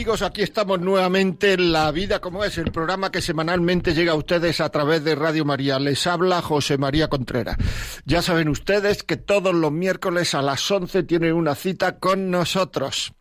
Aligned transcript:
Amigos, 0.00 0.22
aquí 0.22 0.40
estamos 0.40 0.80
nuevamente 0.80 1.52
en 1.52 1.72
La 1.72 1.92
Vida 1.92 2.20
como 2.20 2.42
es, 2.42 2.56
el 2.56 2.72
programa 2.72 3.12
que 3.12 3.20
semanalmente 3.20 3.92
llega 3.92 4.12
a 4.12 4.14
ustedes 4.14 4.62
a 4.62 4.70
través 4.70 5.04
de 5.04 5.14
Radio 5.14 5.44
María. 5.44 5.78
Les 5.78 6.06
habla 6.06 6.40
José 6.40 6.78
María 6.78 7.08
Contreras. 7.08 7.58
Ya 8.06 8.22
saben 8.22 8.48
ustedes 8.48 9.02
que 9.02 9.18
todos 9.18 9.54
los 9.54 9.70
miércoles 9.72 10.34
a 10.34 10.40
las 10.40 10.70
11 10.70 11.02
tienen 11.02 11.34
una 11.34 11.54
cita 11.54 11.98
con 11.98 12.30
nosotros. 12.30 13.12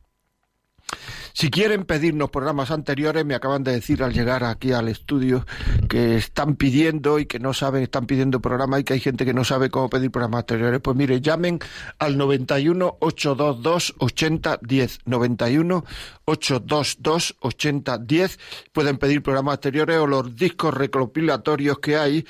Si 1.39 1.49
quieren 1.49 1.85
pedirnos 1.85 2.31
programas 2.31 2.69
anteriores, 2.69 3.23
me 3.23 3.33
acaban 3.33 3.63
de 3.63 3.71
decir 3.71 4.03
al 4.03 4.11
llegar 4.11 4.43
aquí 4.43 4.73
al 4.73 4.89
estudio 4.89 5.45
que 5.87 6.17
están 6.17 6.57
pidiendo 6.57 7.17
y 7.17 7.27
que 7.27 7.39
no 7.39 7.53
saben, 7.53 7.81
están 7.81 8.07
pidiendo 8.07 8.41
programas 8.41 8.81
y 8.81 8.83
que 8.83 8.91
hay 8.91 8.99
gente 8.99 9.23
que 9.23 9.33
no 9.33 9.45
sabe 9.45 9.69
cómo 9.69 9.89
pedir 9.89 10.11
programas 10.11 10.39
anteriores. 10.39 10.81
Pues 10.81 10.97
mire, 10.97 11.21
llamen 11.21 11.59
al 11.97 12.17
91 12.17 12.97
822 12.99 13.95
8010. 13.99 14.99
91 15.05 15.85
822 16.25 17.35
8010. 17.39 18.39
Pueden 18.73 18.97
pedir 18.97 19.23
programas 19.23 19.53
anteriores 19.53 19.95
o 19.95 20.07
los 20.07 20.35
discos 20.35 20.73
recopilatorios 20.73 21.79
que 21.79 21.95
hay 21.95 22.27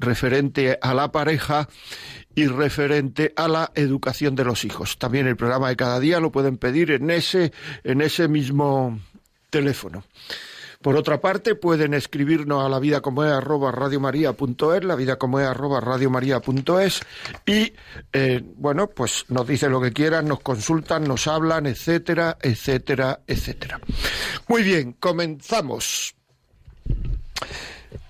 referente 0.00 0.80
a 0.82 0.94
la 0.94 1.12
pareja 1.12 1.68
y 2.34 2.46
referente 2.46 3.32
a 3.36 3.48
la 3.48 3.72
educación 3.74 4.34
de 4.34 4.44
los 4.44 4.64
hijos. 4.64 4.98
También 4.98 5.26
el 5.26 5.36
programa 5.36 5.68
de 5.68 5.76
cada 5.76 6.00
día 6.00 6.20
lo 6.20 6.32
pueden 6.32 6.56
pedir 6.56 6.90
en 6.90 7.10
ese, 7.10 7.52
en 7.84 8.00
ese 8.00 8.28
mismo 8.28 8.98
teléfono. 9.50 10.04
Por 10.82 10.96
otra 10.96 11.20
parte, 11.20 11.54
pueden 11.54 11.94
escribirnos 11.94 12.64
a 12.64 12.68
la 12.68 12.80
vida 12.80 13.00
como 13.00 13.22
es 13.22 13.30
arroba 13.30 13.70
radiomaria.es, 13.70 14.84
la 14.84 14.96
vida 14.96 15.16
como 15.16 15.38
es 15.38 15.46
arroba 15.46 15.80
radiomaria.es 15.80 17.02
y, 17.46 17.72
eh, 18.12 18.42
bueno, 18.56 18.88
pues 18.88 19.26
nos 19.28 19.46
dicen 19.46 19.70
lo 19.70 19.80
que 19.80 19.92
quieran, 19.92 20.26
nos 20.26 20.40
consultan, 20.40 21.04
nos 21.04 21.28
hablan, 21.28 21.66
etcétera, 21.66 22.36
etcétera, 22.42 23.20
etcétera. 23.28 23.80
Muy 24.48 24.64
bien, 24.64 24.94
comenzamos. 24.94 26.16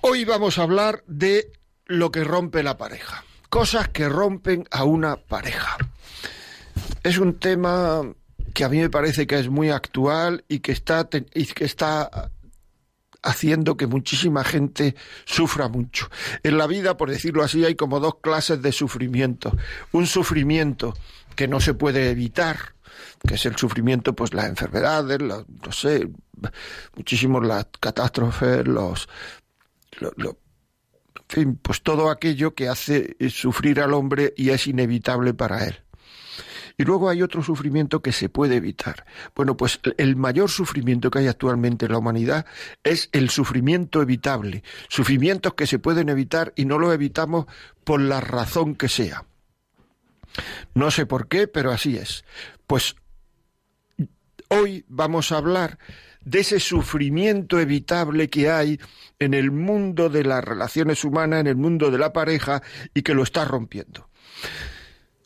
Hoy 0.01 0.25
vamos 0.25 0.59
a 0.59 0.63
hablar 0.63 1.05
de 1.07 1.53
lo 1.85 2.11
que 2.11 2.25
rompe 2.25 2.63
la 2.63 2.79
pareja 2.79 3.23
cosas 3.53 3.91
que 3.91 4.09
rompen 4.09 4.67
a 4.71 4.85
una 4.85 5.17
pareja. 5.17 5.77
Es 7.03 7.19
un 7.19 7.35
tema 7.35 8.01
que 8.55 8.65
a 8.65 8.71
mí 8.71 8.79
me 8.79 8.89
parece 8.89 9.27
que 9.27 9.39
es 9.39 9.51
muy 9.51 9.69
actual 9.69 10.43
y 10.49 10.61
que 10.61 10.73
está, 10.73 11.07
y 11.35 11.45
que 11.45 11.67
está 11.67 12.31
haciendo 13.23 13.77
que 13.77 13.87
muchísima 13.87 14.43
gente 14.43 14.97
sufra 15.27 15.69
mucho. 15.69 16.09
En 16.43 16.57
la 16.57 16.67
vida, 16.67 16.97
por 16.97 17.11
decirlo 17.11 17.43
así, 17.43 17.63
hay 17.63 17.75
como 17.75 18.01
dos 18.01 18.15
clases 18.23 18.63
de 18.63 18.73
sufrimiento. 18.73 19.55
Un 19.93 20.07
sufrimiento 20.07 20.95
que 21.37 21.47
no 21.47 21.61
se 21.61 21.75
puede 21.75 22.09
evitar, 22.09 22.57
que 23.29 23.35
es 23.35 23.45
el 23.45 23.57
sufrimiento, 23.57 24.15
pues 24.15 24.33
las 24.33 24.47
enfermedades, 24.47 25.19
no 25.21 25.73
sé, 25.73 26.09
muchísimos 26.97 27.47
las 27.47 27.67
catástrofes, 27.79 28.67
los, 28.67 29.07
fin, 31.33 31.57
pues 31.57 31.83
todo 31.83 32.11
aquello 32.11 32.55
que 32.55 32.69
hace 32.69 33.17
sufrir 33.31 33.81
al 33.81 33.95
hombre 33.95 34.35
y 34.37 34.51
es 34.51 34.67
inevitable 34.67 35.35
para 35.35 35.67
él. 35.67 35.83
Y 36.79 36.85
luego 36.85 37.09
hay 37.09 37.23
otro 37.23 37.43
sufrimiento 37.43 38.01
que 38.01 38.13
se 38.13 38.29
puede 38.29 38.57
evitar. 38.57 39.05
Bueno, 39.35 39.57
pues 39.57 39.81
el 39.99 40.17
mayor 40.17 40.51
sufrimiento 40.51 41.11
que 41.11 41.21
hay 41.21 41.29
actualmente 41.29 41.87
en 41.87 41.93
la 41.93 41.99
humanidad 41.99 42.47
es 42.83 43.09
el 43.13 43.31
sufrimiento 43.31 44.01
evitable. 44.03 44.63
Sufrimientos 44.89 45.55
que 45.55 45.67
se 45.67 45.79
pueden 45.79 46.09
evitar 46.09 46.53
y 46.57 46.65
no 46.65 46.79
lo 46.79 46.93
evitamos 46.93 47.47
por 47.85 48.01
la 48.01 48.21
razón 48.21 48.75
que 48.75 48.89
sea. 48.89 49.25
No 50.75 50.91
sé 50.91 51.05
por 51.07 51.29
qué, 51.29 51.47
pero 51.47 51.73
así 51.73 51.97
es. 51.97 52.25
Pues 52.67 52.97
hoy 54.49 54.85
vamos 54.89 55.31
a 55.31 55.37
hablar 55.37 55.79
de 56.25 56.41
ese 56.41 56.61
sufrimiento 56.61 57.61
evitable 57.61 58.29
que 58.29 58.51
hay 58.51 58.81
en 59.19 59.35
el 59.35 59.51
mundo 59.51 60.09
de 60.09 60.25
las 60.25 60.43
relaciones 60.43 61.05
humanas, 61.05 61.41
en 61.41 61.47
el 61.47 61.57
mundo 61.57 61.91
de 61.91 61.99
la 61.99 62.13
pareja 62.13 62.63
y 62.95 63.03
que 63.03 63.15
lo 63.15 63.23
está 63.23 63.45
rompiendo. 63.45 64.09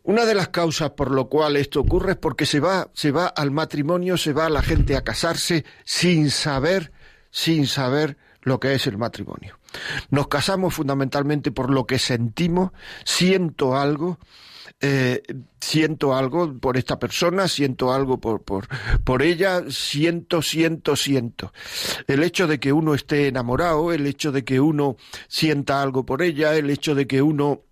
Una 0.02 0.24
de 0.24 0.34
las 0.34 0.48
causas 0.48 0.90
por 0.90 1.10
lo 1.10 1.28
cual 1.28 1.56
esto 1.56 1.80
ocurre 1.80 2.12
es 2.12 2.18
porque 2.18 2.46
se 2.46 2.60
va, 2.60 2.90
se 2.94 3.10
va 3.10 3.26
al 3.26 3.50
matrimonio, 3.50 4.16
se 4.16 4.32
va 4.32 4.46
a 4.46 4.50
la 4.50 4.62
gente 4.62 4.94
a 4.96 5.02
casarse 5.02 5.64
sin 5.84 6.30
saber, 6.30 6.92
sin 7.30 7.66
saber 7.66 8.16
lo 8.42 8.60
que 8.60 8.74
es 8.74 8.86
el 8.86 8.98
matrimonio. 8.98 9.58
Nos 10.10 10.28
casamos 10.28 10.74
fundamentalmente 10.74 11.50
por 11.50 11.70
lo 11.70 11.86
que 11.86 11.98
sentimos, 11.98 12.70
siento 13.04 13.76
algo, 13.76 14.20
eh, 14.80 15.22
siento 15.60 16.14
algo 16.14 16.58
por 16.58 16.76
esta 16.76 16.98
persona, 16.98 17.48
siento 17.48 17.92
algo 17.92 18.20
por, 18.20 18.42
por, 18.42 18.68
por 19.04 19.22
ella, 19.22 19.64
siento, 19.68 20.42
siento, 20.42 20.96
siento. 20.96 21.52
El 22.06 22.22
hecho 22.22 22.46
de 22.46 22.60
que 22.60 22.72
uno 22.72 22.94
esté 22.94 23.28
enamorado, 23.28 23.92
el 23.92 24.06
hecho 24.06 24.32
de 24.32 24.44
que 24.44 24.60
uno 24.60 24.96
sienta 25.28 25.82
algo 25.82 26.06
por 26.06 26.22
ella, 26.22 26.54
el 26.56 26.70
hecho 26.70 26.94
de 26.94 27.06
que 27.06 27.22
uno 27.22 27.65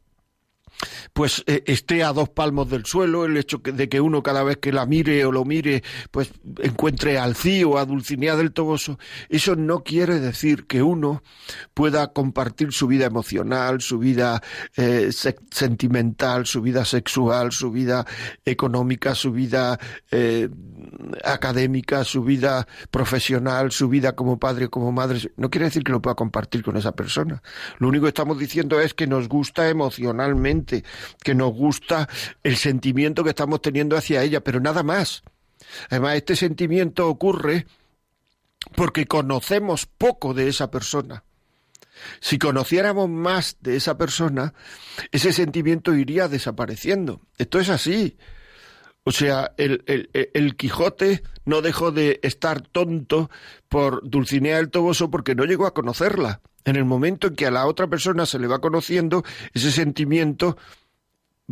pues 1.12 1.42
eh, 1.46 1.62
esté 1.66 2.02
a 2.02 2.12
dos 2.12 2.28
palmos 2.28 2.68
del 2.70 2.84
suelo, 2.84 3.24
el 3.24 3.36
hecho 3.36 3.58
de 3.58 3.88
que 3.88 4.00
uno 4.00 4.22
cada 4.22 4.42
vez 4.42 4.58
que 4.58 4.72
la 4.72 4.86
mire 4.86 5.24
o 5.24 5.32
lo 5.32 5.44
mire, 5.44 5.82
pues 6.10 6.32
encuentre 6.62 7.18
al 7.18 7.36
Cío, 7.36 7.78
a 7.78 7.84
Dulcinea 7.84 8.36
del 8.36 8.52
Toboso, 8.52 8.98
eso 9.28 9.56
no 9.56 9.82
quiere 9.82 10.20
decir 10.20 10.66
que 10.66 10.82
uno 10.82 11.22
pueda 11.74 12.12
compartir 12.12 12.72
su 12.72 12.86
vida 12.86 13.06
emocional, 13.06 13.80
su 13.80 13.98
vida 13.98 14.42
eh, 14.76 15.10
sentimental, 15.50 16.46
su 16.46 16.62
vida 16.62 16.84
sexual, 16.84 17.52
su 17.52 17.70
vida 17.70 18.06
económica, 18.44 19.14
su 19.14 19.32
vida 19.32 19.78
eh, 20.10 20.48
académica, 21.24 22.04
su 22.04 22.22
vida 22.22 22.66
profesional, 22.90 23.72
su 23.72 23.88
vida 23.88 24.14
como 24.14 24.38
padre, 24.38 24.68
como 24.68 24.92
madre. 24.92 25.32
No 25.36 25.50
quiere 25.50 25.66
decir 25.66 25.84
que 25.84 25.92
lo 25.92 26.02
pueda 26.02 26.14
compartir 26.14 26.62
con 26.62 26.76
esa 26.76 26.92
persona. 26.92 27.42
Lo 27.78 27.88
único 27.88 28.04
que 28.04 28.08
estamos 28.08 28.38
diciendo 28.38 28.80
es 28.80 28.94
que 28.94 29.06
nos 29.06 29.28
gusta 29.28 29.68
emocionalmente, 29.68 30.84
que 31.22 31.34
nos 31.34 31.52
gusta 31.52 32.08
el 32.42 32.56
sentimiento 32.56 33.24
que 33.24 33.30
estamos 33.30 33.62
teniendo 33.62 33.96
hacia 33.96 34.22
ella, 34.22 34.42
pero 34.42 34.60
nada 34.60 34.82
más. 34.82 35.22
Además, 35.90 36.16
este 36.16 36.36
sentimiento 36.36 37.08
ocurre 37.08 37.66
porque 38.74 39.06
conocemos 39.06 39.86
poco 39.86 40.34
de 40.34 40.48
esa 40.48 40.70
persona. 40.70 41.24
Si 42.20 42.38
conociéramos 42.38 43.08
más 43.08 43.56
de 43.60 43.76
esa 43.76 43.96
persona, 43.96 44.54
ese 45.12 45.32
sentimiento 45.32 45.94
iría 45.94 46.28
desapareciendo. 46.28 47.20
Esto 47.38 47.60
es 47.60 47.68
así. 47.68 48.16
O 49.04 49.12
sea, 49.12 49.52
el, 49.58 49.84
el, 49.86 50.10
el, 50.32 50.56
Quijote 50.56 51.22
no 51.44 51.60
dejó 51.60 51.92
de 51.92 52.20
estar 52.22 52.62
tonto 52.62 53.30
por 53.68 54.08
Dulcinea 54.08 54.56
del 54.56 54.70
Toboso 54.70 55.10
porque 55.10 55.34
no 55.34 55.44
llegó 55.44 55.66
a 55.66 55.74
conocerla. 55.74 56.40
En 56.64 56.76
el 56.76 56.86
momento 56.86 57.26
en 57.26 57.36
que 57.36 57.46
a 57.46 57.50
la 57.50 57.66
otra 57.66 57.86
persona 57.86 58.24
se 58.24 58.38
le 58.38 58.46
va 58.46 58.60
conociendo, 58.60 59.22
ese 59.52 59.70
sentimiento 59.70 60.56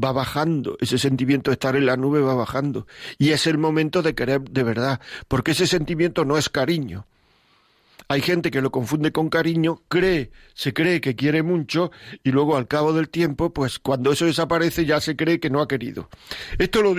va 0.03 0.13
bajando, 0.13 0.79
ese 0.81 0.97
sentimiento 0.97 1.51
de 1.51 1.55
estar 1.55 1.77
en 1.77 1.85
la 1.85 1.99
nube 1.99 2.21
va 2.21 2.35
bajando. 2.35 2.87
Y 3.19 3.31
es 3.31 3.47
el 3.47 3.59
momento 3.59 4.01
de 4.01 4.15
querer 4.15 4.41
de 4.41 4.63
verdad, 4.63 5.01
porque 5.29 5.51
ese 5.51 5.67
sentimiento 5.67 6.25
no 6.25 6.39
es 6.39 6.49
cariño. 6.49 7.07
Hay 8.09 8.21
gente 8.21 8.51
que 8.51 8.63
lo 8.63 8.71
confunde 8.71 9.13
con 9.13 9.29
cariño, 9.29 9.83
cree, 9.89 10.33
se 10.55 10.73
cree 10.73 11.01
que 11.01 11.15
quiere 11.15 11.43
mucho 11.43 11.93
y 12.23 12.31
luego 12.31 12.57
al 12.57 12.69
cabo 12.69 12.93
del 12.93 13.09
tiempo, 13.09 13.53
pues 13.53 13.79
cuando 13.79 14.13
eso 14.13 14.27
desaparece 14.27 14.85
ya 14.85 15.01
se 15.01 15.17
cree 15.17 15.41
que 15.41 15.51
no 15.51 15.61
ha 15.61 15.69
querido. 15.69 16.09
Esto 16.59 16.83
lo 16.83 16.95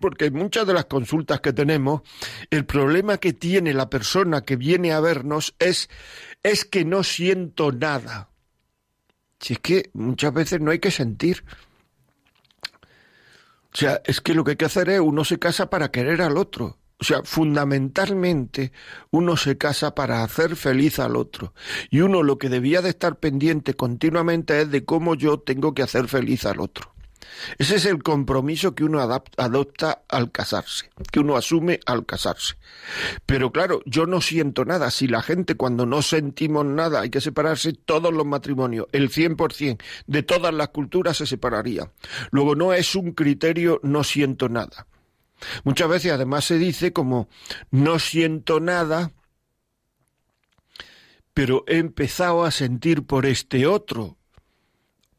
porque 0.00 0.30
muchas 0.30 0.66
de 0.66 0.74
las 0.74 0.86
consultas 0.86 1.40
que 1.40 1.52
tenemos, 1.52 2.02
el 2.50 2.64
problema 2.64 3.18
que 3.18 3.32
tiene 3.32 3.74
la 3.74 3.90
persona 3.90 4.44
que 4.44 4.56
viene 4.56 4.92
a 4.92 5.00
vernos 5.00 5.54
es, 5.58 5.88
es 6.42 6.64
que 6.64 6.84
no 6.84 7.04
siento 7.04 7.70
nada. 7.70 8.30
Si 9.38 9.54
es 9.54 9.58
que 9.60 9.90
muchas 9.94 10.32
veces 10.34 10.60
no 10.60 10.70
hay 10.70 10.78
que 10.78 10.90
sentir. 10.90 11.44
O 13.72 13.76
sea, 13.76 14.00
es 14.04 14.20
que 14.20 14.34
lo 14.34 14.42
que 14.42 14.52
hay 14.52 14.56
que 14.56 14.64
hacer 14.64 14.90
es 14.90 15.00
uno 15.00 15.24
se 15.24 15.38
casa 15.38 15.70
para 15.70 15.90
querer 15.90 16.22
al 16.22 16.36
otro. 16.36 16.78
O 17.00 17.04
sea, 17.04 17.22
fundamentalmente 17.24 18.72
uno 19.10 19.36
se 19.38 19.56
casa 19.56 19.94
para 19.94 20.22
hacer 20.22 20.54
feliz 20.56 20.98
al 20.98 21.16
otro. 21.16 21.54
Y 21.88 22.00
uno 22.00 22.22
lo 22.22 22.38
que 22.38 22.50
debía 22.50 22.82
de 22.82 22.90
estar 22.90 23.18
pendiente 23.18 23.72
continuamente 23.74 24.60
es 24.60 24.70
de 24.70 24.84
cómo 24.84 25.14
yo 25.14 25.40
tengo 25.40 25.72
que 25.72 25.82
hacer 25.82 26.08
feliz 26.08 26.44
al 26.44 26.60
otro. 26.60 26.92
Ese 27.58 27.76
es 27.76 27.86
el 27.86 28.02
compromiso 28.02 28.74
que 28.74 28.84
uno 28.84 29.00
adopta 29.00 30.02
al 30.08 30.30
casarse, 30.30 30.90
que 31.10 31.20
uno 31.20 31.36
asume 31.36 31.80
al 31.86 32.06
casarse. 32.06 32.54
Pero 33.26 33.52
claro, 33.52 33.80
yo 33.86 34.06
no 34.06 34.20
siento 34.20 34.64
nada. 34.64 34.90
Si 34.90 35.06
la 35.06 35.22
gente 35.22 35.54
cuando 35.54 35.86
no 35.86 36.02
sentimos 36.02 36.64
nada 36.64 37.00
hay 37.00 37.10
que 37.10 37.20
separarse, 37.20 37.72
todos 37.72 38.12
los 38.12 38.26
matrimonios, 38.26 38.86
el 38.92 39.10
100% 39.10 39.82
de 40.06 40.22
todas 40.22 40.54
las 40.54 40.68
culturas 40.68 41.16
se 41.16 41.26
separarían. 41.26 41.92
Luego 42.30 42.54
no 42.54 42.72
es 42.72 42.94
un 42.94 43.12
criterio 43.12 43.80
no 43.82 44.04
siento 44.04 44.48
nada. 44.48 44.86
Muchas 45.64 45.88
veces 45.88 46.12
además 46.12 46.44
se 46.44 46.58
dice 46.58 46.92
como 46.92 47.28
no 47.70 47.98
siento 47.98 48.60
nada, 48.60 49.12
pero 51.32 51.64
he 51.66 51.78
empezado 51.78 52.44
a 52.44 52.50
sentir 52.50 53.04
por 53.04 53.26
este 53.26 53.66
otro, 53.66 54.18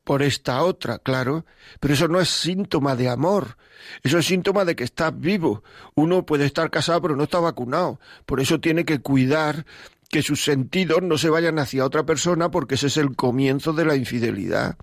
por 0.04 0.24
esta 0.24 0.64
otra, 0.64 1.00
claro, 1.00 1.46
pero 1.80 1.94
eso 1.94 2.08
no 2.08 2.20
es 2.20 2.30
síntoma 2.30 2.96
de 2.96 3.10
amor, 3.10 3.58
eso 4.04 4.18
es 4.18 4.26
síntoma 4.26 4.66
de 4.66 4.76
que 4.76 4.84
estás 4.84 5.18
vivo. 5.18 5.64
Uno 5.96 6.26
puede 6.26 6.46
estar 6.46 6.70
casado 6.72 7.02
pero 7.02 7.16
no 7.16 7.24
está 7.24 7.40
vacunado, 7.40 8.00
por 8.26 8.40
eso 8.40 8.60
tiene 8.60 8.86
que 8.86 9.00
cuidar 9.00 9.66
que 10.10 10.22
sus 10.22 10.44
sentidos 10.44 11.02
no 11.02 11.18
se 11.18 11.30
vayan 11.30 11.58
hacia 11.60 11.86
otra 11.86 12.06
persona 12.06 12.52
porque 12.52 12.76
ese 12.76 12.88
es 12.88 12.98
el 12.98 13.16
comienzo 13.16 13.74
de 13.74 13.86
la 13.86 13.96
infidelidad. 13.96 14.78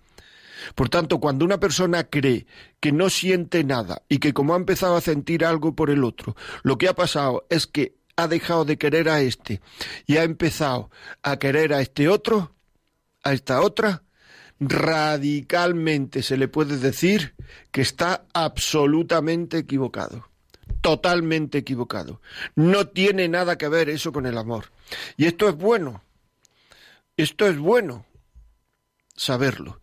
Por 0.75 0.88
tanto, 0.88 1.20
cuando 1.20 1.44
una 1.44 1.61
persona 1.61 2.05
cree 2.05 2.47
que 2.81 2.93
no 2.93 3.11
siente 3.11 3.62
nada 3.65 4.03
y 4.09 4.19
que 4.19 4.32
como 4.32 4.55
ha 4.55 4.56
empezado 4.56 4.97
a 4.97 5.00
sentir 5.00 5.44
algo 5.44 5.75
por 5.75 5.91
el 5.91 6.05
otro, 6.05 6.35
lo 6.62 6.79
que 6.79 6.88
ha 6.88 6.94
pasado 6.94 7.47
es 7.50 7.67
que 7.67 7.97
ha 8.17 8.26
dejado 8.26 8.65
de 8.65 8.79
querer 8.79 9.09
a 9.09 9.20
este 9.20 9.61
y 10.06 10.17
ha 10.17 10.25
empezado 10.25 10.91
a 11.23 11.38
querer 11.38 11.73
a 11.73 11.81
este 11.81 12.09
otro, 12.09 12.55
a 13.23 13.32
esta 13.32 13.61
otra, 13.61 14.03
radicalmente 14.60 16.22
se 16.22 16.37
le 16.37 16.49
puede 16.49 16.78
decir 16.78 17.34
que 17.70 17.81
está 17.81 18.25
absolutamente 18.32 19.58
equivocado, 19.58 20.28
totalmente 20.81 21.58
equivocado. 21.58 22.20
No 22.55 22.88
tiene 22.88 23.28
nada 23.28 23.56
que 23.56 23.69
ver 23.69 23.88
eso 23.88 24.12
con 24.12 24.26
el 24.26 24.38
amor. 24.38 24.72
Y 25.16 25.26
esto 25.26 25.49
es 25.49 25.56
bueno, 25.56 26.02
esto 27.16 27.46
es 27.46 27.58
bueno 27.58 28.06
saberlo. 29.14 29.81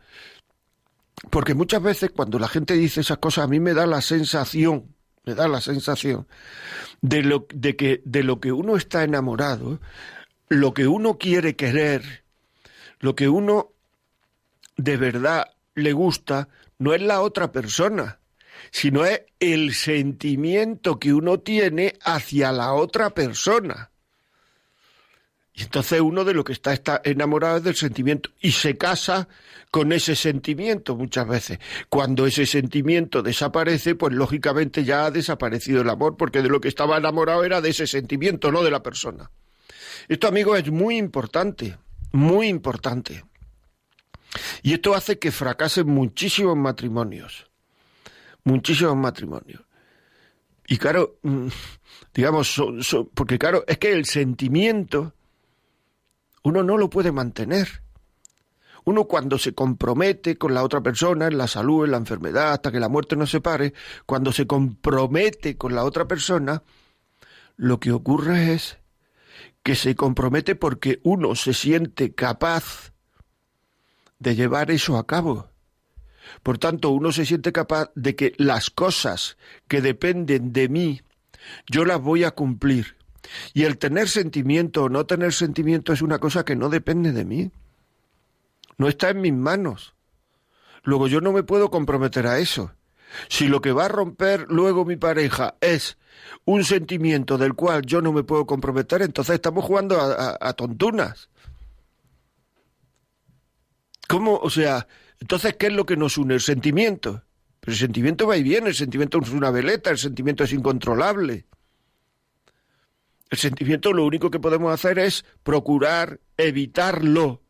Porque 1.30 1.54
muchas 1.54 1.81
veces 1.81 2.12
cuando 2.12 2.39
la 2.39 2.48
gente 2.48 2.74
dice 2.75 3.01
esas 3.01 3.18
cosas 3.18 3.45
a 3.45 3.48
mí 3.48 3.60
me 3.60 3.74
da 3.74 3.86
la 3.88 4.01
sensación, 4.01 4.94
me 5.24 5.33
da 5.33 5.48
la 5.48 5.62
sensación 5.62 6.27
de 7.01 7.24
lo, 7.24 7.48
de 7.54 7.75
que, 7.75 8.01
de 8.06 8.24
lo 8.24 8.39
que 8.39 8.51
uno 8.51 8.75
está 8.75 9.04
enamorado, 9.04 9.80
lo 10.50 10.74
que 10.74 10.88
uno 10.88 11.18
quiere 11.18 11.56
querer, 11.56 12.24
lo 13.00 13.16
que 13.16 13.30
uno 13.30 13.75
de 14.77 14.98
verdad 14.98 15.48
le 15.75 15.94
gusta, 15.94 16.50
no 16.77 16.94
es 16.94 17.01
la 17.01 17.22
otra 17.22 17.51
persona, 17.51 18.19
sino 18.72 19.06
es 19.06 19.22
el 19.39 19.74
sentimiento 19.74 21.00
que 21.00 21.13
uno 21.13 21.39
tiene 21.39 21.94
hacia 22.04 22.51
la 22.51 22.74
otra 22.74 23.10
persona. 23.12 23.92
Y 25.54 25.63
entonces 25.63 26.01
uno 26.01 26.25
de 26.25 26.33
lo 26.33 26.44
que 26.44 26.51
está, 26.51 26.74
está 26.74 27.01
enamorado 27.06 27.57
es 27.57 27.63
del 27.63 27.75
sentimiento 27.75 28.30
y 28.42 28.51
se 28.51 28.77
casa 28.77 29.30
con 29.72 29.94
ese 29.94 30.16
sentimiento 30.16 30.95
muchas 30.95 31.27
veces. 31.27 31.60
Cuando 31.88 32.25
ese 32.25 32.45
sentimiento 32.45 33.24
desaparece, 33.24 33.95
pues 33.95 34.13
lógicamente 34.13 34.83
ya 34.83 35.06
ha 35.06 35.12
desaparecido 35.12 35.81
el 35.81 35.89
amor, 35.89 36.18
porque 36.18 36.42
de 36.42 36.50
lo 36.50 36.60
que 36.60 36.68
estaba 36.68 36.98
enamorado 36.98 37.45
era 37.45 37.62
de 37.62 37.69
ese 37.69 37.88
sentimiento, 37.88 38.51
no 38.51 38.63
de 38.63 38.72
la 38.72 38.83
persona. 38.83 39.31
Esto, 40.10 40.27
amigo, 40.27 40.57
es 40.57 40.69
muy 40.69 40.98
importante, 40.98 41.77
muy 42.12 42.48
importante. 42.48 43.24
Y 44.64 44.74
esto 44.74 44.94
hace 44.94 45.20
que 45.20 45.32
fracasen 45.32 45.88
muchísimos 45.88 46.56
matrimonios, 46.58 47.50
muchísimos 48.44 48.96
matrimonios. 48.96 49.62
Y 50.68 50.78
claro, 50.78 51.18
mm, 51.22 51.48
digamos, 52.14 52.62
porque 53.14 53.38
claro, 53.38 53.64
es 53.68 53.78
que 53.78 53.92
el 53.92 54.06
sentimiento 54.06 55.14
uno 56.44 56.64
no 56.64 56.78
lo 56.78 56.90
puede 56.90 57.12
mantener. 57.12 57.82
Uno 58.84 59.06
cuando 59.06 59.40
se 59.40 59.54
compromete 59.54 60.38
con 60.38 60.54
la 60.54 60.64
otra 60.64 60.82
persona 60.82 61.26
en 61.28 61.40
la 61.40 61.48
salud, 61.48 61.86
en 61.86 61.92
la 61.92 61.98
enfermedad, 61.98 62.52
hasta 62.54 62.72
que 62.72 62.80
la 62.80 62.90
muerte 62.90 63.16
nos 63.16 63.32
separe, 63.32 63.74
cuando 64.06 64.32
se 64.32 64.46
compromete 64.46 65.58
con 65.58 65.74
la 65.74 65.84
otra 65.84 66.08
persona, 66.08 66.62
lo 67.58 67.80
que 67.80 67.92
ocurre 67.92 68.54
es 68.54 68.78
que 69.64 69.76
se 69.76 69.96
compromete 69.96 70.54
porque 70.54 71.00
uno 71.04 71.34
se 71.34 71.54
siente 71.56 72.14
capaz 72.14 72.94
de 74.20 74.36
llevar 74.36 74.72
eso 74.72 74.98
a 74.98 75.06
cabo. 75.06 75.50
Por 76.44 76.58
tanto, 76.58 76.90
uno 76.90 77.12
se 77.12 77.26
siente 77.26 77.52
capaz 77.52 77.92
de 77.96 78.16
que 78.16 78.34
las 78.38 78.70
cosas 78.70 79.38
que 79.68 79.82
dependen 79.82 80.54
de 80.54 80.70
mí, 80.70 81.02
yo 81.68 81.86
las 81.86 82.02
voy 82.02 82.24
a 82.24 82.32
cumplir. 82.32 82.96
Y 83.54 83.64
el 83.64 83.78
tener 83.78 84.08
sentimiento 84.08 84.84
o 84.84 84.90
no 84.90 85.06
tener 85.06 85.34
sentimiento 85.34 85.94
es 85.94 86.02
una 86.02 86.20
cosa 86.20 86.46
que 86.46 86.56
no 86.56 86.70
depende 86.70 87.12
de 87.12 87.26
mí. 87.26 87.52
No 88.78 88.88
está 88.88 89.10
en 89.10 89.22
mis 89.22 89.34
manos. 89.34 89.96
Luego 90.84 91.08
yo 91.08 91.22
no 91.22 91.32
me 91.32 91.44
puedo 91.44 91.72
comprometer 91.72 92.28
a 92.28 92.40
eso. 92.40 92.72
Si 93.30 93.48
lo 93.48 93.62
que 93.62 93.72
va 93.72 93.86
a 93.86 93.90
romper 93.90 94.46
luego 94.50 94.86
mi 94.86 94.98
pareja 94.98 95.56
es 95.62 95.98
un 96.44 96.64
sentimiento 96.64 97.38
del 97.38 97.54
cual 97.54 97.84
yo 97.84 98.02
no 98.02 98.12
me 98.12 98.24
puedo 98.24 98.46
comprometer, 98.46 99.01
entonces 99.01 99.36
estamos 99.36 99.66
jugando 99.66 100.00
a, 100.00 100.54
tontunas. 100.54 101.30
¿Cómo? 104.08 104.38
O 104.38 104.50
sea, 104.50 104.88
entonces, 105.20 105.56
¿qué 105.56 105.68
es 105.68 105.74
lo 105.74 105.86
que 105.86 105.98
nos 105.98 106.18
une? 106.18 106.36
El 106.36 106.42
sentimiento. 106.42 107.24
El 107.64 107.76
sentimiento 107.76 108.28
va 108.28 108.38
y 108.38 108.44
viene, 108.44 108.70
el 108.70 108.76
sentimiento 108.76 109.20
es 109.22 109.30
una 109.32 109.50
veleta, 109.50 109.90
el 109.90 109.98
sentimiento 109.98 110.44
es 110.44 110.54
incontrolable. 110.54 111.48
El 113.30 113.38
sentimiento 113.40 113.92
lo 113.92 114.06
único 114.06 114.30
que 114.30 114.40
podemos 114.40 114.72
hacer 114.72 115.00
es 115.00 115.26
procurar 115.42 116.20
evitarlo, 116.38 117.42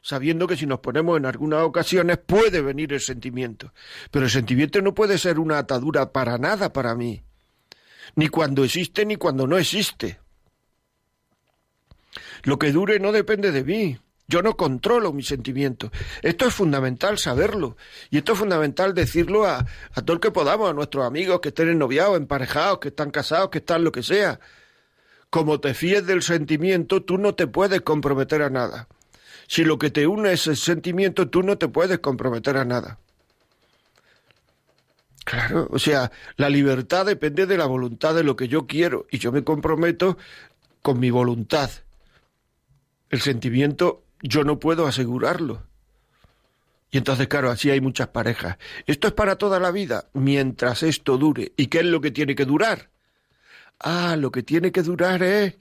sabiendo 0.00 0.46
que 0.46 0.56
si 0.56 0.64
nos 0.64 0.78
ponemos 0.78 1.16
en 1.16 1.26
algunas 1.26 1.62
ocasiones 1.62 2.18
puede 2.18 2.60
venir 2.60 2.92
el 2.92 3.00
sentimiento. 3.00 3.72
Pero 4.12 4.26
el 4.26 4.30
sentimiento 4.30 4.80
no 4.80 4.94
puede 4.94 5.18
ser 5.18 5.40
una 5.40 5.58
atadura 5.58 6.12
para 6.12 6.38
nada 6.38 6.72
para 6.72 6.94
mí, 6.94 7.24
ni 8.14 8.28
cuando 8.28 8.62
existe 8.62 9.04
ni 9.04 9.16
cuando 9.16 9.48
no 9.48 9.58
existe. 9.58 10.20
Lo 12.44 12.60
que 12.60 12.70
dure 12.70 13.00
no 13.00 13.10
depende 13.10 13.50
de 13.50 13.64
mí. 13.64 13.98
Yo 14.26 14.42
no 14.42 14.56
controlo 14.56 15.12
mis 15.12 15.28
sentimientos. 15.28 15.90
Esto 16.22 16.46
es 16.46 16.54
fundamental 16.54 17.18
saberlo. 17.18 17.76
Y 18.10 18.18
esto 18.18 18.32
es 18.32 18.38
fundamental 18.38 18.94
decirlo 18.94 19.46
a, 19.46 19.66
todo 20.04 20.14
el 20.14 20.20
que 20.20 20.30
podamos, 20.30 20.70
a 20.70 20.72
nuestros 20.72 21.04
amigos 21.04 21.40
que 21.40 21.48
estén 21.48 21.68
ennoviados, 21.68 22.16
emparejados, 22.16 22.78
que 22.78 22.88
están 22.88 23.10
casados, 23.10 23.50
que 23.50 23.58
están 23.58 23.84
lo 23.84 23.92
que 23.92 24.02
sea 24.02 24.40
como 25.34 25.58
te 25.58 25.74
fíes 25.74 26.06
del 26.06 26.22
sentimiento, 26.22 27.02
tú 27.02 27.18
no 27.18 27.34
te 27.34 27.48
puedes 27.48 27.80
comprometer 27.80 28.40
a 28.40 28.50
nada. 28.50 28.86
Si 29.48 29.64
lo 29.64 29.80
que 29.80 29.90
te 29.90 30.06
une 30.06 30.32
es 30.32 30.46
el 30.46 30.56
sentimiento, 30.56 31.28
tú 31.28 31.42
no 31.42 31.58
te 31.58 31.66
puedes 31.66 31.98
comprometer 31.98 32.56
a 32.56 32.64
nada. 32.64 33.00
Claro, 35.24 35.66
o 35.72 35.80
sea, 35.80 36.12
la 36.36 36.48
libertad 36.48 37.04
depende 37.04 37.46
de 37.46 37.58
la 37.58 37.66
voluntad 37.66 38.14
de 38.14 38.22
lo 38.22 38.36
que 38.36 38.46
yo 38.46 38.68
quiero 38.68 39.08
y 39.10 39.18
yo 39.18 39.32
me 39.32 39.42
comprometo 39.42 40.16
con 40.82 41.00
mi 41.00 41.10
voluntad. 41.10 41.68
El 43.10 43.20
sentimiento 43.20 44.03
yo 44.24 44.42
no 44.42 44.58
puedo 44.58 44.86
asegurarlo. 44.86 45.62
Y 46.90 46.96
entonces, 46.96 47.28
claro, 47.28 47.50
así 47.50 47.70
hay 47.70 47.80
muchas 47.80 48.08
parejas. 48.08 48.56
Esto 48.86 49.08
es 49.08 49.12
para 49.12 49.36
toda 49.36 49.60
la 49.60 49.70
vida, 49.70 50.08
mientras 50.14 50.82
esto 50.82 51.18
dure. 51.18 51.52
¿Y 51.56 51.66
qué 51.66 51.80
es 51.80 51.84
lo 51.84 52.00
que 52.00 52.10
tiene 52.10 52.34
que 52.34 52.46
durar? 52.46 52.90
Ah, 53.78 54.16
lo 54.16 54.30
que 54.32 54.42
tiene 54.42 54.72
que 54.72 54.82
durar 54.82 55.22
es 55.22 55.56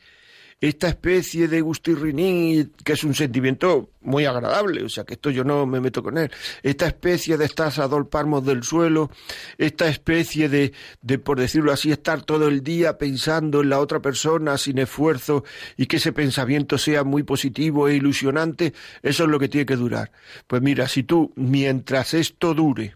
esta 0.64 0.88
especie 0.88 1.50
de 1.50 1.60
gustirrinín, 1.60 2.72
que 2.86 2.94
es 2.94 3.04
un 3.04 3.14
sentimiento 3.14 3.90
muy 4.00 4.24
agradable, 4.24 4.82
o 4.86 4.88
sea 4.88 5.04
que 5.04 5.16
esto 5.16 5.30
yo 5.30 5.44
no 5.44 5.66
me 5.66 5.82
meto 5.82 6.02
con 6.02 6.18
él, 6.18 6.32
esta 6.62 6.88
especie 6.88 7.36
de 7.36 7.44
estar 7.44 7.74
a 7.82 7.88
dos 7.90 8.08
palmos 8.08 8.46
del 8.46 8.64
suelo, 8.64 9.12
esta 9.58 9.90
especie 9.90 10.48
de, 10.48 10.72
de, 11.02 11.20
por 11.20 11.38
decirlo 11.38 11.74
así, 11.74 11.92
estar 11.92 12.22
todo 12.22 12.48
el 12.48 12.64
día 12.64 12.98
pensando 12.98 13.60
en 13.60 13.72
la 13.72 13.80
otra 13.82 14.02
persona 14.02 14.58
sin 14.58 14.78
esfuerzo 14.78 15.44
y 15.76 15.88
que 15.88 15.98
ese 15.98 16.14
pensamiento 16.14 16.78
sea 16.78 17.04
muy 17.04 17.24
positivo 17.24 17.90
e 17.90 17.96
ilusionante, 17.96 18.74
eso 19.02 19.24
es 19.26 19.30
lo 19.30 19.40
que 19.40 19.50
tiene 19.50 19.66
que 19.66 19.76
durar. 19.76 20.14
Pues 20.48 20.62
mira, 20.62 20.88
si 20.88 21.04
tú, 21.04 21.34
mientras 21.36 22.14
esto 22.14 22.54
dure, 22.54 22.96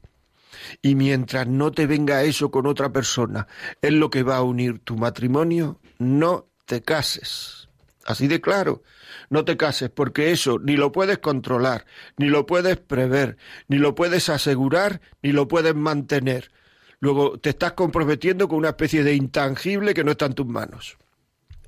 y 0.82 0.96
mientras 0.96 1.48
no 1.48 1.72
te 1.72 1.86
venga 1.86 2.24
eso 2.24 2.50
con 2.50 2.66
otra 2.66 2.94
persona, 2.94 3.46
es 3.82 3.92
lo 3.92 4.10
que 4.10 4.24
va 4.24 4.38
a 4.38 4.42
unir 4.42 4.80
tu 4.80 4.96
matrimonio, 4.96 5.82
no 6.00 6.48
te 6.68 6.84
cases. 6.84 7.70
Así 8.06 8.28
de 8.28 8.40
claro, 8.40 8.84
no 9.30 9.44
te 9.44 9.58
cases 9.58 9.90
porque 9.90 10.32
eso 10.32 10.60
ni 10.60 10.78
lo 10.78 10.92
puedes 10.92 11.18
controlar, 11.18 11.86
ni 12.18 12.28
lo 12.28 12.46
puedes 12.46 12.78
prever, 12.78 13.38
ni 13.68 13.78
lo 13.78 13.96
puedes 13.96 14.30
asegurar, 14.30 15.02
ni 15.24 15.32
lo 15.32 15.48
puedes 15.48 15.74
mantener. 15.74 16.52
Luego 17.00 17.40
te 17.40 17.50
estás 17.50 17.74
comprometiendo 17.74 18.48
con 18.48 18.60
una 18.60 18.70
especie 18.70 19.04
de 19.04 19.16
intangible 19.16 19.94
que 19.94 20.04
no 20.04 20.12
está 20.12 20.26
en 20.26 20.34
tus 20.34 20.46
manos. 20.46 20.98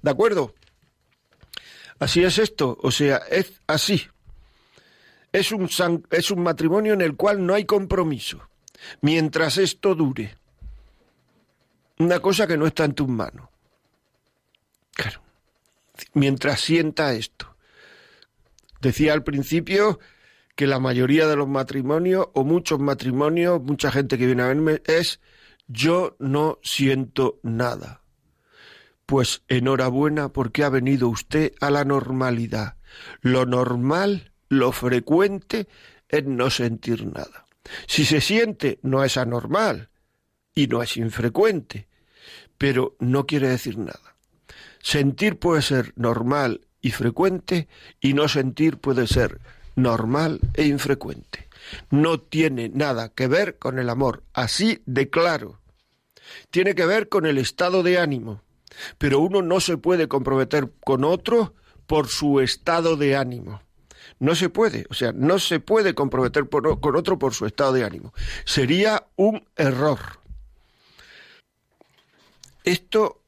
¿De 0.02 0.12
acuerdo? 0.12 0.54
Así 1.98 2.24
es 2.24 2.38
esto, 2.38 2.78
o 2.82 2.92
sea, 2.92 3.18
es 3.30 3.62
así. 3.68 4.08
Es 5.32 5.52
un, 5.52 5.70
es 6.12 6.32
un 6.32 6.44
matrimonio 6.44 6.94
en 6.94 7.02
el 7.02 7.16
cual 7.16 7.46
no 7.46 7.54
hay 7.54 7.66
compromiso 7.66 8.48
mientras 9.02 9.58
esto 9.58 9.96
dure. 9.96 10.36
Una 12.00 12.20
cosa 12.20 12.48
que 12.48 12.58
no 12.58 12.66
está 12.66 12.86
en 12.86 12.94
tus 12.94 13.08
manos. 13.08 13.50
Claro. 15.00 15.22
Mientras 16.14 16.60
sienta 16.60 17.14
esto. 17.14 17.56
Decía 18.82 19.14
al 19.14 19.24
principio 19.24 20.00
que 20.58 20.68
la 20.68 20.80
mayoría 20.80 21.26
de 21.26 21.38
los 21.38 21.48
matrimonios, 21.48 22.28
o 22.34 22.44
muchos 22.44 22.80
matrimonios, 22.80 23.62
mucha 23.62 23.92
gente 23.92 24.18
que 24.18 24.26
viene 24.26 24.44
a 24.44 24.48
verme, 24.48 24.82
es 24.86 25.22
yo 25.68 26.18
no 26.20 26.60
siento 26.64 27.40
nada. 27.44 28.02
Pues 29.06 29.44
enhorabuena 29.48 30.34
porque 30.34 30.66
ha 30.66 30.70
venido 30.70 31.08
usted 31.08 31.54
a 31.62 31.72
la 31.72 31.86
normalidad. 31.86 32.76
Lo 33.22 33.46
normal, 33.46 34.34
lo 34.50 34.74
frecuente, 34.74 35.70
es 36.10 36.26
no 36.26 36.50
sentir 36.50 37.06
nada. 37.06 37.46
Si 37.88 38.04
se 38.04 38.20
siente, 38.20 38.80
no 38.82 39.06
es 39.06 39.16
anormal 39.16 39.92
y 40.54 40.68
no 40.68 40.84
es 40.84 40.98
infrecuente, 40.98 41.88
pero 42.58 42.98
no 43.00 43.26
quiere 43.26 43.48
decir 43.48 43.78
nada. 43.78 44.10
Sentir 44.82 45.38
puede 45.38 45.62
ser 45.62 45.94
normal 45.96 46.62
y 46.82 46.92
frecuente 46.92 47.68
y 48.00 48.14
no 48.14 48.28
sentir 48.28 48.78
puede 48.78 49.08
ser 49.08 49.40
normal 49.76 50.40
e 50.54 50.66
infrecuente. 50.66 51.48
No 51.90 52.20
tiene 52.20 52.70
nada 52.70 53.10
que 53.10 53.28
ver 53.28 53.58
con 53.58 53.80
el 53.80 53.90
amor, 53.90 54.24
así 54.34 54.82
de 54.86 55.10
claro. 55.10 55.60
Tiene 56.50 56.76
que 56.76 56.86
ver 56.86 57.10
con 57.10 57.26
el 57.26 57.38
estado 57.38 57.84
de 57.84 58.00
ánimo, 58.00 58.42
pero 58.98 59.20
uno 59.20 59.42
no 59.42 59.60
se 59.60 59.78
puede 59.78 60.08
comprometer 60.08 60.72
con 60.84 61.04
otro 61.04 61.54
por 61.88 62.08
su 62.08 62.40
estado 62.40 62.96
de 62.96 63.16
ánimo. 63.16 63.62
No 64.20 64.36
se 64.36 64.50
puede, 64.50 64.86
o 64.90 64.94
sea, 64.94 65.12
no 65.12 65.40
se 65.40 65.60
puede 65.60 65.94
comprometer 65.94 66.48
con 66.50 66.96
otro 66.96 67.20
por 67.20 67.34
su 67.34 67.46
estado 67.46 67.74
de 67.74 67.84
ánimo. 67.84 68.14
Sería 68.46 69.08
un 69.16 69.46
error. 69.56 70.00
Esto 72.64 73.19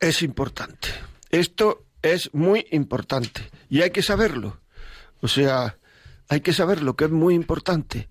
es 0.00 0.22
importante. 0.22 0.88
Esto 1.30 1.86
es 2.02 2.32
muy 2.34 2.66
importante. 2.70 3.50
Y 3.68 3.82
hay 3.82 3.90
que 3.90 4.02
saberlo. 4.02 4.60
O 5.20 5.28
sea, 5.28 5.78
hay 6.28 6.40
que 6.40 6.52
saberlo, 6.52 6.96
que 6.96 7.06
es 7.06 7.10
muy 7.10 7.34
importante. 7.34 8.08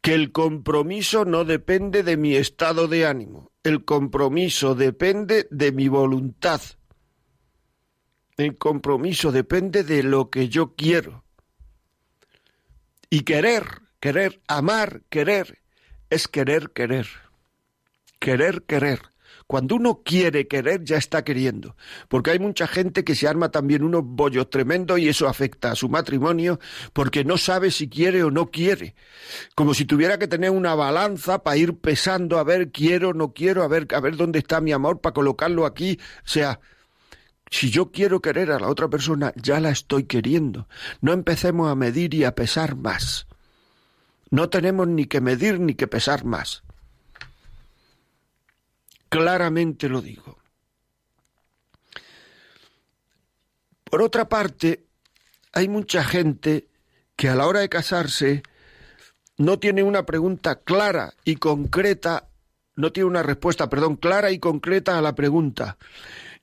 Que 0.00 0.14
el 0.14 0.32
compromiso 0.32 1.24
no 1.24 1.44
depende 1.44 2.02
de 2.02 2.16
mi 2.16 2.36
estado 2.36 2.88
de 2.88 3.06
ánimo. 3.06 3.50
El 3.62 3.84
compromiso 3.84 4.74
depende 4.74 5.48
de 5.50 5.72
mi 5.72 5.88
voluntad. 5.88 6.60
El 8.36 8.56
compromiso 8.56 9.32
depende 9.32 9.82
de 9.82 10.04
lo 10.04 10.30
que 10.30 10.48
yo 10.48 10.74
quiero. 10.76 11.24
Y 13.10 13.22
querer, 13.22 13.64
querer, 14.00 14.40
amar, 14.46 15.02
querer, 15.08 15.58
es 16.10 16.28
querer, 16.28 16.70
querer. 16.70 17.08
Querer, 18.20 18.62
querer. 18.62 19.00
Cuando 19.48 19.76
uno 19.76 20.02
quiere 20.04 20.46
querer, 20.46 20.84
ya 20.84 20.98
está 20.98 21.24
queriendo. 21.24 21.74
Porque 22.08 22.32
hay 22.32 22.38
mucha 22.38 22.66
gente 22.66 23.02
que 23.02 23.14
se 23.14 23.26
arma 23.26 23.50
también 23.50 23.82
unos 23.82 24.02
bollos 24.04 24.50
tremendos 24.50 24.98
y 24.98 25.08
eso 25.08 25.26
afecta 25.26 25.70
a 25.70 25.74
su 25.74 25.88
matrimonio 25.88 26.60
porque 26.92 27.24
no 27.24 27.38
sabe 27.38 27.70
si 27.70 27.88
quiere 27.88 28.22
o 28.22 28.30
no 28.30 28.50
quiere. 28.50 28.94
Como 29.54 29.72
si 29.72 29.86
tuviera 29.86 30.18
que 30.18 30.28
tener 30.28 30.50
una 30.50 30.74
balanza 30.74 31.42
para 31.42 31.56
ir 31.56 31.78
pesando 31.78 32.38
a 32.38 32.44
ver 32.44 32.70
quiero, 32.72 33.14
no 33.14 33.32
quiero, 33.32 33.62
a 33.62 33.68
ver, 33.68 33.88
a 33.94 34.00
ver 34.00 34.16
dónde 34.16 34.38
está 34.38 34.60
mi 34.60 34.72
amor 34.72 35.00
para 35.00 35.14
colocarlo 35.14 35.64
aquí. 35.64 35.98
O 36.26 36.28
sea, 36.28 36.60
si 37.50 37.70
yo 37.70 37.90
quiero 37.90 38.20
querer 38.20 38.52
a 38.52 38.60
la 38.60 38.68
otra 38.68 38.88
persona, 38.88 39.32
ya 39.34 39.60
la 39.60 39.70
estoy 39.70 40.04
queriendo. 40.04 40.68
No 41.00 41.14
empecemos 41.14 41.70
a 41.70 41.74
medir 41.74 42.12
y 42.12 42.24
a 42.24 42.34
pesar 42.34 42.76
más. 42.76 43.26
No 44.28 44.50
tenemos 44.50 44.88
ni 44.88 45.06
que 45.06 45.22
medir 45.22 45.58
ni 45.58 45.72
que 45.72 45.86
pesar 45.86 46.26
más. 46.26 46.64
Claramente 49.08 49.88
lo 49.88 50.00
digo. 50.00 50.38
Por 53.84 54.02
otra 54.02 54.28
parte, 54.28 54.86
hay 55.52 55.68
mucha 55.68 56.04
gente 56.04 56.68
que 57.16 57.28
a 57.28 57.34
la 57.34 57.46
hora 57.46 57.60
de 57.60 57.68
casarse 57.68 58.42
no 59.38 59.58
tiene 59.58 59.82
una 59.82 60.04
pregunta 60.04 60.60
clara 60.60 61.14
y 61.24 61.36
concreta, 61.36 62.28
no 62.76 62.92
tiene 62.92 63.08
una 63.08 63.22
respuesta, 63.22 63.70
perdón, 63.70 63.96
clara 63.96 64.30
y 64.30 64.38
concreta 64.38 64.98
a 64.98 65.02
la 65.02 65.14
pregunta. 65.14 65.78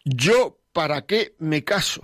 Yo 0.03 0.60
¿para 0.75 1.05
qué 1.05 1.36
me 1.39 1.63
caso? 1.63 2.01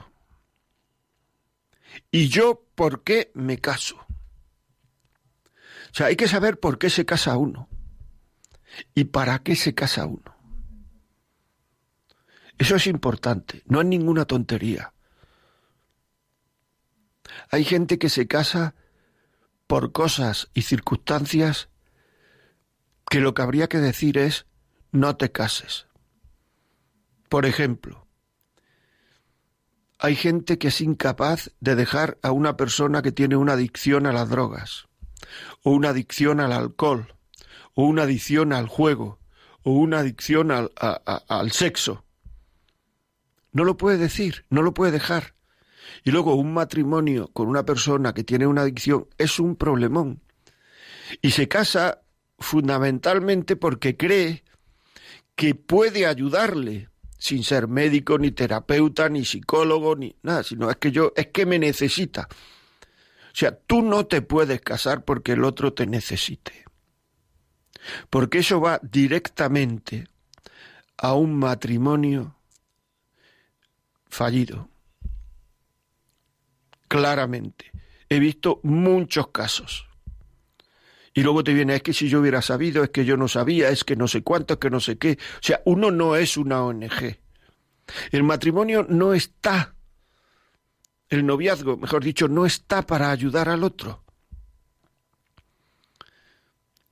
¿Y 2.09 2.29
yo 2.29 2.63
por 2.73 3.03
qué 3.03 3.29
me 3.33 3.57
caso? 3.57 3.97
O 3.97 5.93
sea, 5.93 6.07
hay 6.07 6.15
que 6.15 6.29
saber 6.29 6.57
por 6.57 6.79
qué 6.79 6.89
se 6.89 7.05
casa 7.05 7.35
uno 7.35 7.67
y 8.95 9.03
para 9.03 9.39
qué 9.39 9.57
se 9.57 9.75
casa 9.75 10.05
uno. 10.05 10.30
Eso 12.61 12.75
es 12.75 12.85
importante, 12.85 13.63
no 13.65 13.81
es 13.81 13.87
ninguna 13.87 14.25
tontería. 14.25 14.93
Hay 17.49 17.63
gente 17.63 17.97
que 17.97 18.07
se 18.07 18.27
casa 18.27 18.75
por 19.65 19.91
cosas 19.91 20.51
y 20.53 20.61
circunstancias 20.61 21.69
que 23.09 23.19
lo 23.19 23.33
que 23.33 23.41
habría 23.41 23.67
que 23.67 23.79
decir 23.79 24.19
es 24.19 24.45
no 24.91 25.17
te 25.17 25.31
cases. 25.31 25.87
Por 27.29 27.47
ejemplo, 27.47 28.05
hay 29.97 30.15
gente 30.15 30.59
que 30.59 30.67
es 30.67 30.81
incapaz 30.81 31.49
de 31.61 31.75
dejar 31.75 32.19
a 32.21 32.31
una 32.31 32.57
persona 32.57 33.01
que 33.01 33.11
tiene 33.11 33.37
una 33.37 33.53
adicción 33.53 34.05
a 34.05 34.13
las 34.13 34.29
drogas, 34.29 34.87
o 35.63 35.71
una 35.71 35.89
adicción 35.89 36.39
al 36.39 36.51
alcohol, 36.51 37.15
o 37.73 37.85
una 37.85 38.03
adicción 38.03 38.53
al 38.53 38.67
juego, 38.67 39.17
o 39.63 39.71
una 39.71 39.97
adicción 39.97 40.51
al, 40.51 40.71
al 40.75 41.51
sexo. 41.53 42.05
No 43.51 43.63
lo 43.63 43.77
puede 43.77 43.97
decir, 43.97 44.45
no 44.49 44.61
lo 44.61 44.73
puede 44.73 44.91
dejar. 44.91 45.35
Y 46.03 46.11
luego 46.11 46.35
un 46.35 46.53
matrimonio 46.53 47.29
con 47.33 47.47
una 47.47 47.65
persona 47.65 48.13
que 48.13 48.23
tiene 48.23 48.47
una 48.47 48.61
adicción 48.61 49.07
es 49.17 49.39
un 49.39 49.55
problemón. 49.55 50.21
Y 51.21 51.31
se 51.31 51.47
casa 51.47 52.01
fundamentalmente 52.39 53.55
porque 53.55 53.97
cree 53.97 54.43
que 55.35 55.55
puede 55.55 56.05
ayudarle, 56.05 56.89
sin 57.17 57.43
ser 57.43 57.67
médico, 57.67 58.17
ni 58.17 58.31
terapeuta, 58.31 59.09
ni 59.09 59.25
psicólogo, 59.25 59.95
ni 59.95 60.15
nada, 60.23 60.43
sino 60.43 60.69
es 60.69 60.77
que 60.77 60.91
yo, 60.91 61.13
es 61.15 61.27
que 61.27 61.45
me 61.45 61.59
necesita. 61.59 62.27
O 62.31 63.35
sea, 63.35 63.57
tú 63.57 63.81
no 63.81 64.07
te 64.07 64.21
puedes 64.21 64.61
casar 64.61 65.05
porque 65.05 65.33
el 65.33 65.43
otro 65.43 65.73
te 65.73 65.85
necesite. 65.85 66.65
Porque 68.09 68.39
eso 68.39 68.59
va 68.59 68.79
directamente 68.83 70.07
a 70.97 71.13
un 71.13 71.37
matrimonio 71.37 72.35
fallido. 74.11 74.69
Claramente. 76.87 77.71
He 78.09 78.19
visto 78.19 78.59
muchos 78.63 79.29
casos. 79.29 79.87
Y 81.13 81.23
luego 81.23 81.43
te 81.43 81.53
viene, 81.53 81.75
es 81.75 81.83
que 81.83 81.93
si 81.93 82.07
yo 82.07 82.19
hubiera 82.19 82.41
sabido, 82.41 82.83
es 82.83 82.89
que 82.89 83.03
yo 83.03 83.17
no 83.17 83.27
sabía, 83.27 83.69
es 83.69 83.83
que 83.83 83.95
no 83.95 84.07
sé 84.07 84.21
cuánto, 84.21 84.53
es 84.53 84.59
que 84.59 84.69
no 84.69 84.79
sé 84.79 84.97
qué. 84.97 85.17
O 85.35 85.41
sea, 85.41 85.61
uno 85.65 85.91
no 85.91 86.15
es 86.15 86.37
una 86.37 86.63
ONG. 86.63 87.17
El 88.11 88.23
matrimonio 88.23 88.85
no 88.87 89.13
está, 89.13 89.75
el 91.09 91.25
noviazgo, 91.25 91.75
mejor 91.75 92.03
dicho, 92.03 92.29
no 92.29 92.45
está 92.45 92.83
para 92.83 93.11
ayudar 93.11 93.49
al 93.49 93.65
otro. 93.65 94.03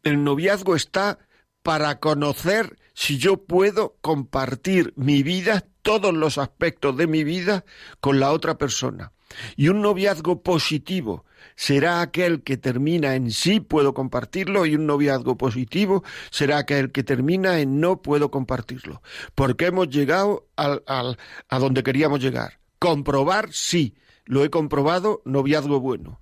El 0.04 0.24
noviazgo 0.24 0.76
está 0.76 1.20
para 1.64 2.00
conocer 2.00 2.78
si 2.94 3.18
yo 3.18 3.46
puedo 3.46 3.98
compartir 4.02 4.94
mi 4.98 5.24
vida 5.24 5.66
todos 5.90 6.14
los 6.14 6.38
aspectos 6.38 6.96
de 6.98 7.08
mi 7.08 7.24
vida 7.24 7.66
con 8.00 8.20
la 8.20 8.32
otra 8.32 8.60
persona. 8.60 9.12
Y 9.56 9.70
un 9.70 9.82
noviazgo 9.82 10.44
positivo 10.44 11.26
será 11.56 12.02
aquel 12.02 12.44
que 12.44 12.58
termina 12.58 13.16
en 13.16 13.32
sí 13.32 13.60
puedo 13.60 13.96
compartirlo 13.96 14.68
y 14.68 14.76
un 14.76 14.86
noviazgo 14.86 15.36
positivo 15.36 16.04
será 16.30 16.60
aquel 16.60 16.92
que 16.92 17.02
termina 17.02 17.60
en 17.60 17.80
no 17.80 18.04
puedo 18.04 18.30
compartirlo. 18.30 19.02
Porque 19.34 19.66
hemos 19.66 19.90
llegado 19.90 20.48
al, 20.58 20.84
a 20.86 21.58
donde 21.58 21.82
queríamos 21.82 22.20
llegar. 22.20 22.60
Comprobar 22.78 23.52
sí. 23.52 23.96
Lo 24.26 24.44
he 24.44 24.52
comprobado, 24.52 25.24
noviazgo 25.26 25.80
bueno. 25.80 26.22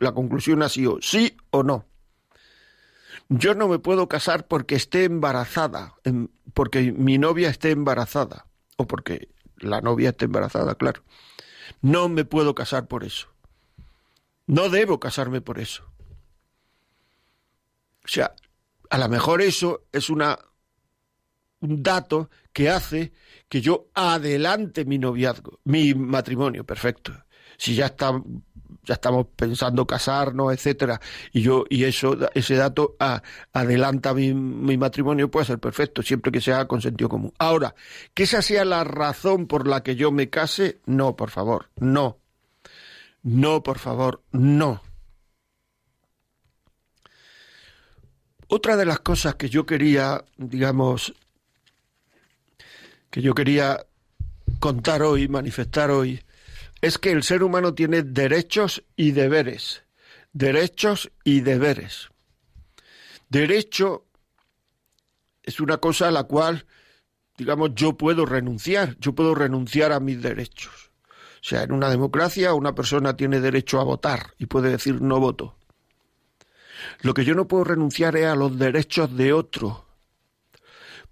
la 0.00 0.10
conclusión 0.10 0.64
ha 0.64 0.68
sido 0.68 0.98
sí 1.02 1.36
o 1.52 1.62
no. 1.62 1.86
Yo 3.28 3.54
no 3.54 3.68
me 3.68 3.78
puedo 3.78 4.08
casar 4.08 4.48
porque 4.48 4.74
esté 4.74 5.04
embarazada, 5.04 5.94
porque 6.52 6.90
mi 6.90 7.16
novia 7.16 7.48
esté 7.48 7.70
embarazada, 7.70 8.46
o 8.76 8.86
porque 8.86 9.28
la 9.58 9.80
novia 9.80 10.10
esté 10.10 10.26
embarazada, 10.26 10.74
claro. 10.74 11.02
No 11.80 12.08
me 12.08 12.24
puedo 12.24 12.54
casar 12.54 12.88
por 12.88 13.04
eso. 13.04 13.28
No 14.46 14.68
debo 14.68 15.00
casarme 15.00 15.40
por 15.40 15.58
eso. 15.58 15.84
O 18.04 18.08
sea, 18.08 18.34
a 18.90 18.98
lo 18.98 19.08
mejor 19.08 19.40
eso 19.40 19.86
es 19.92 20.10
una 20.10 20.38
un 21.60 21.82
dato 21.82 22.30
que 22.52 22.68
hace 22.68 23.12
que 23.48 23.60
yo 23.62 23.88
adelante 23.94 24.84
mi 24.84 24.98
noviazgo, 24.98 25.60
mi 25.64 25.94
matrimonio, 25.94 26.64
perfecto. 26.64 27.12
Si 27.56 27.74
ya 27.74 27.86
está 27.86 28.12
ya 28.84 28.94
estamos 28.94 29.26
pensando 29.36 29.86
casarnos, 29.86 30.52
etcétera, 30.52 31.00
y 31.32 31.42
yo 31.42 31.64
y 31.68 31.84
eso 31.84 32.16
ese 32.34 32.56
dato 32.56 32.96
adelanta 33.52 34.14
mi, 34.14 34.32
mi, 34.34 34.76
matrimonio 34.76 35.30
puede 35.30 35.46
ser 35.46 35.58
perfecto, 35.58 36.02
siempre 36.02 36.32
que 36.32 36.40
sea 36.40 36.66
con 36.66 36.80
sentido 36.80 37.08
común. 37.08 37.32
Ahora, 37.38 37.74
que 38.14 38.24
esa 38.24 38.42
sea 38.42 38.64
la 38.64 38.84
razón 38.84 39.46
por 39.46 39.66
la 39.66 39.82
que 39.82 39.96
yo 39.96 40.12
me 40.12 40.30
case, 40.30 40.80
no, 40.86 41.16
por 41.16 41.30
favor, 41.30 41.70
no. 41.76 42.18
No, 43.22 43.62
por 43.62 43.78
favor, 43.78 44.22
no. 44.32 44.82
Otra 48.48 48.76
de 48.76 48.84
las 48.84 49.00
cosas 49.00 49.36
que 49.36 49.48
yo 49.48 49.64
quería, 49.64 50.24
digamos, 50.36 51.14
que 53.10 53.22
yo 53.22 53.34
quería 53.34 53.86
contar 54.60 55.02
hoy, 55.02 55.28
manifestar 55.28 55.90
hoy, 55.90 56.22
es 56.84 56.98
que 56.98 57.12
el 57.12 57.22
ser 57.22 57.42
humano 57.42 57.74
tiene 57.74 58.02
derechos 58.02 58.84
y 58.94 59.12
deberes. 59.12 59.84
Derechos 60.34 61.10
y 61.24 61.40
deberes. 61.40 62.10
Derecho 63.30 64.04
es 65.42 65.60
una 65.60 65.78
cosa 65.78 66.08
a 66.08 66.10
la 66.10 66.24
cual, 66.24 66.66
digamos, 67.38 67.70
yo 67.74 67.96
puedo 67.96 68.26
renunciar. 68.26 68.98
Yo 68.98 69.14
puedo 69.14 69.34
renunciar 69.34 69.92
a 69.92 70.00
mis 70.00 70.20
derechos. 70.20 70.90
O 71.36 71.46
sea, 71.48 71.62
en 71.62 71.72
una 71.72 71.88
democracia 71.88 72.52
una 72.52 72.74
persona 72.74 73.16
tiene 73.16 73.40
derecho 73.40 73.80
a 73.80 73.84
votar 73.84 74.34
y 74.36 74.44
puede 74.44 74.68
decir 74.68 75.00
no 75.00 75.20
voto. 75.20 75.56
Lo 77.00 77.14
que 77.14 77.24
yo 77.24 77.34
no 77.34 77.48
puedo 77.48 77.64
renunciar 77.64 78.14
es 78.16 78.26
a 78.26 78.34
los 78.34 78.58
derechos 78.58 79.16
de 79.16 79.32
otro 79.32 79.86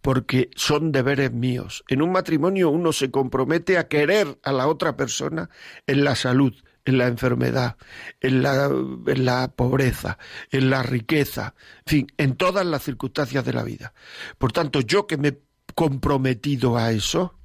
porque 0.03 0.51
son 0.57 0.93
deberes 0.93 1.33
míos. 1.33 1.85
En 1.89 2.03
un 2.03 2.13
matrimonio 2.13 2.69
uno 2.71 2.93
se 2.93 3.11
compromete 3.11 3.79
a 3.79 3.89
querer 3.89 4.39
a 4.43 4.53
la 4.53 4.67
otra 4.67 4.97
persona 4.97 5.49
en 5.87 6.05
la 6.05 6.17
salud, 6.17 6.53
en 6.85 6.99
la 6.99 7.07
enfermedad, 7.07 7.77
en 8.21 8.43
la, 8.43 9.53
pobreza, 9.55 10.19
en 10.51 10.71
la 10.71 10.83
riqueza, 10.83 11.55
en 11.87 11.91
fin, 11.91 12.07
en 12.19 12.37
todas 12.37 12.67
las 12.67 12.83
circunstancias 12.83 13.45
de 13.45 13.53
la 13.53 13.63
vida. 13.63 13.95
Por 14.39 14.53
tanto, 14.53 14.81
yo 14.81 15.07
que 15.07 15.17
me 15.17 15.29
he 15.29 15.43
comprometido 15.75 16.77
a 16.77 16.91
eso, 16.91 17.39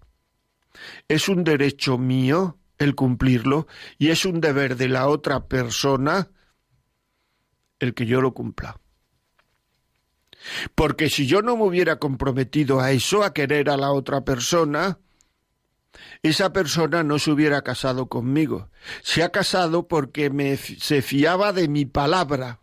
es 1.07 1.29
un 1.29 1.43
derecho 1.43 1.99
mío 1.99 2.57
el 2.79 2.95
cumplirlo 2.95 3.67
y 3.99 4.09
es 4.09 4.25
un 4.25 4.41
deber 4.41 4.75
de 4.77 4.89
la 4.89 5.07
otra 5.07 5.47
persona 5.47 6.29
el 7.79 7.93
que 7.93 8.07
yo 8.07 8.19
lo 8.21 8.33
cumpla. 8.33 8.79
Porque 10.75 11.09
si 11.09 11.27
yo 11.27 11.41
no 11.41 11.57
me 11.57 11.63
hubiera 11.63 11.97
comprometido 11.97 12.79
a 12.79 12.91
eso, 12.91 13.23
a 13.23 13.33
querer 13.33 13.69
a 13.69 13.77
la 13.77 13.91
otra 13.91 14.21
persona, 14.21 14.99
esa 16.21 16.53
persona 16.53 17.03
no 17.03 17.19
se 17.19 17.31
hubiera 17.31 17.61
casado 17.61 18.07
conmigo. 18.07 18.69
Se 19.01 19.23
ha 19.23 19.29
casado 19.29 19.87
porque 19.87 20.29
me, 20.29 20.57
se 20.57 21.01
fiaba 21.01 21.53
de 21.53 21.67
mi 21.67 21.85
palabra. 21.85 22.61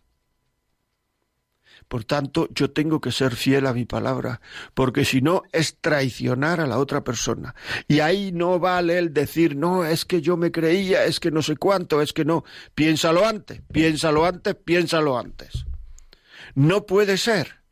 Por 1.88 2.04
tanto, 2.04 2.48
yo 2.52 2.70
tengo 2.70 3.00
que 3.00 3.12
ser 3.12 3.36
fiel 3.36 3.66
a 3.66 3.74
mi 3.74 3.84
palabra, 3.84 4.40
porque 4.72 5.04
si 5.04 5.20
no 5.20 5.42
es 5.52 5.76
traicionar 5.80 6.60
a 6.60 6.66
la 6.66 6.78
otra 6.78 7.04
persona. 7.04 7.54
Y 7.86 8.00
ahí 8.00 8.32
no 8.32 8.58
vale 8.58 8.98
el 8.98 9.12
decir, 9.12 9.54
no, 9.54 9.84
es 9.84 10.04
que 10.04 10.22
yo 10.22 10.36
me 10.36 10.50
creía, 10.50 11.04
es 11.04 11.20
que 11.20 11.30
no 11.30 11.42
sé 11.42 11.56
cuánto, 11.56 12.00
es 12.00 12.12
que 12.12 12.24
no. 12.24 12.44
Piénsalo 12.74 13.26
antes, 13.26 13.60
piénsalo 13.70 14.24
antes, 14.24 14.54
piénsalo 14.56 15.18
antes. 15.18 15.66
No 16.54 16.86
puede 16.86 17.16
ser 17.18 17.63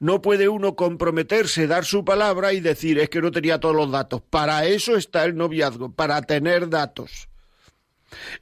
no 0.00 0.22
puede 0.22 0.48
uno 0.48 0.74
comprometerse, 0.76 1.66
dar 1.66 1.84
su 1.84 2.04
palabra 2.04 2.54
y 2.54 2.60
decir 2.60 2.98
es 2.98 3.10
que 3.10 3.20
no 3.20 3.30
tenía 3.30 3.60
todos 3.60 3.76
los 3.76 3.90
datos. 3.90 4.22
Para 4.22 4.64
eso 4.64 4.96
está 4.96 5.24
el 5.24 5.36
noviazgo, 5.36 5.92
para 5.92 6.22
tener 6.22 6.70
datos. 6.70 7.28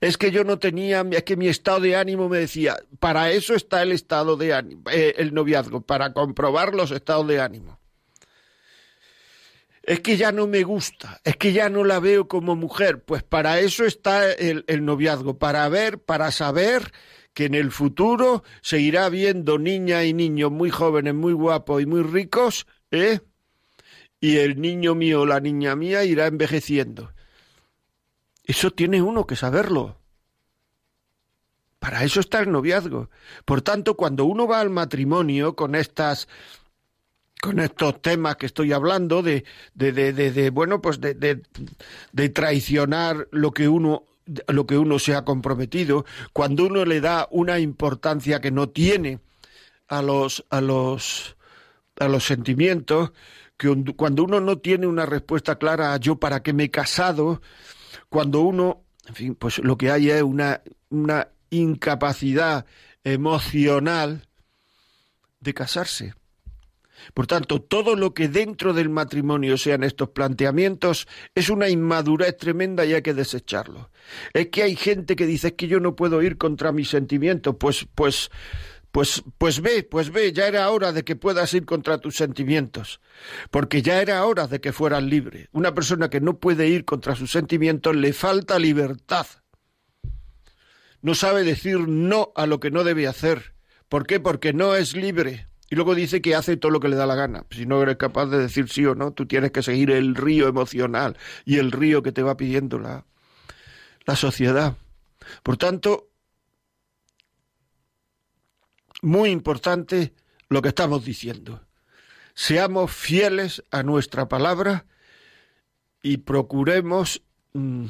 Es 0.00 0.16
que 0.16 0.30
yo 0.30 0.44
no 0.44 0.58
tenía, 0.58 1.04
es 1.10 1.24
que 1.24 1.36
mi 1.36 1.48
estado 1.48 1.80
de 1.80 1.96
ánimo 1.96 2.28
me 2.28 2.38
decía, 2.38 2.76
para 3.00 3.32
eso 3.32 3.54
está 3.54 3.82
el 3.82 3.92
estado 3.92 4.36
de 4.36 4.54
ánimo, 4.54 4.84
eh, 4.90 5.14
el 5.18 5.34
noviazgo, 5.34 5.82
para 5.82 6.12
comprobar 6.12 6.74
los 6.74 6.92
estados 6.92 7.26
de 7.26 7.40
ánimo. 7.40 7.78
Es 9.82 10.00
que 10.00 10.16
ya 10.16 10.32
no 10.32 10.46
me 10.46 10.62
gusta, 10.62 11.20
es 11.24 11.36
que 11.36 11.52
ya 11.52 11.68
no 11.68 11.82
la 11.82 11.98
veo 11.98 12.28
como 12.28 12.54
mujer, 12.54 13.02
pues 13.02 13.24
para 13.24 13.58
eso 13.58 13.84
está 13.84 14.32
el, 14.32 14.64
el 14.68 14.84
noviazgo, 14.84 15.38
para 15.38 15.68
ver, 15.68 15.98
para 15.98 16.30
saber 16.30 16.92
que 17.38 17.44
en 17.44 17.54
el 17.54 17.70
futuro 17.70 18.42
seguirá 18.62 19.08
viendo 19.08 19.60
niñas 19.60 20.04
y 20.06 20.12
niños 20.12 20.50
muy 20.50 20.70
jóvenes, 20.70 21.14
muy 21.14 21.32
guapos 21.32 21.80
y 21.80 21.86
muy 21.86 22.02
ricos, 22.02 22.66
¿eh? 22.90 23.20
Y 24.18 24.38
el 24.38 24.60
niño 24.60 24.96
mío 24.96 25.24
la 25.24 25.38
niña 25.38 25.76
mía 25.76 26.02
irá 26.02 26.26
envejeciendo. 26.26 27.12
Eso 28.42 28.72
tiene 28.72 29.02
uno 29.02 29.24
que 29.24 29.36
saberlo. 29.36 30.00
Para 31.78 32.02
eso 32.02 32.18
está 32.18 32.40
el 32.40 32.50
noviazgo. 32.50 33.08
Por 33.44 33.62
tanto, 33.62 33.96
cuando 33.96 34.24
uno 34.24 34.48
va 34.48 34.58
al 34.58 34.70
matrimonio 34.70 35.54
con 35.54 35.76
estas 35.76 36.26
con 37.40 37.60
estos 37.60 38.02
temas 38.02 38.34
que 38.34 38.46
estoy 38.46 38.72
hablando 38.72 39.22
de, 39.22 39.44
de, 39.74 39.92
de, 39.92 40.12
de 40.12 40.50
bueno 40.50 40.82
pues 40.82 41.00
de, 41.00 41.14
de, 41.14 42.28
traicionar 42.30 43.28
lo 43.30 43.52
que 43.52 43.68
uno 43.68 44.02
lo 44.48 44.66
que 44.66 44.78
uno 44.78 44.98
se 44.98 45.14
ha 45.14 45.24
comprometido, 45.24 46.04
cuando 46.32 46.66
uno 46.66 46.84
le 46.84 47.00
da 47.00 47.28
una 47.30 47.58
importancia 47.58 48.40
que 48.40 48.50
no 48.50 48.68
tiene 48.68 49.20
a 49.88 50.02
los, 50.02 50.44
a 50.50 50.60
los, 50.60 51.36
a 51.98 52.08
los 52.08 52.24
sentimientos, 52.24 53.12
que 53.56 53.74
cuando 53.96 54.24
uno 54.24 54.40
no 54.40 54.58
tiene 54.58 54.86
una 54.86 55.06
respuesta 55.06 55.58
clara 55.58 55.92
a 55.92 55.96
yo 55.96 56.16
para 56.16 56.42
qué 56.42 56.52
me 56.52 56.64
he 56.64 56.70
casado, 56.70 57.40
cuando 58.08 58.40
uno, 58.40 58.84
en 59.06 59.14
fin, 59.14 59.34
pues 59.34 59.58
lo 59.58 59.76
que 59.76 59.90
hay 59.90 60.10
es 60.10 60.22
una, 60.22 60.62
una 60.90 61.28
incapacidad 61.50 62.66
emocional 63.04 64.28
de 65.40 65.54
casarse. 65.54 66.14
Por 67.14 67.26
tanto, 67.26 67.60
todo 67.60 67.96
lo 67.96 68.14
que 68.14 68.28
dentro 68.28 68.72
del 68.72 68.88
matrimonio 68.88 69.56
sean 69.56 69.84
estos 69.84 70.10
planteamientos 70.10 71.06
es 71.34 71.48
una 71.48 71.68
inmadurez 71.68 72.36
tremenda 72.36 72.84
y 72.84 72.94
hay 72.94 73.02
que 73.02 73.14
desecharlo. 73.14 73.90
Es 74.32 74.48
que 74.48 74.62
hay 74.62 74.76
gente 74.76 75.16
que 75.16 75.26
dice 75.26 75.54
que 75.54 75.68
yo 75.68 75.80
no 75.80 75.96
puedo 75.96 76.22
ir 76.22 76.38
contra 76.38 76.72
mis 76.72 76.88
sentimientos, 76.88 77.56
pues, 77.58 77.86
pues, 77.94 78.30
pues, 78.92 79.22
pues 79.36 79.60
ve, 79.60 79.82
pues 79.82 80.10
ve, 80.10 80.32
ya 80.32 80.46
era 80.46 80.70
hora 80.70 80.92
de 80.92 81.04
que 81.04 81.16
puedas 81.16 81.52
ir 81.54 81.66
contra 81.66 81.98
tus 81.98 82.16
sentimientos, 82.16 83.00
porque 83.50 83.82
ya 83.82 84.00
era 84.00 84.24
hora 84.24 84.46
de 84.46 84.60
que 84.60 84.72
fueras 84.72 85.02
libre. 85.02 85.48
Una 85.52 85.74
persona 85.74 86.08
que 86.08 86.20
no 86.20 86.38
puede 86.38 86.68
ir 86.68 86.84
contra 86.84 87.14
sus 87.14 87.30
sentimientos 87.30 87.94
le 87.94 88.12
falta 88.12 88.58
libertad. 88.58 89.26
No 91.00 91.14
sabe 91.14 91.44
decir 91.44 91.78
no 91.86 92.32
a 92.34 92.46
lo 92.46 92.60
que 92.60 92.70
no 92.70 92.82
debe 92.82 93.06
hacer. 93.06 93.54
¿Por 93.88 94.06
qué? 94.06 94.20
Porque 94.20 94.52
no 94.52 94.74
es 94.74 94.94
libre. 94.94 95.48
Y 95.70 95.76
luego 95.76 95.94
dice 95.94 96.22
que 96.22 96.34
hace 96.34 96.56
todo 96.56 96.72
lo 96.72 96.80
que 96.80 96.88
le 96.88 96.96
da 96.96 97.06
la 97.06 97.14
gana. 97.14 97.44
Si 97.50 97.66
no 97.66 97.82
eres 97.82 97.96
capaz 97.96 98.26
de 98.26 98.38
decir 98.38 98.68
sí 98.68 98.86
o 98.86 98.94
no, 98.94 99.12
tú 99.12 99.26
tienes 99.26 99.52
que 99.52 99.62
seguir 99.62 99.90
el 99.90 100.14
río 100.14 100.48
emocional 100.48 101.16
y 101.44 101.58
el 101.58 101.72
río 101.72 102.02
que 102.02 102.12
te 102.12 102.22
va 102.22 102.36
pidiendo 102.36 102.78
la, 102.78 103.04
la 104.06 104.16
sociedad. 104.16 104.76
Por 105.42 105.58
tanto, 105.58 106.08
muy 109.02 109.30
importante 109.30 110.14
lo 110.48 110.62
que 110.62 110.70
estamos 110.70 111.04
diciendo. 111.04 111.66
Seamos 112.34 112.90
fieles 112.90 113.62
a 113.70 113.82
nuestra 113.82 114.28
palabra 114.28 114.86
y 116.02 116.18
procuremos 116.18 117.22
mm, 117.52 117.86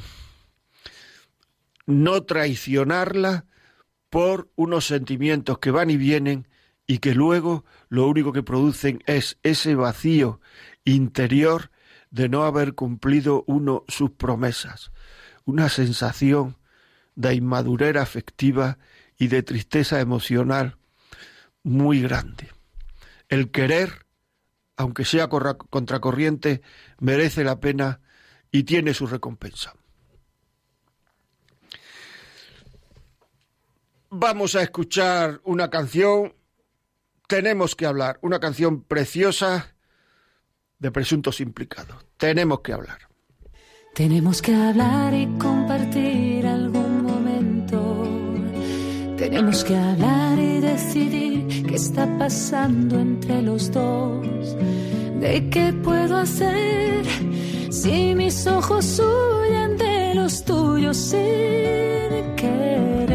no 1.85 2.23
traicionarla 2.23 3.45
por 4.09 4.49
unos 4.55 4.85
sentimientos 4.85 5.59
que 5.59 5.71
van 5.71 5.89
y 5.89 5.97
vienen 5.97 6.47
y 6.89 6.97
que 6.97 7.13
luego 7.13 7.65
lo 7.89 8.07
único 8.07 8.33
que 8.33 8.41
producen 8.41 9.03
es 9.05 9.37
ese 9.43 9.75
vacío 9.75 10.41
interior 10.85 11.69
de 12.09 12.29
no 12.29 12.45
haber 12.45 12.73
cumplido 12.73 13.43
uno 13.45 13.83
sus 13.87 14.09
promesas, 14.09 14.91
una 15.45 15.69
sensación 15.69 16.57
de 17.13 17.35
inmadurez 17.35 17.95
afectiva 17.95 18.79
y 19.19 19.27
de 19.27 19.43
tristeza 19.43 19.99
emocional 19.99 20.77
muy 21.61 22.01
grande. 22.01 22.49
El 23.27 23.51
querer, 23.51 24.07
aunque 24.75 25.05
sea 25.05 25.27
contracorriente, 25.27 26.63
merece 26.99 27.43
la 27.43 27.59
pena 27.59 28.01
y 28.51 28.63
tiene 28.63 28.95
su 28.95 29.05
recompensa. 29.05 29.75
Vamos 34.09 34.55
a 34.55 34.63
escuchar 34.63 35.39
una 35.43 35.69
canción, 35.69 36.33
tenemos 37.29 37.75
que 37.75 37.85
hablar, 37.85 38.17
una 38.23 38.39
canción 38.39 38.81
preciosa 38.81 39.75
de 40.79 40.91
presuntos 40.91 41.39
implicados. 41.39 42.07
Tenemos 42.17 42.61
que 42.61 42.73
hablar. 42.73 42.97
Tenemos 43.93 44.41
que 44.41 44.55
hablar 44.55 45.13
y 45.13 45.27
compartir 45.37 46.47
algún 46.47 47.03
momento. 47.03 48.03
Tenemos 49.15 49.63
que 49.63 49.77
hablar 49.77 50.39
y 50.39 50.59
decidir 50.59 51.67
qué 51.67 51.75
está 51.75 52.17
pasando 52.17 52.99
entre 52.99 53.43
los 53.43 53.71
dos. 53.71 54.55
¿De 55.19 55.49
qué 55.51 55.71
puedo 55.83 56.17
hacer 56.17 57.05
si 57.69 58.15
mis 58.15 58.47
ojos 58.47 58.99
huyen 58.99 59.77
de 59.77 60.15
los 60.15 60.43
tuyos 60.43 60.97
sin 60.97 62.35
querer? 62.35 63.08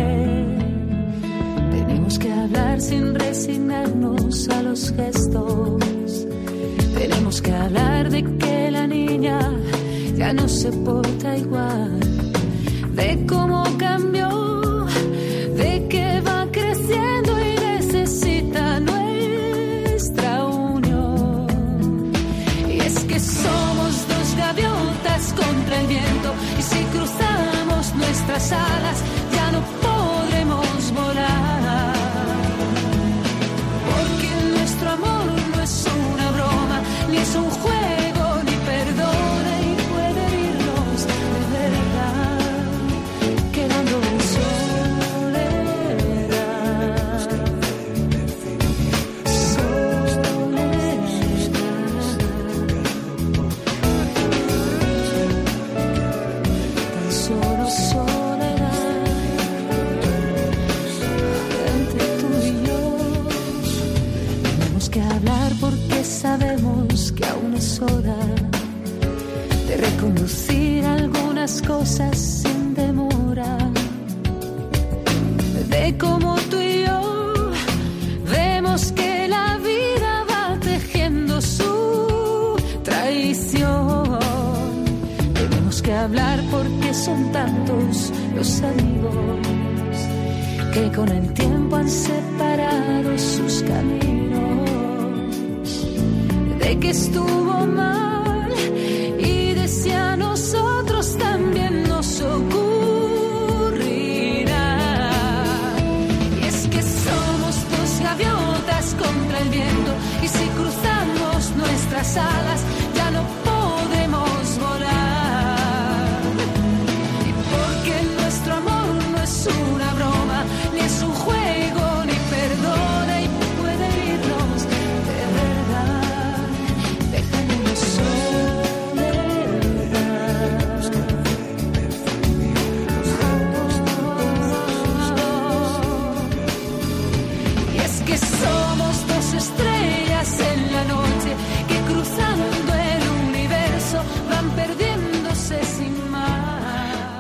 Hablar 2.45 2.79
sin 2.79 3.15
resignarnos 3.15 4.51
a 4.51 4.63
los 4.63 4.93
gestos 4.93 6.27
tenemos 6.95 7.41
que 7.41 7.51
hablar 7.55 8.11
de 8.11 8.23
que 8.23 8.71
la 8.71 8.87
niña 8.87 9.39
ya 10.15 10.31
no 10.35 10.47
se 10.47 10.71
porta 10.71 11.39
igual, 11.39 12.01
de 12.93 13.25
cómo 13.27 13.65
cambió, 13.79 14.29
de 15.57 15.87
que 15.89 16.21
va 16.21 16.47
creciendo 16.53 17.33
y 17.41 17.55
necesita 17.79 18.79
nuestra 18.81 20.45
unión. 20.45 21.47
Y 22.69 22.79
es 22.79 22.99
que 23.05 23.21
somos 23.21 24.07
dos 24.07 24.37
gaviotas 24.37 25.33
contra 25.33 25.81
el 25.81 25.87
viento 25.87 26.35
y 26.59 26.63
si 26.63 26.85
cruzamos 26.93 27.95
nuestras 27.95 28.53
alas 28.53 29.03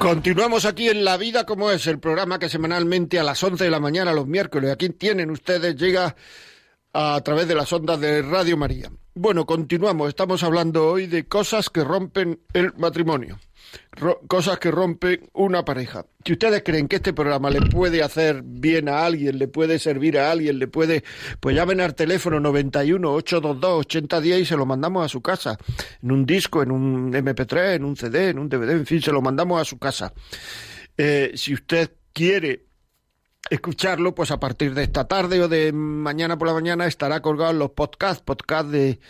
Continuamos 0.04 0.66
aquí 0.66 0.90
en 0.90 1.02
La 1.02 1.16
Vida 1.16 1.46
como 1.46 1.70
es, 1.70 1.86
el 1.86 1.98
programa 1.98 2.38
que 2.38 2.50
semanalmente 2.50 3.18
a 3.18 3.24
las 3.24 3.42
11 3.42 3.64
de 3.64 3.70
la 3.70 3.80
mañana 3.80 4.12
los 4.12 4.26
miércoles, 4.26 4.70
aquí 4.70 4.90
tienen 4.90 5.30
ustedes, 5.30 5.76
llega 5.76 6.14
a 6.92 7.18
través 7.24 7.48
de 7.48 7.54
las 7.54 7.72
ondas 7.72 7.98
de 8.00 8.20
Radio 8.20 8.58
María. 8.58 8.92
Bueno, 9.14 9.46
continuamos, 9.46 10.10
estamos 10.10 10.42
hablando 10.42 10.90
hoy 10.90 11.06
de 11.06 11.26
cosas 11.26 11.70
que 11.70 11.82
rompen 11.82 12.38
el 12.52 12.74
matrimonio, 12.74 13.38
cosas 14.26 14.58
que 14.58 14.70
rompen 14.70 15.28
una 15.32 15.64
pareja. 15.64 16.06
Si 16.24 16.32
ustedes 16.32 16.62
creen 16.64 16.88
que 16.88 16.96
este 16.96 17.12
programa 17.12 17.50
le 17.50 17.60
puede 17.60 18.02
hacer 18.02 18.42
bien 18.44 18.88
a 18.88 19.04
alguien, 19.04 19.38
le 19.38 19.48
puede 19.48 19.78
servir 19.78 20.18
a 20.18 20.30
alguien, 20.30 20.58
le 20.58 20.66
puede, 20.68 21.04
pues 21.40 21.54
llamen 21.54 21.80
al 21.80 21.94
teléfono 21.94 22.40
91 22.40 23.12
822 23.12 23.80
8010 23.80 24.40
y 24.40 24.44
se 24.44 24.56
lo 24.56 24.66
mandamos 24.66 25.04
a 25.04 25.08
su 25.08 25.20
casa, 25.20 25.58
en 26.02 26.12
un 26.12 26.26
disco, 26.26 26.62
en 26.62 26.70
un 26.70 27.12
MP3, 27.12 27.76
en 27.76 27.84
un 27.84 27.96
CD, 27.96 28.30
en 28.30 28.38
un 28.38 28.48
DVD, 28.48 28.70
en 28.70 28.86
fin, 28.86 29.02
se 29.02 29.12
lo 29.12 29.22
mandamos 29.22 29.60
a 29.60 29.64
su 29.64 29.78
casa. 29.78 30.12
Eh, 30.96 31.32
si 31.34 31.54
usted 31.54 31.90
quiere 32.12 32.66
escucharlo, 33.50 34.14
pues 34.14 34.30
a 34.30 34.40
partir 34.40 34.74
de 34.74 34.84
esta 34.84 35.06
tarde 35.06 35.42
o 35.42 35.48
de 35.48 35.72
mañana 35.72 36.38
por 36.38 36.48
la 36.48 36.54
mañana 36.54 36.86
estará 36.86 37.20
colgado 37.20 37.50
en 37.50 37.58
los 37.58 37.70
podcasts, 37.70 38.22
podcast 38.22 38.68
de, 38.68 39.00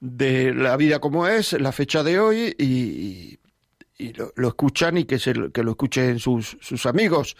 de 0.00 0.54
La 0.54 0.76
Vida 0.76 1.00
como 1.00 1.26
es, 1.26 1.52
la 1.52 1.72
fecha 1.72 2.02
de 2.02 2.18
hoy, 2.18 2.54
y, 2.58 3.38
y 3.98 4.12
lo, 4.12 4.32
lo 4.36 4.48
escuchan 4.48 4.96
y 4.96 5.04
que, 5.04 5.18
se, 5.18 5.34
que 5.52 5.62
lo 5.62 5.72
escuchen 5.72 6.18
sus, 6.20 6.56
sus 6.60 6.86
amigos. 6.86 7.36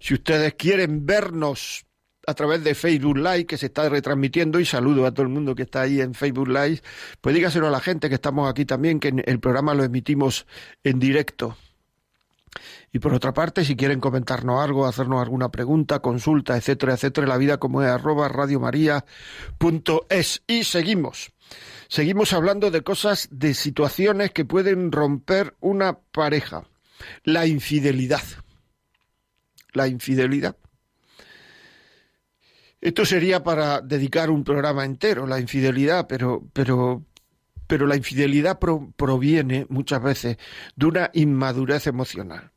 Si 0.00 0.14
ustedes 0.14 0.54
quieren 0.54 1.06
vernos 1.06 1.84
a 2.26 2.34
través 2.34 2.64
de 2.64 2.74
Facebook 2.74 3.18
Live, 3.18 3.46
que 3.46 3.56
se 3.56 3.66
está 3.66 3.88
retransmitiendo, 3.88 4.58
y 4.58 4.64
saludo 4.64 5.06
a 5.06 5.12
todo 5.12 5.22
el 5.22 5.28
mundo 5.28 5.54
que 5.54 5.62
está 5.62 5.82
ahí 5.82 6.00
en 6.00 6.14
Facebook 6.14 6.48
Live, 6.48 6.80
pues 7.20 7.34
dígaselo 7.34 7.68
a 7.68 7.70
la 7.70 7.80
gente 7.80 8.08
que 8.08 8.16
estamos 8.16 8.50
aquí 8.50 8.64
también, 8.64 9.00
que 9.00 9.22
el 9.24 9.40
programa 9.40 9.74
lo 9.74 9.84
emitimos 9.84 10.46
en 10.82 10.98
directo. 10.98 11.56
Y 12.92 12.98
por 12.98 13.14
otra 13.14 13.32
parte, 13.34 13.64
si 13.64 13.76
quieren 13.76 14.00
comentarnos 14.00 14.60
algo, 14.62 14.86
hacernos 14.86 15.22
alguna 15.22 15.50
pregunta, 15.50 16.00
consulta, 16.00 16.56
etcétera, 16.56 16.94
etcétera, 16.94 17.26
la 17.26 17.36
vida 17.36 17.58
como 17.58 17.82
es 17.82 17.88
arroba 17.88 18.28
radiomaria.es. 18.28 20.42
Y 20.46 20.64
seguimos. 20.64 21.30
Seguimos 21.88 22.32
hablando 22.34 22.70
de 22.70 22.82
cosas, 22.82 23.28
de 23.30 23.54
situaciones 23.54 24.30
que 24.32 24.44
pueden 24.44 24.92
romper 24.92 25.56
una 25.60 25.98
pareja. 25.98 26.64
La 27.24 27.46
infidelidad. 27.46 28.22
La 29.72 29.88
infidelidad. 29.88 30.56
Esto 32.80 33.04
sería 33.04 33.42
para 33.42 33.80
dedicar 33.80 34.30
un 34.30 34.44
programa 34.44 34.84
entero, 34.84 35.26
la 35.26 35.40
infidelidad, 35.40 36.06
pero, 36.06 36.44
pero, 36.52 37.04
pero 37.66 37.86
la 37.86 37.96
infidelidad 37.96 38.58
pro- 38.58 38.92
proviene 38.96 39.66
muchas 39.68 40.02
veces 40.02 40.36
de 40.76 40.86
una 40.86 41.10
inmadurez 41.14 41.86
emocional. 41.88 42.52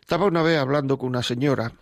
Estaba 0.00 0.26
una 0.26 0.42
vez 0.42 0.58
hablando 0.58 0.96
con 0.98 1.08
una 1.08 1.22
señora 1.22 1.72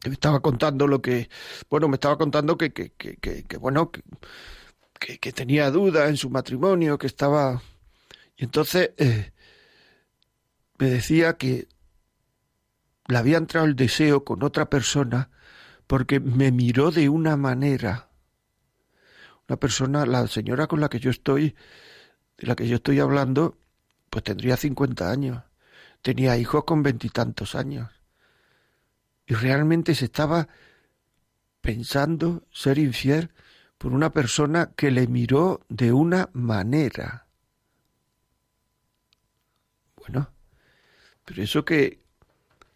que 0.00 0.08
me 0.10 0.14
estaba 0.14 0.40
contando 0.40 0.86
lo 0.86 1.02
que, 1.02 1.28
bueno, 1.68 1.88
me 1.88 1.96
estaba 1.96 2.16
contando 2.16 2.56
que, 2.56 2.72
que, 2.72 2.90
que, 2.92 3.16
que- 3.16 3.42
que, 3.44 3.56
bueno, 3.56 3.90
que, 3.90 4.02
que, 5.00 5.32
tenía 5.32 5.70
dudas 5.70 6.08
en 6.08 6.16
su 6.16 6.30
matrimonio, 6.30 6.98
que 6.98 7.06
estaba... 7.06 7.62
Y 8.36 8.44
entonces 8.44 8.90
eh, 8.98 9.32
me 10.78 10.88
decía 10.88 11.36
que 11.36 11.68
le 13.08 13.18
había 13.18 13.38
entrado 13.38 13.66
el 13.66 13.76
deseo 13.76 14.24
con 14.24 14.42
otra 14.42 14.70
persona 14.70 15.30
porque 15.86 16.20
me 16.20 16.52
miró 16.52 16.90
de 16.90 17.08
una 17.08 17.36
manera. 17.36 18.10
Una 19.48 19.58
persona, 19.58 20.06
la 20.06 20.26
señora 20.28 20.68
con 20.68 20.80
la 20.80 20.88
que 20.88 21.00
yo 21.00 21.10
estoy, 21.10 21.56
de 22.38 22.46
la 22.46 22.54
que 22.54 22.68
yo 22.68 22.76
estoy 22.76 23.00
hablando, 23.00 23.58
pues 24.10 24.22
tendría 24.22 24.56
50 24.56 25.10
años. 25.10 25.42
Tenía 26.02 26.36
hijos 26.36 26.64
con 26.64 26.82
veintitantos 26.82 27.54
años. 27.54 27.90
Y 29.26 29.34
realmente 29.34 29.94
se 29.94 30.06
estaba 30.06 30.48
pensando 31.60 32.44
ser 32.52 32.78
infiel 32.78 33.30
por 33.80 33.94
una 33.94 34.12
persona 34.12 34.72
que 34.76 34.90
le 34.90 35.06
miró 35.06 35.62
de 35.70 35.90
una 35.90 36.28
manera. 36.34 37.24
Bueno, 39.96 40.30
pero 41.24 41.42
eso 41.42 41.64
que, 41.64 41.98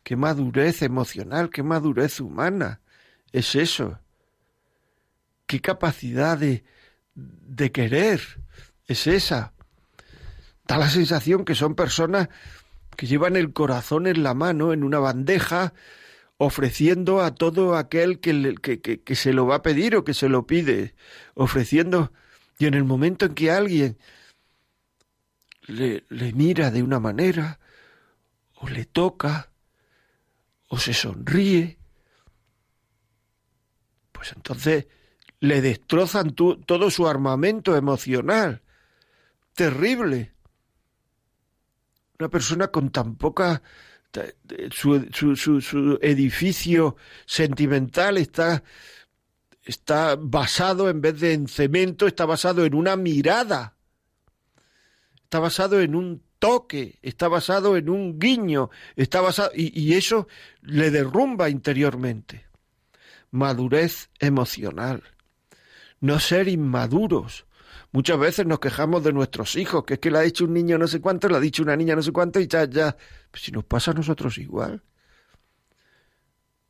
qué 0.02 0.16
madurez 0.16 0.80
emocional, 0.80 1.50
qué 1.50 1.62
madurez 1.62 2.20
humana 2.20 2.80
es 3.32 3.54
eso. 3.54 3.98
Qué 5.46 5.60
capacidad 5.60 6.38
de, 6.38 6.64
de 7.14 7.70
querer 7.70 8.22
es 8.86 9.06
esa. 9.06 9.52
Da 10.66 10.78
la 10.78 10.88
sensación 10.88 11.44
que 11.44 11.54
son 11.54 11.74
personas 11.74 12.30
que 12.96 13.06
llevan 13.06 13.36
el 13.36 13.52
corazón 13.52 14.06
en 14.06 14.22
la 14.22 14.32
mano, 14.32 14.72
en 14.72 14.82
una 14.82 15.00
bandeja, 15.00 15.74
ofreciendo 16.44 17.22
a 17.22 17.34
todo 17.34 17.76
aquel 17.76 18.20
que, 18.20 18.54
que, 18.60 18.80
que, 18.80 19.14
se 19.16 19.32
lo 19.32 19.46
va 19.46 19.56
a 19.56 19.62
pedir 19.62 19.96
o 19.96 20.04
que 20.04 20.14
se 20.14 20.28
lo 20.28 20.46
pide, 20.46 20.94
ofreciendo, 21.34 22.12
y 22.58 22.66
en 22.66 22.74
el 22.74 22.84
momento 22.84 23.26
en 23.26 23.34
que 23.34 23.50
alguien 23.50 23.98
le, 25.62 26.04
le 26.08 26.32
mira 26.32 26.70
de 26.70 26.82
una 26.82 27.00
manera, 27.00 27.58
o 28.54 28.68
le 28.68 28.84
toca, 28.84 29.50
o 30.68 30.78
se 30.78 30.92
sonríe, 30.92 31.78
pues 34.12 34.32
entonces 34.32 34.86
le 35.40 35.60
destrozan 35.60 36.34
todo 36.34 36.90
su 36.90 37.06
armamento 37.06 37.76
emocional. 37.76 38.62
Terrible. 39.54 40.32
Una 42.18 42.28
persona 42.28 42.68
con 42.68 42.90
tan 42.90 43.16
poca... 43.16 43.62
Su, 44.70 45.06
su, 45.12 45.60
su, 45.60 45.98
edificio 46.02 46.96
sentimental 47.26 48.18
está, 48.18 48.62
está 49.64 50.16
basado, 50.16 50.88
en 50.88 51.00
vez 51.00 51.20
de 51.20 51.32
en 51.32 51.48
cemento, 51.48 52.06
está 52.06 52.24
basado 52.24 52.64
en 52.64 52.74
una 52.74 52.96
mirada. 52.96 53.76
Está 55.22 55.38
basado 55.40 55.80
en 55.80 55.94
un 55.94 56.22
toque, 56.38 56.98
está 57.02 57.28
basado 57.28 57.76
en 57.76 57.88
un 57.88 58.18
guiño, 58.18 58.70
está 58.96 59.20
basado 59.20 59.50
y, 59.54 59.78
y 59.78 59.94
eso 59.94 60.28
le 60.60 60.90
derrumba 60.90 61.48
interiormente. 61.48 62.46
Madurez 63.30 64.10
emocional. 64.20 65.02
No 66.04 66.18
ser 66.18 66.48
inmaduros. 66.48 67.46
Muchas 67.90 68.18
veces 68.18 68.44
nos 68.44 68.60
quejamos 68.60 69.02
de 69.02 69.14
nuestros 69.14 69.56
hijos, 69.56 69.84
que 69.84 69.94
es 69.94 70.00
que 70.00 70.10
le 70.10 70.18
ha 70.18 70.20
dicho 70.20 70.44
un 70.44 70.52
niño 70.52 70.76
no 70.76 70.86
sé 70.86 71.00
cuánto, 71.00 71.30
le 71.30 71.38
ha 71.38 71.40
dicho 71.40 71.62
una 71.62 71.76
niña 71.76 71.96
no 71.96 72.02
sé 72.02 72.12
cuánto 72.12 72.40
y 72.40 72.46
ya, 72.46 72.66
ya. 72.66 72.94
Pues 73.30 73.42
si 73.42 73.52
nos 73.52 73.64
pasa 73.64 73.92
a 73.92 73.94
nosotros 73.94 74.36
igual. 74.36 74.82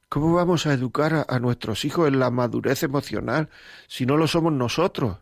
¿Cómo 0.08 0.34
vamos 0.34 0.66
a 0.66 0.72
educar 0.72 1.14
a, 1.14 1.26
a, 1.28 1.40
nuestros 1.40 1.84
hijos 1.84 2.06
en 2.06 2.20
la 2.20 2.30
madurez 2.30 2.84
emocional 2.84 3.50
si 3.88 4.06
no 4.06 4.16
lo 4.16 4.28
somos 4.28 4.52
nosotros? 4.52 5.18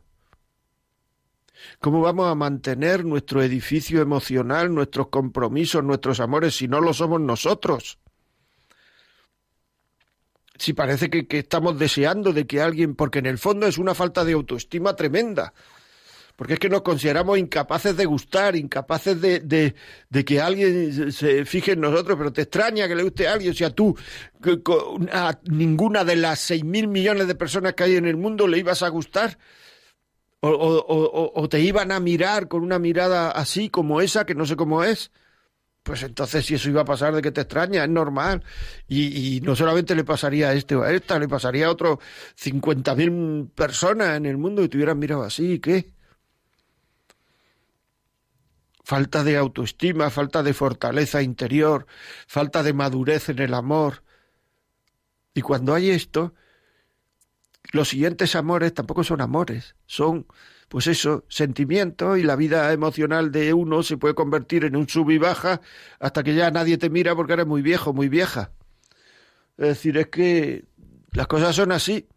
¿Cómo 1.80 2.02
vamos 2.02 2.30
a 2.30 2.34
mantener 2.34 3.06
nuestro 3.06 3.42
edificio 3.42 4.02
emocional, 4.02 4.74
nuestros 4.74 5.08
compromisos, 5.08 5.82
nuestros 5.82 6.20
amores, 6.20 6.54
si 6.54 6.68
no 6.68 6.82
lo 6.82 6.92
somos 6.92 7.18
nosotros? 7.18 8.01
Si 10.58 10.72
parece 10.72 11.10
que, 11.10 11.26
que, 11.26 11.38
estamos 11.38 11.78
deseando 11.78 12.32
de 12.32 12.46
que 12.46 12.60
alguien, 12.60 12.94
porque 12.94 13.20
en 13.20 13.26
el 13.26 13.38
fondo 13.38 13.66
es 13.66 13.78
una 13.78 13.94
falta 13.94 14.24
de 14.24 14.32
autoestima 14.32 14.94
tremenda, 14.94 15.54
porque 16.36 16.54
es 16.54 16.58
que 16.58 16.68
nos 16.68 16.82
consideramos 16.82 17.38
incapaces 17.38 17.96
de 17.96 18.04
gustar, 18.04 18.56
incapaces 18.56 19.20
de, 19.20 19.40
de, 19.40 20.24
que 20.24 20.40
alguien 20.40 21.12
se 21.12 21.44
fije 21.44 21.72
en 21.72 21.80
nosotros, 21.80 22.16
pero 22.18 22.32
te 22.32 22.42
extraña 22.42 22.88
que 22.88 22.94
le 22.94 23.02
guste 23.02 23.28
a 23.28 23.34
alguien, 23.34 23.54
si 23.54 23.64
a 23.64 23.70
tú, 23.70 23.96
a 25.12 25.38
ninguna 25.44 26.04
de 26.04 26.16
las 26.16 26.40
seis 26.40 26.64
mil 26.64 26.88
millones 26.88 27.26
de 27.26 27.34
personas 27.34 27.74
que 27.74 27.84
hay 27.84 27.96
en 27.96 28.06
el 28.06 28.16
mundo 28.16 28.48
le 28.48 28.58
ibas 28.58 28.82
a 28.82 28.88
gustar, 28.88 29.38
o, 30.40 30.48
o, 30.48 31.32
o, 31.40 31.48
te 31.48 31.60
iban 31.60 31.92
a 31.92 32.00
mirar 32.00 32.48
con 32.48 32.64
una 32.64 32.80
mirada 32.80 33.30
así 33.30 33.68
como 33.68 34.00
esa, 34.00 34.26
que 34.26 34.34
no 34.34 34.44
sé 34.44 34.56
cómo 34.56 34.82
es. 34.82 35.12
Pues 35.82 36.02
entonces 36.04 36.46
si 36.46 36.54
eso 36.54 36.68
iba 36.68 36.82
a 36.82 36.84
pasar 36.84 37.14
de 37.14 37.22
que 37.22 37.32
te 37.32 37.40
extraña, 37.40 37.82
es 37.84 37.90
normal. 37.90 38.44
Y, 38.86 39.36
y 39.36 39.40
no 39.40 39.56
solamente 39.56 39.94
le 39.94 40.04
pasaría 40.04 40.50
a 40.50 40.52
este 40.54 40.76
o 40.76 40.82
a 40.82 40.92
esta, 40.92 41.18
le 41.18 41.28
pasaría 41.28 41.66
a 41.66 41.70
otros 41.70 41.98
cincuenta 42.36 42.94
mil 42.94 43.50
personas 43.54 44.16
en 44.16 44.26
el 44.26 44.38
mundo 44.38 44.62
y 44.62 44.68
te 44.68 44.76
hubieran 44.76 44.98
mirado 44.98 45.22
así, 45.24 45.58
¿qué? 45.58 45.92
Falta 48.84 49.24
de 49.24 49.36
autoestima, 49.36 50.10
falta 50.10 50.42
de 50.42 50.54
fortaleza 50.54 51.22
interior, 51.22 51.86
falta 52.26 52.62
de 52.62 52.72
madurez 52.72 53.28
en 53.28 53.38
el 53.40 53.54
amor. 53.54 54.02
Y 55.34 55.40
cuando 55.40 55.74
hay 55.74 55.90
esto, 55.90 56.34
los 57.72 57.88
siguientes 57.88 58.34
amores 58.36 58.74
tampoco 58.74 59.02
son 59.04 59.20
amores, 59.20 59.76
son, 59.86 60.26
pues 60.72 60.86
eso, 60.86 61.26
sentimientos 61.28 62.18
y 62.18 62.22
la 62.22 62.34
vida 62.34 62.72
emocional 62.72 63.30
de 63.30 63.52
uno 63.52 63.82
se 63.82 63.98
puede 63.98 64.14
convertir 64.14 64.64
en 64.64 64.74
un 64.74 64.88
sub 64.88 65.10
y 65.10 65.18
baja 65.18 65.60
hasta 66.00 66.22
que 66.22 66.34
ya 66.34 66.50
nadie 66.50 66.78
te 66.78 66.88
mira 66.88 67.14
porque 67.14 67.34
eres 67.34 67.46
muy 67.46 67.60
viejo, 67.60 67.92
muy 67.92 68.08
vieja. 68.08 68.52
Es 69.58 69.68
decir, 69.68 69.98
es 69.98 70.06
que 70.06 70.64
las 71.10 71.26
cosas 71.26 71.54
son 71.54 71.72
así. 71.72 72.08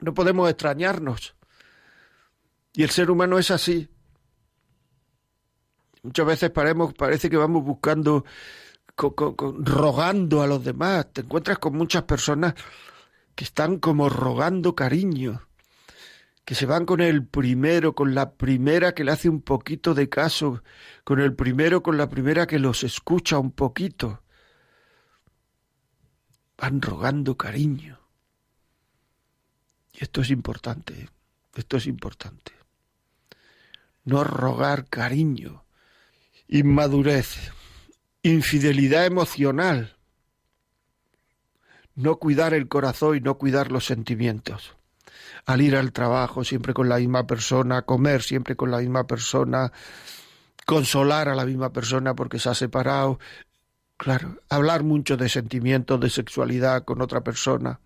No 0.00 0.12
podemos 0.12 0.50
extrañarnos. 0.50 1.34
Y 2.74 2.82
el 2.82 2.90
ser 2.90 3.10
humano 3.10 3.38
es 3.38 3.50
así. 3.50 3.88
Muchas 6.02 6.26
veces 6.26 6.50
paremos, 6.50 6.92
parece 6.92 7.30
que 7.30 7.38
vamos 7.38 7.64
buscando, 7.64 8.26
con, 8.94 9.14
con, 9.14 9.64
rogando 9.64 10.42
a 10.42 10.46
los 10.46 10.62
demás. 10.62 11.10
Te 11.14 11.22
encuentras 11.22 11.56
con 11.56 11.74
muchas 11.74 12.02
personas 12.02 12.52
que 13.34 13.44
están 13.44 13.78
como 13.78 14.10
rogando 14.10 14.74
cariño, 14.74 15.47
que 16.48 16.54
se 16.54 16.64
van 16.64 16.86
con 16.86 17.02
el 17.02 17.26
primero, 17.26 17.94
con 17.94 18.14
la 18.14 18.32
primera 18.32 18.94
que 18.94 19.04
le 19.04 19.12
hace 19.12 19.28
un 19.28 19.42
poquito 19.42 19.92
de 19.92 20.08
caso, 20.08 20.62
con 21.04 21.20
el 21.20 21.34
primero, 21.34 21.82
con 21.82 21.98
la 21.98 22.08
primera 22.08 22.46
que 22.46 22.58
los 22.58 22.84
escucha 22.84 23.38
un 23.38 23.50
poquito. 23.52 24.22
Van 26.56 26.80
rogando 26.80 27.36
cariño. 27.36 28.00
Y 29.92 30.04
esto 30.04 30.22
es 30.22 30.30
importante, 30.30 31.10
esto 31.54 31.76
es 31.76 31.86
importante. 31.86 32.52
No 34.04 34.24
rogar 34.24 34.88
cariño, 34.88 35.66
inmadurez, 36.46 37.52
infidelidad 38.22 39.04
emocional, 39.04 39.98
no 41.94 42.16
cuidar 42.16 42.54
el 42.54 42.68
corazón 42.68 43.18
y 43.18 43.20
no 43.20 43.36
cuidar 43.36 43.70
los 43.70 43.84
sentimientos. 43.84 44.78
Al 45.48 45.62
ir 45.62 45.76
al 45.76 45.92
trabajo 45.92 46.44
siempre 46.44 46.74
con 46.74 46.90
la 46.90 46.98
misma 46.98 47.26
persona, 47.26 47.80
comer 47.80 48.22
siempre 48.22 48.54
con 48.54 48.70
la 48.70 48.80
misma 48.80 49.06
persona, 49.06 49.72
consolar 50.66 51.30
a 51.30 51.34
la 51.34 51.46
misma 51.46 51.72
persona 51.72 52.14
porque 52.14 52.38
se 52.38 52.50
ha 52.50 52.54
separado. 52.54 53.18
Claro, 53.96 54.42
hablar 54.50 54.82
mucho 54.84 55.16
de 55.16 55.30
sentimientos, 55.30 55.98
de 56.00 56.10
sexualidad 56.10 56.84
con 56.84 57.00
otra 57.00 57.24
persona. 57.24 57.80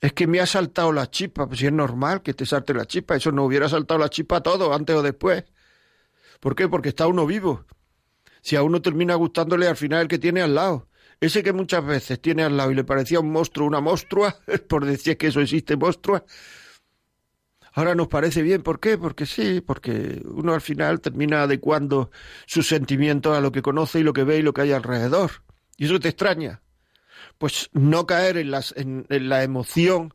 Es 0.00 0.12
que 0.12 0.26
me 0.26 0.40
ha 0.40 0.46
saltado 0.46 0.92
la 0.92 1.08
chispa, 1.08 1.46
pues 1.46 1.60
si 1.60 1.66
es 1.66 1.72
normal 1.72 2.20
que 2.20 2.34
te 2.34 2.46
salte 2.46 2.74
la 2.74 2.84
chispa, 2.84 3.14
eso 3.14 3.30
no 3.30 3.44
hubiera 3.44 3.68
saltado 3.68 4.00
la 4.00 4.08
chispa 4.08 4.42
todo, 4.42 4.74
antes 4.74 4.96
o 4.96 5.02
después. 5.02 5.44
¿Por 6.40 6.56
qué? 6.56 6.68
Porque 6.68 6.88
está 6.88 7.06
uno 7.06 7.26
vivo. 7.26 7.64
Si 8.42 8.56
a 8.56 8.64
uno 8.64 8.82
termina 8.82 9.14
gustándole 9.14 9.68
al 9.68 9.76
final 9.76 10.02
el 10.02 10.08
que 10.08 10.18
tiene 10.18 10.42
al 10.42 10.56
lado. 10.56 10.88
Ese 11.24 11.42
que 11.42 11.54
muchas 11.54 11.84
veces 11.86 12.20
tiene 12.20 12.42
al 12.42 12.54
lado 12.54 12.70
y 12.70 12.74
le 12.74 12.84
parecía 12.84 13.18
un 13.18 13.32
monstruo, 13.32 13.66
una 13.66 13.80
monstrua, 13.80 14.36
por 14.68 14.84
decir 14.84 15.16
que 15.16 15.28
eso 15.28 15.40
existe 15.40 15.74
monstrua, 15.74 16.22
ahora 17.72 17.94
nos 17.94 18.08
parece 18.08 18.42
bien. 18.42 18.62
¿Por 18.62 18.78
qué? 18.78 18.98
Porque 18.98 19.24
sí, 19.24 19.62
porque 19.62 20.20
uno 20.26 20.52
al 20.52 20.60
final 20.60 21.00
termina 21.00 21.42
adecuando 21.42 22.10
sus 22.46 22.68
sentimientos 22.68 23.34
a 23.34 23.40
lo 23.40 23.52
que 23.52 23.62
conoce 23.62 24.00
y 24.00 24.02
lo 24.02 24.12
que 24.12 24.24
ve 24.24 24.38
y 24.38 24.42
lo 24.42 24.52
que 24.52 24.62
hay 24.62 24.72
alrededor. 24.72 25.42
Y 25.78 25.86
eso 25.86 25.98
te 25.98 26.08
extraña. 26.08 26.60
Pues 27.38 27.70
no 27.72 28.06
caer 28.06 28.36
en, 28.36 28.50
las, 28.50 28.74
en, 28.76 29.06
en 29.08 29.30
la 29.30 29.42
emoción, 29.44 30.12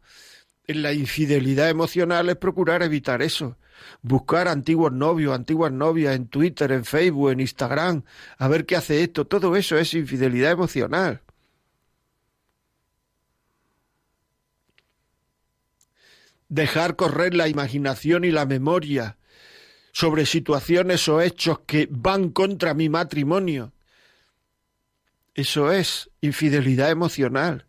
en 0.67 0.83
la 0.83 0.93
infidelidad 0.93 1.69
emocional 1.69 2.29
es 2.29 2.35
procurar 2.35 2.83
evitar 2.83 3.23
eso 3.23 3.57
buscar 4.01 4.47
antiguos 4.47 4.91
novios, 4.91 5.35
antiguas 5.35 5.71
novias 5.71 6.15
en 6.15 6.27
Twitter, 6.27 6.71
en 6.71 6.85
Facebook, 6.85 7.31
en 7.31 7.39
Instagram, 7.39 8.03
a 8.37 8.47
ver 8.47 8.65
qué 8.65 8.75
hace 8.75 9.03
esto. 9.03 9.25
Todo 9.25 9.55
eso 9.55 9.77
es 9.77 9.93
infidelidad 9.93 10.51
emocional. 10.51 11.21
Dejar 16.47 16.95
correr 16.95 17.35
la 17.35 17.47
imaginación 17.47 18.23
y 18.23 18.31
la 18.31 18.45
memoria 18.45 19.17
sobre 19.91 20.25
situaciones 20.25 21.07
o 21.07 21.21
hechos 21.21 21.59
que 21.65 21.87
van 21.91 22.29
contra 22.29 22.73
mi 22.73 22.89
matrimonio. 22.89 23.73
Eso 25.35 25.71
es 25.71 26.09
infidelidad 26.21 26.89
emocional. 26.89 27.65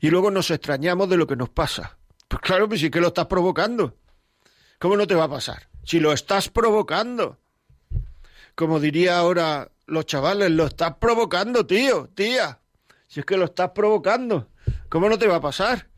Y 0.00 0.10
luego 0.10 0.30
nos 0.30 0.50
extrañamos 0.50 1.08
de 1.08 1.16
lo 1.16 1.26
que 1.26 1.36
nos 1.36 1.48
pasa. 1.48 1.98
Pues 2.28 2.42
claro, 2.42 2.68
pues 2.68 2.80
sí 2.80 2.90
que 2.90 3.00
lo 3.00 3.08
estás 3.08 3.26
provocando. 3.26 3.96
¿Cómo 4.84 4.98
no 4.98 5.06
te 5.06 5.14
va 5.14 5.24
a 5.24 5.30
pasar? 5.30 5.70
Si 5.84 5.98
lo 5.98 6.12
estás 6.12 6.50
provocando. 6.50 7.38
Como 8.54 8.80
diría 8.80 9.16
ahora 9.16 9.70
los 9.86 10.04
chavales, 10.04 10.50
lo 10.50 10.66
estás 10.66 10.96
provocando, 10.96 11.64
tío, 11.64 12.10
tía. 12.14 12.60
Si 13.06 13.20
es 13.20 13.24
que 13.24 13.38
lo 13.38 13.46
estás 13.46 13.70
provocando, 13.70 14.50
¿cómo 14.90 15.08
no 15.08 15.18
te 15.18 15.26
va 15.26 15.36
a 15.36 15.40
pasar? 15.40 15.88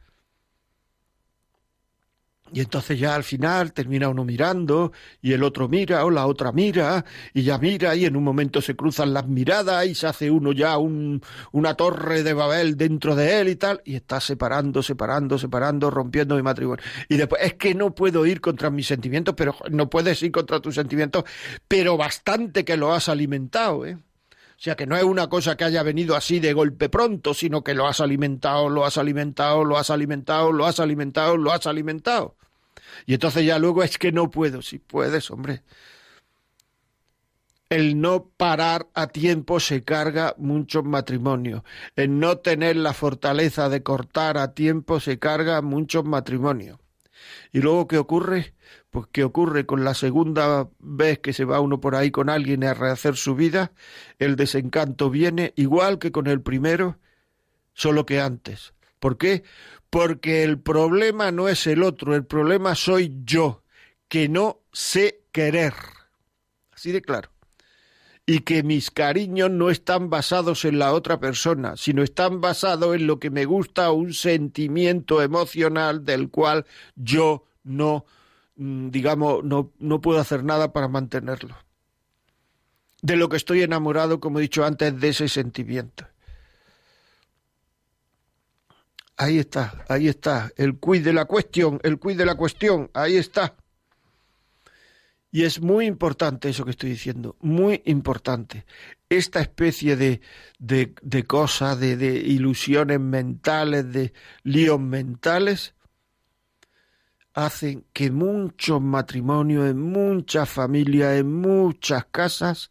Y 2.57 2.61
entonces 2.61 2.99
ya 2.99 3.14
al 3.14 3.23
final 3.23 3.75
termina 3.75 4.09
uno 4.09 4.25
mirando 4.25 4.90
y 5.21 5.35
el 5.35 5.42
otro 5.42 5.69
mira 5.69 6.03
o 6.07 6.11
la 6.11 6.27
otra 6.27 6.53
mira 6.53 7.05
y 7.35 7.42
ya 7.42 7.59
mira 7.59 7.95
y 7.95 8.07
en 8.07 8.16
un 8.16 8.25
momento 8.25 8.62
se 8.62 8.75
cruzan 8.75 9.12
las 9.12 9.29
miradas 9.29 9.87
y 9.87 9.95
se 9.95 10.07
hace 10.07 10.31
uno 10.31 10.53
ya 10.53 10.79
un, 10.79 11.21
una 11.53 11.75
torre 11.75 12.23
de 12.23 12.33
Babel 12.33 12.79
dentro 12.79 13.14
de 13.14 13.40
él 13.40 13.49
y 13.49 13.57
tal 13.57 13.83
y 13.85 13.95
está 13.95 14.21
separando, 14.21 14.83
separando, 14.83 15.37
separando, 15.37 15.90
rompiendo 15.90 16.35
mi 16.35 16.40
matrimonio. 16.40 16.83
Y 17.11 17.19
después 17.19 17.42
es 17.42 17.55
que 17.57 17.75
no 17.75 17.95
puedo 17.95 18.25
ir 18.25 18.40
contra 18.40 18.71
mis 18.71 18.87
sentimientos, 18.87 19.35
pero 19.37 19.55
no 19.71 19.90
puedes 19.90 20.23
ir 20.23 20.33
contra 20.33 20.59
tus 20.59 20.77
sentimientos, 20.77 21.25
pero 21.69 21.99
bastante 21.99 22.64
que 22.64 22.79
lo 22.79 22.95
has 22.95 23.11
alimentado, 23.11 23.85
¿eh? 23.85 23.99
O 23.99 24.62
sea 24.62 24.77
que 24.77 24.87
no 24.87 24.97
es 24.97 25.05
una 25.05 25.29
cosa 25.29 25.59
que 25.59 25.64
haya 25.64 25.83
venido 25.83 26.16
así 26.16 26.40
de 26.40 26.55
golpe 26.55 26.88
pronto, 26.88 27.35
sino 27.35 27.62
que 27.62 27.75
lo 27.75 27.87
has 27.87 28.01
alimentado, 28.01 28.71
lo 28.71 28.87
has 28.87 28.97
alimentado, 28.97 29.62
lo 29.62 29.77
has 29.77 29.90
alimentado, 29.90 30.53
lo 30.53 30.64
has 30.64 30.81
alimentado, 30.81 31.37
lo 31.37 31.53
has 31.53 31.66
alimentado. 31.66 32.37
Y 33.07 33.15
entonces 33.15 33.45
ya 33.45 33.59
luego 33.59 33.83
es 33.83 33.99
que 33.99 34.12
no 34.12 34.31
puedo. 34.31 34.62
Si 34.62 34.79
puedes, 34.79 35.31
hombre. 35.31 35.62
El 37.69 38.01
no 38.01 38.29
parar 38.37 38.87
a 38.95 39.09
tiempo 39.09 39.59
se 39.59 39.83
carga 39.83 40.35
muchos 40.39 40.85
matrimonios. 40.85 41.62
El 41.97 42.21
no 42.21 42.39
tener 42.39 42.77
la 42.77 42.93
fortaleza 42.93 43.69
de 43.69 43.83
cortar 43.83 44.39
a 44.39 44.55
tiempo 44.55 45.01
se 45.01 45.19
carga 45.19 45.62
muchos 45.62 46.05
matrimonios. 46.05 46.79
Y 47.53 47.61
luego, 47.61 47.89
¿qué 47.89 47.99
ocurre? 47.99 48.55
Pues 48.91 49.07
¿qué 49.11 49.25
ocurre 49.25 49.67
con 49.67 49.85
la 49.85 49.95
segunda 49.95 50.69
vez 50.79 51.19
que 51.19 51.33
se 51.33 51.45
va 51.45 51.61
uno 51.61 51.81
por 51.81 51.97
ahí 51.97 52.11
con 52.11 52.31
alguien 52.31 52.65
a 52.65 52.75
rehacer 52.75 53.17
su 53.17 53.35
vida? 53.35 53.73
El 54.19 54.37
desencanto 54.37 55.11
viene 55.11 55.53
igual 55.57 55.99
que 55.99 56.12
con 56.12 56.29
el 56.29 56.41
primero, 56.41 56.99
solo 57.75 58.07
que 58.07 58.21
antes. 58.21 58.75
¿Por 59.01 59.19
qué? 59.19 59.45
Porque 59.97 60.43
el 60.43 60.61
problema 60.61 61.33
no 61.33 61.49
es 61.49 61.67
el 61.67 61.83
otro, 61.83 62.15
el 62.15 62.27
problema 62.27 62.75
soy 62.75 63.23
yo, 63.25 63.63
que 64.09 64.29
no 64.29 64.61
sé 64.71 65.23
querer. 65.33 65.73
Así 66.71 66.93
de 66.93 67.01
claro. 67.01 67.31
Y 68.27 68.41
que 68.41 68.63
mis 68.63 68.91
cariños 68.91 69.51
no 69.51 69.71
están 69.71 70.11
basados 70.11 70.67
en 70.67 70.79
la 70.79 70.93
otra 70.93 71.19
persona, 71.19 71.79
sino 71.79 72.03
están 72.03 72.43
basados 72.43 72.95
en 72.95 73.07
lo 73.07 73.19
que 73.19 73.31
me 73.31 73.47
gusta, 73.47 73.91
un 73.91 74.13
sentimiento 74.13 75.23
emocional 75.23 76.05
del 76.05 76.29
cual 76.29 76.67
yo 76.95 77.47
no, 77.65 78.05
mm, 78.57 78.91
digamos, 78.91 79.45
no, 79.45 79.73
no 79.79 80.03
puedo 80.03 80.21
hacer 80.21 80.45
nada 80.45 80.75
para 80.75 80.89
mantenerlo. 80.89 81.57
De 83.01 83.17
lo 83.17 83.31
que 83.31 83.39
estoy 83.39 83.63
enamorado, 83.63 84.21
como 84.21 84.41
he 84.41 84.43
dicho 84.43 84.63
antes, 84.63 85.01
de 85.01 85.09
ese 85.09 85.31
sentimiento. 85.31 86.07
Ahí 89.19 89.39
está, 89.39 89.85
ahí 89.89 90.09
está, 90.09 90.51
el 90.57 90.79
quiz 90.79 91.03
de 91.03 91.15
la 91.15 91.25
cuestión, 91.25 91.81
el 91.83 91.99
quiz 91.99 92.19
de 92.19 92.27
la 92.27 92.35
cuestión, 92.35 92.91
ahí 92.93 93.17
está. 93.17 93.57
Y 95.31 95.45
es 95.45 95.61
muy 95.61 95.87
importante 95.87 96.51
eso 96.51 96.65
que 96.65 96.73
estoy 96.73 96.91
diciendo, 96.91 97.37
muy 97.41 97.83
importante. 97.87 98.67
Esta 99.09 99.41
especie 99.41 99.97
de, 99.97 100.21
de, 100.59 100.95
de 101.01 101.25
cosas, 101.25 101.81
de, 101.81 101.97
de 101.97 102.15
ilusiones 102.17 103.01
mentales, 103.01 103.91
de 103.91 104.13
líos 104.43 104.81
mentales, 104.81 105.75
hacen 107.33 107.87
que 107.93 108.11
muchos 108.11 108.81
matrimonios, 108.83 109.69
en 109.69 109.81
muchas 109.81 110.49
familias, 110.49 111.19
en 111.19 111.33
muchas 111.33 112.05
casas, 112.07 112.71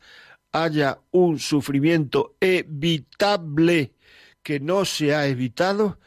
haya 0.52 1.00
un 1.12 1.40
sufrimiento 1.40 2.36
evitable 2.40 3.94
que 4.42 4.60
no 4.60 4.86
se 4.86 5.14
ha 5.14 5.28
evitado 5.28 6.00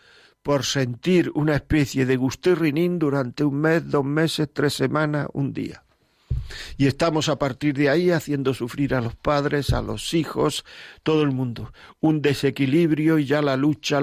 por 0.49 0.65
sentir 0.65 1.31
una 1.35 1.57
especie 1.57 2.07
de 2.07 2.17
gustirrinín 2.17 2.99
durante 2.99 3.45
un 3.45 3.61
mes, 3.61 3.91
dos 3.91 4.03
meses, 4.03 4.49
tres 4.51 4.73
semanas, 4.73 5.29
un 5.35 5.53
día. 5.53 5.85
Y 6.79 6.87
estamos 6.87 7.29
a 7.29 7.39
partir 7.39 7.75
de 7.75 7.91
ahí 7.91 8.11
haciendo 8.13 8.55
sufrir 8.55 8.95
a 8.95 9.03
los 9.03 9.15
padres, 9.15 9.75
a 9.75 9.83
los 9.83 10.15
hijos, 10.15 10.65
todo 11.03 11.23
el 11.23 11.33
mundo. 11.33 11.71
Un 12.01 12.23
desequilibrio 12.23 13.19
y 13.19 13.27
ya 13.27 13.43
la 13.43 13.59
lucha 13.59 14.01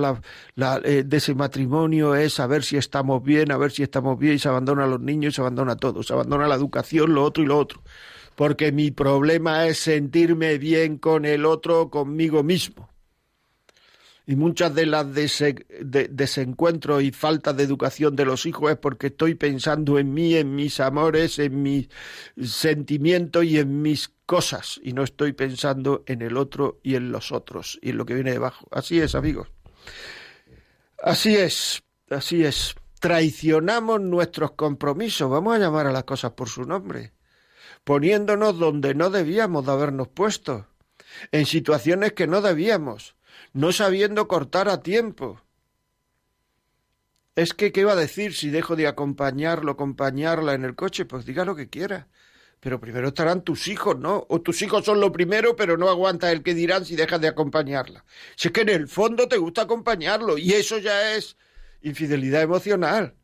eh, 0.84 1.03
de 1.03 1.17
ese 1.17 1.34
matrimonio 1.34 2.13
es 2.13 2.39
a 2.39 2.45
ver 2.45 2.63
si 2.63 2.77
estamos 2.77 3.23
bien, 3.23 3.51
a 3.51 3.58
ver 3.58 3.71
si 3.71 3.81
estamos 3.81 4.19
bien, 4.19 4.36
y 4.36 4.38
se 4.38 4.47
abandona 4.47 4.84
a 4.84 4.88
los 4.88 5.01
niños 5.01 5.34
y 5.34 5.36
se 5.38 5.41
abandona 5.41 5.75
todo, 5.77 6.03
se 6.03 6.13
abandona 6.13 6.47
la 6.47 6.53
educación, 6.53 7.15
lo 7.15 7.23
otro 7.23 7.43
y 7.43 7.47
lo 7.47 7.58
otro. 7.58 7.81
Porque 8.36 8.71
mi 8.71 8.91
problema 8.91 9.65
es 9.65 9.79
sentirme 9.79 10.60
bien 10.60 10.99
con 10.99 11.25
el 11.25 11.43
otro, 11.43 11.89
conmigo 11.89 12.43
mismo 12.43 12.94
y 14.27 14.35
muchas 14.35 14.73
de 14.73 14.88
las 14.88 15.07
desencuentros 15.13 17.03
y 17.03 17.11
falta 17.11 17.53
de 17.53 17.63
educación 17.63 18.15
de 18.15 18.25
los 18.25 18.45
hijos 18.45 18.71
es 18.71 18.77
porque 18.77 19.07
estoy 19.07 19.35
pensando 19.35 19.99
en 19.99 20.13
mí, 20.13 20.35
en 20.35 20.55
mis 20.55 20.79
amores, 20.79 21.38
en 21.38 21.61
mis 21.61 21.89
sentimientos 22.41 23.45
y 23.45 23.59
en 23.59 23.81
mis 23.81 24.09
cosas 24.25 24.79
y 24.83 24.93
no 24.93 25.03
estoy 25.03 25.33
pensando 25.33 26.03
en 26.07 26.23
el 26.23 26.38
otro 26.38 26.79
y 26.81 26.95
en 26.95 27.11
los 27.11 27.31
otros 27.31 27.77
y 27.81 27.91
en 27.91 27.97
lo 27.97 28.05
que 28.05 28.15
viene 28.15 28.31
debajo. 28.31 28.67
Así 28.71 28.99
es, 28.99 29.13
amigos. 29.13 29.51
Así 31.03 31.35
es, 31.35 31.83
así 32.09 32.43
es. 32.43 32.75
Traicionamos 32.99 34.01
nuestros 34.01 34.53
compromisos, 34.53 35.29
vamos 35.29 35.55
a 35.55 35.59
llamar 35.59 35.85
a 35.85 35.91
las 35.91 36.05
cosas 36.05 36.31
por 36.31 36.49
su 36.49 36.63
nombre, 36.63 37.13
poniéndonos 37.83 38.57
donde 38.57 38.95
no 38.95 39.11
debíamos 39.11 39.67
de 39.67 39.71
habernos 39.71 40.07
puesto, 40.07 40.65
en 41.31 41.45
situaciones 41.45 42.13
que 42.13 42.25
no 42.25 42.41
debíamos 42.41 43.15
no 43.55 43.71
sabiendo 43.71 44.27
cortar 44.27 44.67
a 44.67 44.81
tiempo. 44.81 45.41
Es 47.35 47.53
que, 47.53 47.71
¿qué 47.71 47.85
va 47.85 47.93
a 47.93 47.95
decir 47.95 48.33
si 48.35 48.49
dejo 48.49 48.75
de 48.75 48.85
acompañarlo, 48.85 49.71
acompañarla 49.71 50.53
en 50.55 50.65
el 50.65 50.75
coche? 50.75 51.05
Pues 51.05 51.25
diga 51.25 51.45
lo 51.45 51.55
que 51.55 51.69
quiera. 51.69 52.09
Pero 52.59 52.81
primero 52.81 53.07
estarán 53.07 53.43
tus 53.43 53.69
hijos, 53.69 53.97
¿no? 53.97 54.25
O 54.29 54.41
tus 54.41 54.61
hijos 54.61 54.83
son 54.83 54.99
lo 54.99 55.13
primero, 55.13 55.55
pero 55.55 55.77
no 55.77 55.87
aguanta 55.87 56.33
el 56.33 56.43
que 56.43 56.53
dirán 56.53 56.83
si 56.83 56.97
dejas 56.97 57.21
de 57.21 57.29
acompañarla. 57.29 58.03
Si 58.35 58.49
es 58.49 58.53
que 58.53 58.61
en 58.61 58.69
el 58.69 58.89
fondo 58.89 59.29
te 59.29 59.37
gusta 59.37 59.61
acompañarlo, 59.61 60.37
y 60.37 60.51
eso 60.51 60.77
ya 60.77 61.15
es 61.15 61.37
infidelidad 61.81 62.41
emocional. 62.41 63.15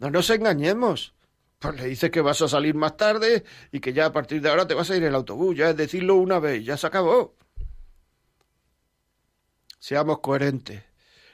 No 0.00 0.10
nos 0.10 0.28
engañemos. 0.30 1.14
Pues 1.60 1.76
le 1.76 1.86
dices 1.86 2.10
que 2.10 2.20
vas 2.20 2.42
a 2.42 2.48
salir 2.48 2.74
más 2.74 2.96
tarde 2.96 3.44
y 3.70 3.78
que 3.78 3.92
ya 3.92 4.06
a 4.06 4.12
partir 4.12 4.42
de 4.42 4.48
ahora 4.48 4.66
te 4.66 4.74
vas 4.74 4.90
a 4.90 4.96
ir 4.96 5.02
en 5.02 5.10
el 5.10 5.14
autobús. 5.14 5.56
Ya 5.56 5.70
es 5.70 5.76
decirlo 5.76 6.16
una 6.16 6.40
vez, 6.40 6.64
ya 6.64 6.76
se 6.76 6.88
acabó. 6.88 7.36
Seamos 9.82 10.20
coherentes. 10.20 10.80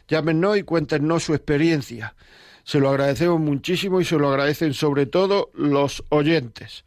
Llámenos 0.09 0.57
y 0.57 0.63
cuéntenos 0.63 1.25
su 1.25 1.35
experiencia. 1.35 2.15
Se 2.65 2.81
lo 2.81 2.89
agradecemos 2.89 3.41
muchísimo 3.41 4.01
y 4.01 4.05
se 4.05 4.17
lo 4.17 4.29
agradecen 4.29 4.75
sobre 4.75 5.07
todo 5.07 5.51
los 5.55 6.05
oyentes. 6.11 6.85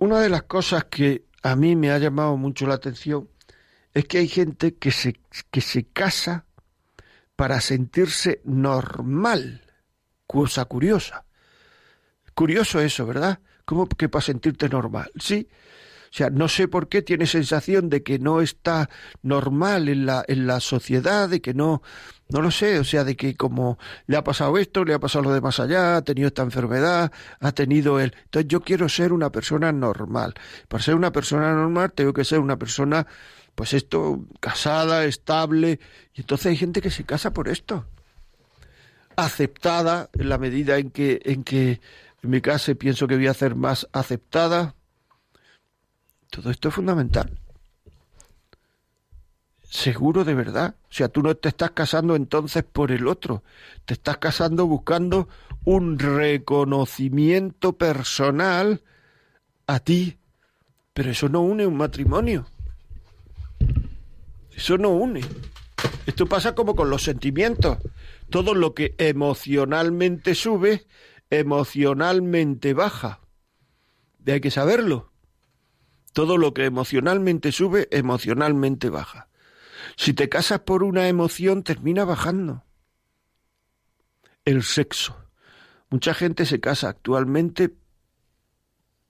Una 0.00 0.20
de 0.20 0.28
las 0.28 0.44
cosas 0.44 0.84
que 0.84 1.24
a 1.42 1.56
mí 1.56 1.74
me 1.74 1.90
ha 1.90 1.98
llamado 1.98 2.36
mucho 2.36 2.66
la 2.66 2.74
atención 2.74 3.28
es 3.94 4.04
que 4.04 4.18
hay 4.18 4.28
gente 4.28 4.76
que 4.76 4.92
se, 4.92 5.18
que 5.50 5.60
se 5.60 5.86
casa 5.86 6.44
para 7.34 7.60
sentirse 7.60 8.40
normal, 8.44 9.64
cosa 10.26 10.66
curiosa. 10.66 11.24
Curioso 12.38 12.78
eso, 12.78 13.04
¿verdad? 13.04 13.40
¿Cómo 13.64 13.88
que 13.88 14.08
para 14.08 14.22
sentirte 14.22 14.68
normal? 14.68 15.10
Sí. 15.18 15.48
O 16.04 16.12
sea, 16.12 16.30
no 16.30 16.46
sé 16.46 16.68
por 16.68 16.88
qué 16.88 17.02
tiene 17.02 17.26
sensación 17.26 17.90
de 17.90 18.04
que 18.04 18.20
no 18.20 18.40
está 18.40 18.88
normal 19.22 19.88
en 19.88 20.06
la, 20.06 20.24
en 20.28 20.46
la 20.46 20.60
sociedad, 20.60 21.28
de 21.28 21.40
que 21.40 21.52
no, 21.52 21.82
no 22.28 22.40
lo 22.40 22.52
sé, 22.52 22.78
o 22.78 22.84
sea, 22.84 23.02
de 23.02 23.16
que 23.16 23.34
como 23.34 23.76
le 24.06 24.16
ha 24.16 24.22
pasado 24.22 24.56
esto, 24.56 24.84
le 24.84 24.94
ha 24.94 25.00
pasado 25.00 25.24
lo 25.24 25.34
de 25.34 25.40
más 25.40 25.58
allá, 25.58 25.96
ha 25.96 26.02
tenido 26.02 26.28
esta 26.28 26.42
enfermedad, 26.42 27.10
ha 27.40 27.50
tenido 27.50 27.98
él. 27.98 28.14
Entonces 28.26 28.46
yo 28.46 28.60
quiero 28.60 28.88
ser 28.88 29.12
una 29.12 29.32
persona 29.32 29.72
normal. 29.72 30.34
Para 30.68 30.80
ser 30.80 30.94
una 30.94 31.10
persona 31.10 31.52
normal 31.52 31.92
tengo 31.92 32.12
que 32.12 32.24
ser 32.24 32.38
una 32.38 32.56
persona, 32.56 33.04
pues 33.56 33.74
esto, 33.74 34.24
casada, 34.38 35.06
estable. 35.06 35.80
Y 36.14 36.20
entonces 36.20 36.46
hay 36.46 36.56
gente 36.56 36.80
que 36.82 36.90
se 36.92 37.02
casa 37.02 37.32
por 37.32 37.48
esto. 37.48 37.88
Aceptada 39.16 40.08
en 40.12 40.28
la 40.28 40.38
medida 40.38 40.78
en 40.78 40.92
que, 40.92 41.20
en 41.24 41.42
que 41.42 41.80
en 42.22 42.30
mi 42.30 42.40
caso 42.40 42.74
pienso 42.74 43.06
que 43.06 43.16
voy 43.16 43.26
a 43.28 43.32
hacer 43.32 43.54
más 43.54 43.88
aceptada 43.92 44.74
todo 46.30 46.50
esto 46.50 46.68
es 46.68 46.74
fundamental. 46.74 47.38
Seguro 49.62 50.24
de 50.24 50.34
verdad. 50.34 50.76
O 50.84 50.92
sea, 50.92 51.08
tú 51.08 51.22
no 51.22 51.34
te 51.36 51.48
estás 51.48 51.72
casando 51.72 52.16
entonces 52.16 52.64
por 52.64 52.90
el 52.90 53.06
otro. 53.06 53.42
Te 53.84 53.94
estás 53.94 54.18
casando 54.18 54.66
buscando 54.66 55.28
un 55.64 55.98
reconocimiento 55.98 57.74
personal 57.74 58.82
a 59.66 59.80
ti. 59.80 60.18
Pero 60.94 61.10
eso 61.10 61.28
no 61.28 61.42
une 61.42 61.66
un 61.66 61.76
matrimonio. 61.76 62.46
Eso 64.54 64.78
no 64.78 64.90
une. 64.90 65.20
Esto 66.06 66.26
pasa 66.26 66.54
como 66.54 66.74
con 66.74 66.90
los 66.90 67.02
sentimientos. 67.02 67.78
Todo 68.30 68.54
lo 68.54 68.74
que 68.74 68.94
emocionalmente 68.98 70.34
sube, 70.34 70.86
emocionalmente 71.30 72.74
baja. 72.74 73.20
De 74.18 74.32
hay 74.32 74.40
que 74.40 74.50
saberlo. 74.50 75.12
Todo 76.12 76.38
lo 76.38 76.54
que 76.54 76.64
emocionalmente 76.64 77.52
sube, 77.52 77.88
emocionalmente 77.90 78.90
baja. 78.90 79.28
Si 79.96 80.14
te 80.14 80.28
casas 80.28 80.60
por 80.60 80.82
una 80.82 81.08
emoción, 81.08 81.62
termina 81.62 82.04
bajando. 82.04 82.64
El 84.44 84.62
sexo. 84.62 85.16
Mucha 85.90 86.14
gente 86.14 86.44
se 86.44 86.60
casa 86.60 86.88
actualmente, 86.88 87.74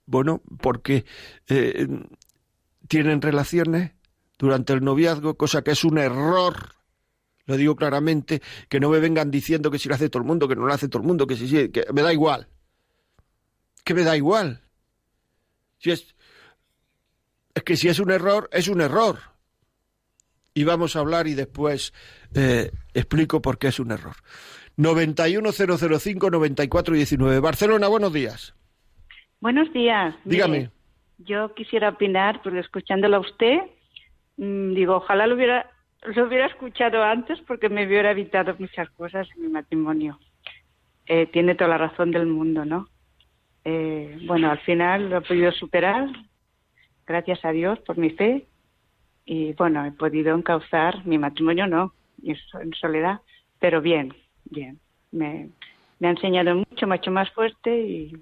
bueno, 0.05 0.41
porque 0.61 1.05
eh, 1.47 1.87
tienen 2.87 3.21
relaciones 3.21 3.91
durante 4.37 4.73
el 4.73 4.83
noviazgo, 4.83 5.35
cosa 5.35 5.61
que 5.61 5.71
es 5.71 5.83
un 5.83 5.97
error. 5.97 6.78
Lo 7.49 7.57
digo 7.57 7.75
claramente, 7.75 8.41
que 8.69 8.79
no 8.79 8.89
me 8.91 8.99
vengan 8.99 9.31
diciendo 9.31 9.71
que 9.71 9.79
si 9.79 9.89
lo 9.89 9.95
hace 9.95 10.07
todo 10.07 10.21
el 10.21 10.27
mundo, 10.27 10.47
que 10.47 10.55
no 10.55 10.67
lo 10.67 10.71
hace 10.71 10.87
todo 10.87 11.01
el 11.01 11.07
mundo, 11.07 11.25
que 11.25 11.35
si 11.35 11.69
que 11.69 11.83
me 11.91 12.03
da 12.03 12.13
igual. 12.13 12.47
Que 13.83 13.95
me 13.95 14.03
da 14.03 14.15
igual. 14.15 14.61
Si 15.79 15.89
es, 15.89 16.15
es 17.55 17.63
que 17.63 17.75
si 17.75 17.87
es 17.87 17.97
un 17.97 18.11
error, 18.11 18.47
es 18.53 18.67
un 18.67 18.81
error. 18.81 19.17
Y 20.53 20.63
vamos 20.63 20.95
a 20.95 20.99
hablar 20.99 21.25
y 21.25 21.33
después 21.33 21.91
eh, 22.35 22.69
explico 22.93 23.41
por 23.41 23.57
qué 23.57 23.69
es 23.69 23.79
un 23.79 23.93
error. 23.93 24.17
91005-9419. 24.77 27.41
Barcelona, 27.41 27.87
buenos 27.87 28.13
días. 28.13 28.53
Buenos 29.41 29.73
días. 29.73 30.13
Dígame. 30.23 30.69
yo 31.17 31.55
quisiera 31.55 31.89
opinar, 31.89 32.43
porque 32.43 32.59
escuchándolo 32.59 33.17
a 33.17 33.21
usted, 33.21 33.57
mm, 34.37 34.75
digo, 34.75 34.97
ojalá 34.97 35.25
lo 35.25 35.33
hubiera, 35.33 35.67
lo 36.03 36.27
hubiera 36.27 36.47
escuchado 36.47 37.03
antes 37.03 37.39
porque 37.41 37.69
me 37.69 37.85
hubiera 37.85 38.11
evitado 38.11 38.55
muchas 38.57 38.89
cosas 38.91 39.27
en 39.35 39.43
mi 39.43 39.47
matrimonio. 39.49 40.19
Eh, 41.05 41.27
tiene 41.27 41.55
toda 41.55 41.71
la 41.71 41.77
razón 41.77 42.11
del 42.11 42.27
mundo, 42.27 42.65
¿no? 42.65 42.87
Eh, 43.65 44.17
bueno, 44.25 44.49
al 44.51 44.59
final 44.59 45.09
lo 45.09 45.17
he 45.17 45.21
podido 45.21 45.51
superar, 45.51 46.07
gracias 47.05 47.43
a 47.43 47.51
Dios 47.51 47.79
por 47.79 47.97
mi 47.97 48.11
fe. 48.11 48.45
Y 49.25 49.53
bueno, 49.53 49.85
he 49.85 49.91
podido 49.91 50.35
encauzar 50.35 51.05
mi 51.05 51.17
matrimonio, 51.17 51.67
no, 51.67 51.93
en 52.23 52.73
soledad, 52.73 53.19
pero 53.59 53.81
bien, 53.81 54.13
bien. 54.45 54.79
Me, 55.11 55.49
ha 56.01 56.09
enseñado 56.09 56.55
mucho, 56.55 56.87
me 56.87 56.95
hecho 56.95 57.11
más 57.11 57.29
fuerte 57.31 58.13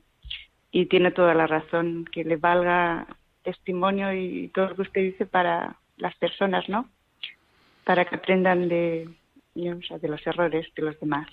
y 0.71 0.85
tiene 0.87 1.11
toda 1.11 1.33
la 1.33 1.47
razón 1.47 2.05
que 2.11 2.23
le 2.23 2.35
valga 2.35 3.07
testimonio 3.43 4.13
y 4.13 4.49
todo 4.49 4.69
lo 4.69 4.75
que 4.75 4.81
usted 4.81 5.01
dice 5.01 5.25
para 5.25 5.77
las 5.97 6.15
personas, 6.15 6.67
¿no? 6.67 6.89
Para 7.87 8.03
que 8.03 8.17
aprendan 8.17 8.67
de, 8.67 9.07
de 9.55 10.07
los 10.09 10.27
errores 10.27 10.67
de 10.75 10.83
los 10.83 10.99
demás. 10.99 11.25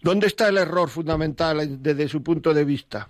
¿Dónde 0.00 0.28
está 0.28 0.48
el 0.48 0.58
error 0.58 0.88
fundamental 0.88 1.82
desde 1.82 2.06
su 2.06 2.22
punto 2.22 2.54
de 2.54 2.64
vista? 2.64 3.08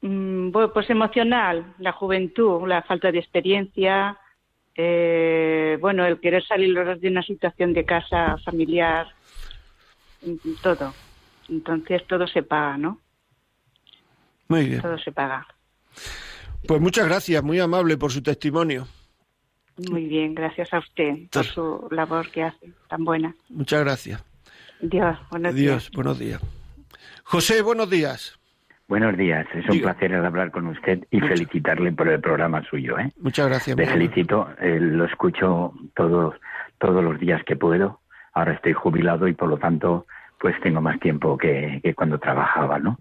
Mm, 0.00 0.50
bueno, 0.50 0.72
pues 0.72 0.88
emocional, 0.88 1.74
la 1.78 1.92
juventud, 1.92 2.66
la 2.66 2.80
falta 2.84 3.12
de 3.12 3.18
experiencia, 3.18 4.18
eh, 4.74 5.76
bueno, 5.78 6.06
el 6.06 6.18
querer 6.20 6.42
salir 6.42 6.74
de 6.74 7.08
una 7.08 7.22
situación 7.22 7.74
de 7.74 7.84
casa 7.84 8.38
familiar, 8.42 9.08
mm, 10.22 10.54
todo. 10.62 10.94
Entonces 11.50 12.06
todo 12.06 12.26
se 12.26 12.42
paga, 12.42 12.78
¿no? 12.78 12.98
Muy 14.48 14.70
bien. 14.70 14.80
Todo 14.80 14.96
se 14.96 15.12
paga. 15.12 15.46
Pues 16.66 16.80
muchas 16.80 17.06
gracias, 17.06 17.42
muy 17.42 17.60
amable 17.60 17.98
por 17.98 18.10
su 18.10 18.22
testimonio. 18.22 18.86
Muy 19.90 20.06
bien, 20.06 20.34
gracias 20.34 20.72
a 20.72 20.78
usted 20.78 21.28
por 21.30 21.44
su 21.44 21.88
labor 21.90 22.30
que 22.30 22.44
hace, 22.44 22.72
tan 22.88 23.04
buena. 23.04 23.34
Muchas 23.48 23.80
gracias. 23.82 24.24
Dios, 24.80 25.18
buenos 25.30 25.54
Dios, 25.54 25.90
buenos 25.92 26.18
días. 26.18 26.40
José, 27.24 27.62
buenos 27.62 27.88
días. 27.88 28.38
Buenos 28.88 29.16
días, 29.16 29.46
es 29.54 29.66
un 29.70 29.80
placer 29.80 30.14
hablar 30.14 30.50
con 30.50 30.66
usted 30.66 31.06
y 31.10 31.20
felicitarle 31.20 31.92
por 31.92 32.08
el 32.08 32.20
programa 32.20 32.62
suyo. 32.68 32.98
¿eh? 32.98 33.10
Muchas 33.20 33.48
gracias. 33.48 33.76
Le 33.76 33.86
felicito, 33.86 34.48
eh, 34.60 34.78
lo 34.80 35.06
escucho 35.06 35.72
todos, 35.94 36.34
todos 36.78 37.02
los 37.02 37.18
días 37.18 37.42
que 37.44 37.56
puedo. 37.56 38.00
Ahora 38.34 38.52
estoy 38.52 38.74
jubilado 38.74 39.28
y 39.28 39.32
por 39.32 39.48
lo 39.48 39.56
tanto 39.56 40.06
pues 40.38 40.60
tengo 40.60 40.80
más 40.80 40.98
tiempo 41.00 41.38
que, 41.38 41.80
que 41.82 41.94
cuando 41.94 42.18
trabajaba, 42.18 42.78
¿no? 42.80 42.98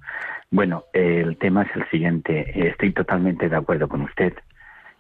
Bueno, 0.52 0.84
el 0.94 1.38
tema 1.38 1.64
es 1.64 1.76
el 1.76 1.90
siguiente. 1.90 2.70
Estoy 2.70 2.94
totalmente 2.94 3.50
de 3.50 3.56
acuerdo 3.56 3.90
con 3.90 4.02
usted. 4.02 4.34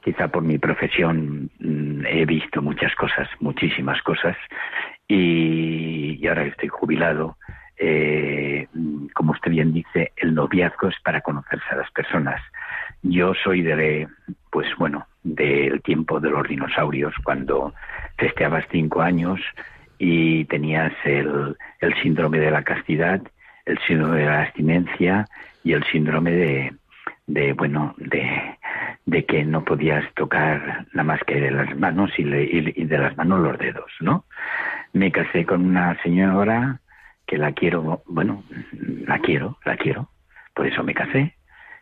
Quizá 0.01 0.27
por 0.29 0.43
mi 0.43 0.57
profesión 0.57 1.49
mm, 1.59 2.05
he 2.05 2.25
visto 2.25 2.61
muchas 2.61 2.93
cosas, 2.95 3.29
muchísimas 3.39 4.01
cosas, 4.01 4.35
y, 5.07 6.25
ahora 6.27 6.45
estoy 6.45 6.69
jubilado 6.69 7.37
eh, 7.77 8.67
como 9.13 9.31
usted 9.31 9.51
bien 9.51 9.73
dice, 9.73 10.11
el 10.17 10.35
noviazgo 10.35 10.89
es 10.89 10.99
para 11.03 11.21
conocerse 11.21 11.65
a 11.71 11.77
las 11.77 11.91
personas. 11.91 12.39
Yo 13.01 13.33
soy 13.43 13.63
de, 13.63 14.07
pues 14.51 14.67
bueno, 14.77 15.07
del 15.23 15.81
tiempo 15.81 16.19
de 16.19 16.29
los 16.29 16.47
dinosaurios, 16.47 17.13
cuando 17.23 17.73
festeabas 18.17 18.65
cinco 18.71 19.01
años 19.01 19.39
y 19.97 20.45
tenías 20.45 20.93
el, 21.05 21.57
el 21.79 21.93
síndrome 22.03 22.39
de 22.39 22.51
la 22.51 22.63
castidad, 22.63 23.21
el 23.65 23.79
síndrome 23.87 24.19
de 24.19 24.25
la 24.25 24.43
abstinencia 24.43 25.25
y 25.63 25.73
el 25.73 25.83
síndrome 25.85 26.31
de, 26.31 26.73
de 27.33 27.53
bueno, 27.53 27.95
de, 27.97 28.57
de 29.05 29.25
que 29.25 29.43
no 29.45 29.63
podías 29.63 30.03
tocar 30.15 30.85
nada 30.93 31.03
más 31.03 31.21
que 31.25 31.39
de 31.39 31.51
las 31.51 31.75
manos 31.77 32.11
y, 32.17 32.23
y 32.23 32.85
de 32.85 32.97
las 32.97 33.15
manos 33.17 33.39
los 33.39 33.57
dedos, 33.57 33.91
¿no? 34.01 34.25
Me 34.93 35.11
casé 35.11 35.45
con 35.45 35.65
una 35.65 36.01
señora 36.03 36.81
que 37.25 37.37
la 37.37 37.53
quiero, 37.53 38.03
bueno, 38.07 38.43
la 39.07 39.19
quiero, 39.19 39.57
la 39.63 39.77
quiero. 39.77 40.09
Por 40.53 40.67
eso 40.67 40.83
me 40.83 40.93
casé. 40.93 41.35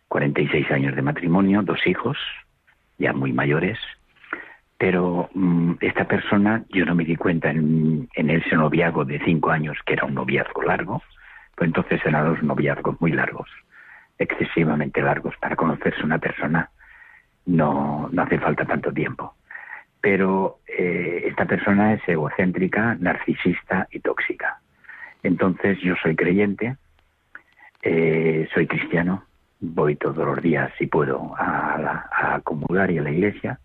46 0.08 0.70
años 0.72 0.96
de 0.96 1.02
matrimonio, 1.02 1.62
dos 1.64 1.86
hijos, 1.88 2.18
ya 3.00 3.14
muy 3.14 3.34
mayores. 3.34 3.80
Pero 4.78 5.30
mm, 5.34 5.74
esta 5.82 6.08
persona, 6.08 6.64
yo 6.70 6.86
no 6.86 6.94
me 6.94 7.06
di 7.06 7.16
cuenta 7.16 7.50
en, 7.50 8.08
en 8.14 8.30
ese 8.30 8.56
noviazgo 8.56 9.06
de 9.06 9.20
cinco 9.26 9.50
años 9.50 9.78
que 9.86 9.94
era 9.94 10.06
un 10.06 10.14
noviazgo 10.14 10.62
largo, 10.62 11.02
pues 11.56 11.68
entonces 11.68 12.00
eran 12.06 12.34
dos 12.34 12.44
noviazgos 12.44 13.02
muy 13.02 13.12
largos, 13.12 13.50
excesivamente 14.20 15.02
largos. 15.02 15.36
Para 15.38 15.56
conocerse 15.56 16.04
una 16.04 16.20
persona 16.20 16.70
no, 17.46 18.10
no 18.12 18.22
hace 18.22 18.38
falta 18.38 18.66
tanto 18.66 18.94
tiempo. 18.94 19.34
Pero 20.02 20.60
eh, 20.68 21.24
esta 21.26 21.46
persona 21.46 21.94
es 21.94 22.08
egocéntrica, 22.08 22.96
narcisista 23.00 23.88
y 23.92 24.00
tóxica. 24.00 24.60
Entonces 25.24 25.80
yo 25.82 25.96
soy 26.02 26.16
creyente, 26.16 26.78
eh, 27.82 28.48
soy 28.54 28.68
cristiano, 28.68 29.24
voy 29.60 29.96
todos 29.96 30.26
los 30.26 30.42
días, 30.42 30.72
si 30.78 30.88
puedo, 30.88 31.36
a, 31.38 31.78
la, 31.78 32.10
a 32.12 32.40
comulgar 32.42 32.92
y 32.92 33.00
a 33.00 33.02
la 33.02 33.12
iglesia, 33.12 33.60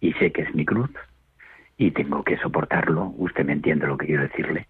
y 0.00 0.12
sé 0.14 0.30
que 0.30 0.42
es 0.42 0.54
mi 0.54 0.64
cruz, 0.64 0.90
y 1.76 1.90
tengo 1.90 2.22
que 2.22 2.36
soportarlo, 2.38 3.12
usted 3.16 3.44
me 3.44 3.52
entiende 3.52 3.86
lo 3.86 3.96
que 3.96 4.06
quiero 4.06 4.22
decirle, 4.22 4.66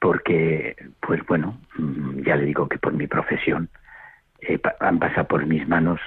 porque, 0.00 0.76
pues 1.00 1.24
bueno, 1.26 1.60
mm, 1.76 2.22
ya 2.22 2.36
le 2.36 2.44
digo 2.44 2.68
que 2.68 2.78
por 2.78 2.92
mi 2.92 3.06
profesión 3.06 3.68
eh, 4.40 4.60
han 4.80 4.98
pasado 4.98 5.28
por 5.28 5.46
mis 5.46 5.66
manos, 5.68 6.00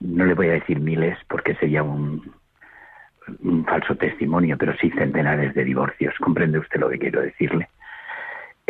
no 0.00 0.24
le 0.24 0.34
voy 0.34 0.48
a 0.48 0.52
decir 0.52 0.80
miles, 0.80 1.18
porque 1.28 1.54
sería 1.56 1.82
un, 1.82 2.34
falso 3.66 3.94
testimonio, 3.94 4.56
pero 4.58 4.76
sí 4.78 4.90
centenares 4.90 5.54
de 5.54 5.64
divorcios, 5.64 6.14
comprende 6.18 6.58
usted 6.58 6.80
lo 6.80 6.88
que 6.88 6.98
quiero 6.98 7.20
decirle 7.20 7.68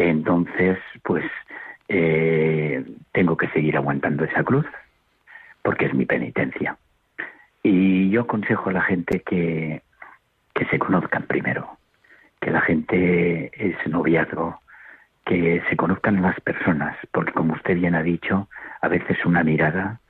entonces, 0.09 0.79
pues 1.03 1.25
eh, 1.89 2.85
tengo 3.13 3.37
que 3.37 3.49
seguir 3.49 3.77
aguantando 3.77 4.25
esa 4.25 4.43
cruz, 4.43 4.67
porque 5.63 5.87
es 5.87 5.95
mi 5.95 6.07
penitencia. 6.07 6.77
Y 7.63 8.11
yo 8.11 8.23
aconsejo 8.23 8.71
a 8.71 8.75
la 8.75 8.83
gente 8.83 9.21
que, 9.21 9.83
que 10.55 10.65
se 10.67 10.79
conozcan 10.79 11.25
primero, 11.25 11.77
que 12.41 12.51
la 12.51 12.63
gente 12.63 13.51
es 13.55 13.77
noviazgo, 13.87 14.61
que 15.25 15.63
se 15.69 15.77
conozcan 15.77 16.23
las 16.23 16.41
personas, 16.41 16.97
porque 17.13 17.33
como 17.33 17.55
usted 17.55 17.77
bien 17.77 17.95
ha 17.95 18.03
dicho, 18.03 18.49
a 18.81 18.89
veces 18.89 19.25
una 19.25 19.45
mirada 19.45 20.01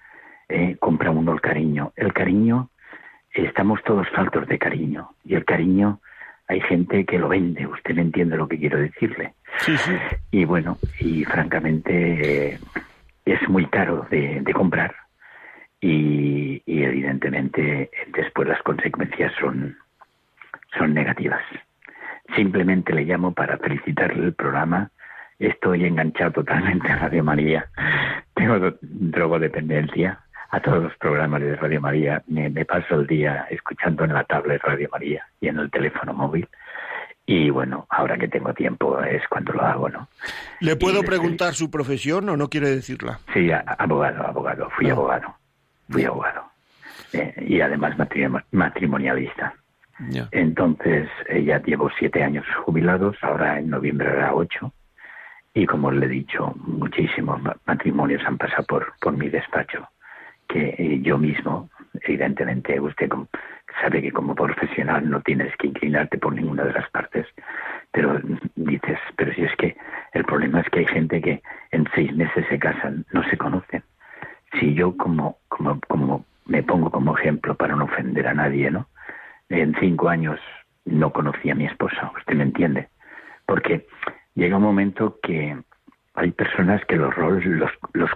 eh, 0.49 0.77
compra 0.79 1.11
uno 1.11 1.33
el 1.33 1.41
cariño. 1.41 1.93
El 1.97 2.13
cariño, 2.13 2.71
estamos 3.33 3.83
todos 3.85 4.09
faltos 4.11 4.47
de 4.49 4.59
cariño, 4.59 5.11
y 5.25 5.35
el 5.35 5.45
cariño 5.45 6.01
hay 6.51 6.61
gente 6.63 7.05
que 7.05 7.17
lo 7.17 7.29
vende, 7.29 7.65
usted 7.65 7.95
me 7.95 8.03
entiende 8.03 8.37
lo 8.37 8.49
que 8.49 8.59
quiero 8.59 8.79
decirle. 8.79 9.35
Sí, 9.59 9.77
sí. 9.77 9.93
Y 10.33 10.45
bueno, 10.45 10.79
y 10.99 11.25
francamente 11.25 12.55
eh, 12.55 12.59
es 13.25 13.49
muy 13.49 13.67
caro 13.67 14.05
de, 14.11 14.43
comprar 14.53 14.93
y, 15.81 16.61
y, 16.67 16.83
evidentemente 16.83 17.91
después 18.09 18.49
las 18.49 18.61
consecuencias 18.63 19.33
son, 19.41 19.77
son 20.77 20.93
negativas. 20.93 21.43
Simplemente 22.35 22.93
le 22.93 23.05
llamo 23.05 23.33
para 23.33 23.57
felicitarle 23.59 24.25
el 24.25 24.35
programa. 24.35 24.91
Estoy 25.41 25.87
enganchado 25.87 26.33
totalmente 26.33 26.93
a 26.93 26.97
Radio 26.97 27.25
María. 27.25 27.67
Tengo 28.35 28.75
drogodependencia 28.83 30.21
a 30.51 30.61
todos 30.61 30.83
los 30.83 30.97
programas 30.99 31.41
de 31.41 31.57
Radio 31.57 31.81
María. 31.81 32.23
Me, 32.27 32.51
paso 32.67 32.97
el 32.97 33.07
día 33.07 33.47
escuchando 33.51 34.05
en 34.05 34.13
la 34.13 34.23
tablet 34.25 34.63
Radio 34.63 34.91
María 34.93 35.27
y 35.41 35.49
en 35.49 35.59
el 35.59 35.71
teléfono 35.71 36.13
móvil. 36.13 36.47
Y 37.25 37.49
bueno, 37.49 37.87
ahora 37.89 38.19
que 38.19 38.29
tengo 38.29 38.53
tiempo 38.53 39.03
es 39.03 39.27
cuando 39.29 39.55
lo 39.55 39.63
hago, 39.63 39.89
¿no? 39.89 40.09
¿Le 40.61 40.77
puedo 40.77 41.03
preguntar 41.03 41.55
su 41.55 41.71
profesión 41.71 42.29
o 42.29 42.37
no 42.37 42.49
quiere 42.51 42.69
decirla? 42.69 43.21
Sí, 43.33 43.51
abogado, 43.51 44.27
abogado. 44.27 44.69
Fui 44.77 44.91
abogado. 44.91 45.35
Fui 45.89 46.05
abogado. 46.05 46.45
Eh, 47.15 47.47
y 47.49 47.61
además 47.63 47.97
matrimonialista. 48.51 49.55
Entonces, 50.33 51.09
eh, 51.29 51.45
ya 51.45 51.63
llevo 51.63 51.91
siete 51.99 52.23
años 52.23 52.45
jubilados, 52.65 53.17
ahora 53.23 53.59
en 53.59 53.71
noviembre 53.71 54.09
hará 54.09 54.35
ocho. 54.35 54.73
Y 55.55 55.67
como 55.67 55.91
le 55.91 56.07
he 56.07 56.09
dicho, 56.09 56.55
muchísimos 56.57 57.41
matrimonios 57.67 58.23
han 58.25 58.39
pasado 58.39 58.65
por, 58.65 58.93
por 59.01 59.17
mi 59.17 59.29
despacho, 59.29 59.89
que 60.49 60.75
eh, 60.79 61.01
yo 61.03 61.19
mismo, 61.19 61.69
evidentemente, 62.03 62.79
usted 62.79 63.09
sabe 63.81 64.03
que 64.03 64.13
como 64.13 64.35
profesional 64.35 65.09
no 65.09 65.21
tienes 65.23 65.55
que 65.57 65.69
inclinarte 65.69 66.19
por 66.19 66.35
ninguna 66.35 66.65
de 66.65 66.73
las 66.73 66.89
partes, 66.91 67.27
pero 67.93 68.21
dices, 68.55 68.99
pero 69.17 69.33
si 69.35 69.43
es 69.43 69.57
que 69.57 69.77
el 70.13 70.25
problema 70.25 70.61
es 70.61 70.69
que 70.71 70.81
hay 70.81 70.87
gente 70.87 71.21
que 71.21 71.43
en 71.73 71.89
seis 71.95 72.15
meses 72.15 72.47
se 72.49 72.59
casan, 72.59 73.05
no 73.13 73.23
se 73.25 73.37
conocen. 73.37 73.83
Si 74.59 74.75
yo 74.75 74.97
como, 74.97 75.39
como, 75.49 75.81
como 75.89 76.25
me 76.47 76.63
pongo 76.63 76.91
como 76.91 77.17
ejemplo 77.17 77.55
para 77.55 77.75
no 77.77 77.85
ofender 77.85 78.27
a 78.27 78.35
nadie, 78.35 78.71
¿no? 78.71 78.87
en 79.49 79.75
cinco 79.81 80.09
años 80.09 80.41
no 80.85 81.13
conocí 81.13 81.51
a 81.51 81.55
mi 81.55 81.67
esposa, 81.67 82.13
usted 82.17 82.35
me 82.35 82.45
entiende, 82.45 82.89
porque 83.47 83.87
llega 84.35 84.57
un 84.57 84.63
momento 84.63 85.19
que 85.23 85.57
hay 86.15 86.31
personas 86.33 86.85
que 86.87 86.97
los 86.97 87.15
roles 87.15 87.45
los, 87.47 87.71
los 87.93 88.11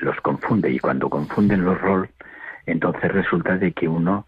los 0.00 0.20
confunde 0.20 0.70
y 0.70 0.78
cuando 0.78 1.08
confunden 1.08 1.64
los 1.64 1.80
roles, 1.80 2.10
entonces 2.66 3.10
resulta 3.12 3.56
de 3.56 3.72
que 3.72 3.88
uno 3.88 4.26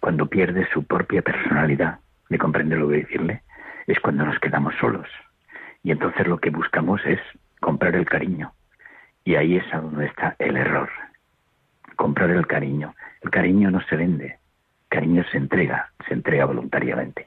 cuando 0.00 0.26
pierde 0.26 0.66
su 0.72 0.84
propia 0.84 1.22
personalidad, 1.22 1.98
¿me 2.28 2.38
comprende 2.38 2.76
lo 2.76 2.88
que 2.88 2.96
decirle? 2.96 3.42
Es 3.86 3.98
cuando 4.00 4.24
nos 4.24 4.38
quedamos 4.38 4.74
solos. 4.80 5.08
Y 5.82 5.90
entonces 5.90 6.26
lo 6.26 6.38
que 6.38 6.50
buscamos 6.50 7.00
es 7.04 7.20
comprar 7.60 7.94
el 7.94 8.04
cariño. 8.04 8.52
Y 9.24 9.36
ahí 9.36 9.56
es 9.56 9.64
donde 9.70 10.06
está 10.06 10.36
el 10.38 10.56
error. 10.56 10.90
Comprar 11.96 12.30
el 12.30 12.46
cariño. 12.46 12.94
El 13.22 13.30
cariño 13.30 13.70
no 13.70 13.80
se 13.82 13.96
vende 13.96 14.38
cariño 14.94 15.24
se 15.32 15.38
entrega, 15.38 15.90
se 16.06 16.14
entrega 16.14 16.44
voluntariamente. 16.44 17.26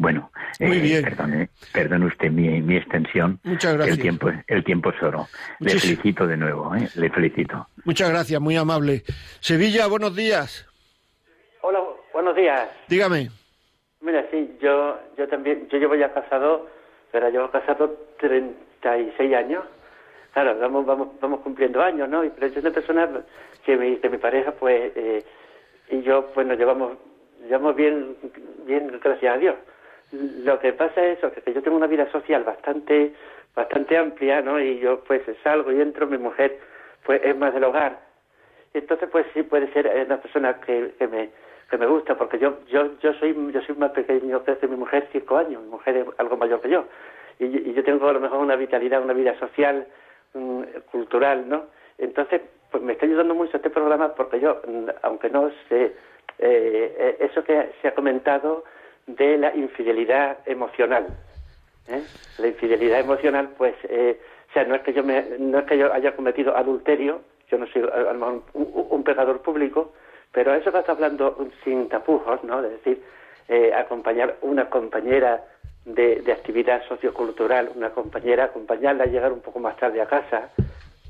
Bueno, 0.00 0.30
eh, 0.58 1.02
perdone, 1.04 1.50
perdone, 1.74 2.06
usted 2.06 2.30
mi, 2.30 2.74
extensión. 2.74 3.38
Muchas 3.44 3.74
gracias. 3.74 3.98
El 3.98 4.02
tiempo, 4.02 4.30
el 4.46 4.64
tiempo 4.64 4.88
es 4.88 5.02
oro. 5.02 5.26
Le 5.58 5.78
felicito 5.78 6.26
de 6.26 6.38
nuevo, 6.38 6.74
¿eh? 6.74 6.88
le 6.94 7.10
felicito. 7.10 7.66
Muchas 7.84 8.08
gracias, 8.08 8.40
muy 8.40 8.56
amable. 8.56 9.02
Sevilla, 9.40 9.88
buenos 9.88 10.16
días. 10.16 10.66
Hola, 11.60 11.80
buenos 12.14 12.34
días. 12.34 12.66
Dígame. 12.88 13.28
Mira, 14.00 14.24
sí, 14.30 14.56
yo, 14.62 14.98
yo 15.18 15.28
también, 15.28 15.68
yo 15.68 15.76
llevo 15.76 15.94
ya 15.96 16.14
casado, 16.14 16.66
pero 17.12 17.28
llevo 17.28 17.50
casado 17.50 17.94
36 18.20 19.34
años. 19.34 19.64
Claro, 20.32 20.58
vamos, 20.58 20.86
vamos, 20.86 21.08
vamos 21.20 21.40
cumpliendo 21.40 21.82
años, 21.82 22.08
¿no? 22.08 22.22
Pero 22.22 22.46
yo 22.46 22.54
soy 22.54 22.62
una 22.62 22.70
persona 22.70 23.06
que 23.66 23.76
mi, 23.76 23.96
que 23.96 24.08
mi 24.08 24.16
pareja, 24.16 24.52
pues, 24.52 24.92
eh, 24.96 25.22
y 25.90 26.00
yo 26.00 26.30
pues 26.32 26.46
nos 26.46 26.56
llevamos, 26.56 26.96
llevamos 27.46 27.76
bien, 27.76 28.16
bien 28.64 28.98
gracias 29.02 29.34
a 29.34 29.36
Dios. 29.36 29.56
Lo 30.12 30.58
que 30.58 30.72
pasa 30.72 31.04
es 31.06 31.18
que 31.44 31.52
yo 31.52 31.62
tengo 31.62 31.76
una 31.76 31.86
vida 31.86 32.10
social 32.10 32.42
bastante, 32.44 33.14
bastante 33.54 33.96
amplia, 33.96 34.40
¿no? 34.40 34.60
Y 34.60 34.78
yo 34.80 35.04
pues 35.04 35.22
salgo 35.42 35.72
y 35.72 35.80
entro, 35.80 36.06
mi 36.06 36.18
mujer 36.18 36.58
pues 37.04 37.20
es 37.24 37.36
más 37.36 37.54
del 37.54 37.64
hogar. 37.64 38.00
Entonces 38.74 39.08
pues 39.10 39.26
sí 39.34 39.42
puede 39.42 39.72
ser 39.72 39.90
una 40.06 40.20
persona 40.20 40.60
que, 40.60 40.92
que 40.98 41.06
me 41.08 41.30
que 41.70 41.78
me 41.78 41.86
gusta 41.86 42.16
porque 42.16 42.38
yo 42.40 42.58
yo 42.68 42.98
yo 42.98 43.12
soy 43.14 43.32
yo 43.52 43.62
soy 43.62 43.76
más 43.76 43.92
pequeño 43.92 44.42
que 44.42 44.66
mi 44.66 44.74
mujer 44.74 45.08
cinco 45.12 45.36
años 45.36 45.62
mi 45.62 45.68
mujer 45.68 45.98
es 45.98 46.06
algo 46.18 46.36
mayor 46.36 46.60
que 46.60 46.68
yo 46.68 46.84
y, 47.38 47.72
yo 47.72 47.84
tengo 47.84 48.08
a 48.08 48.12
lo 48.12 48.18
mejor 48.18 48.40
una 48.40 48.56
vitalidad 48.56 49.00
una 49.00 49.12
vida 49.12 49.38
social 49.38 49.86
mm, 50.34 50.62
cultural 50.90 51.48
no 51.48 51.66
entonces 51.98 52.40
pues 52.70 52.82
me 52.82 52.92
está 52.92 53.06
ayudando 53.06 53.34
mucho 53.34 53.56
este 53.56 53.70
programa 53.70 54.14
porque 54.14 54.40
yo, 54.40 54.60
mm, 54.66 54.88
aunque 55.02 55.30
no 55.30 55.50
sé, 55.68 55.92
eh, 56.38 56.96
eh, 56.98 57.16
eso 57.20 57.42
que 57.44 57.72
se 57.82 57.88
ha 57.88 57.94
comentado 57.94 58.64
de 59.16 59.38
la 59.38 59.54
infidelidad 59.54 60.38
emocional, 60.46 61.06
¿eh? 61.88 62.02
la 62.38 62.46
infidelidad 62.46 63.00
emocional, 63.00 63.50
pues, 63.56 63.74
o 63.84 64.52
sea, 64.52 64.64
no 64.64 64.74
es 64.74 64.82
que 64.82 64.92
yo 64.92 65.02
me, 65.02 65.24
no 65.38 65.60
es 65.60 65.64
que 65.66 65.78
yo 65.78 65.92
haya 65.92 66.14
cometido 66.14 66.56
adulterio, 66.56 67.20
yo 67.50 67.58
no 67.58 67.66
soy 67.66 67.82
a 67.82 68.12
mejor 68.12 68.42
un, 68.54 69.02
pegador 69.02 69.40
público, 69.42 69.92
pero 70.32 70.54
eso 70.54 70.70
que 70.70 70.78
está 70.78 70.92
hablando 70.92 71.48
sin 71.64 71.88
tapujos, 71.88 72.44
¿no? 72.44 72.62
De 72.62 72.70
decir, 72.70 73.02
acompañar 73.74 74.36
una 74.42 74.70
compañera 74.70 75.44
de, 75.84 76.20
de, 76.22 76.32
actividad 76.32 76.82
sociocultural, 76.86 77.70
una 77.74 77.90
compañera, 77.90 78.44
acompañarla 78.44 79.04
a 79.04 79.08
llegar 79.08 79.32
un 79.32 79.40
poco 79.40 79.58
más 79.58 79.76
tarde 79.76 80.00
a 80.00 80.06
casa, 80.06 80.50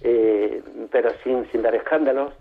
eh, 0.02 0.62
pero 0.90 1.10
sin, 1.22 1.50
sin 1.50 1.62
dar 1.62 1.74
escándalos. 1.74 2.32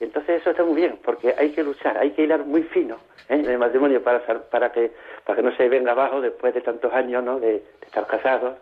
Entonces 0.00 0.40
eso 0.40 0.50
está 0.50 0.62
muy 0.62 0.76
bien, 0.76 0.98
porque 1.02 1.34
hay 1.36 1.50
que 1.50 1.62
luchar, 1.62 1.98
hay 1.98 2.12
que 2.12 2.22
hilar 2.22 2.44
muy 2.44 2.62
fino 2.62 2.96
¿eh? 3.28 3.34
en 3.34 3.46
el 3.46 3.58
matrimonio 3.58 4.02
para, 4.02 4.20
para, 4.20 4.70
que, 4.70 4.92
para 5.24 5.36
que 5.36 5.42
no 5.42 5.56
se 5.56 5.68
venga 5.68 5.92
abajo 5.92 6.20
después 6.20 6.54
de 6.54 6.60
tantos 6.60 6.92
años 6.92 7.24
¿no? 7.24 7.40
de, 7.40 7.62
estar 7.82 8.06
casados. 8.06 8.56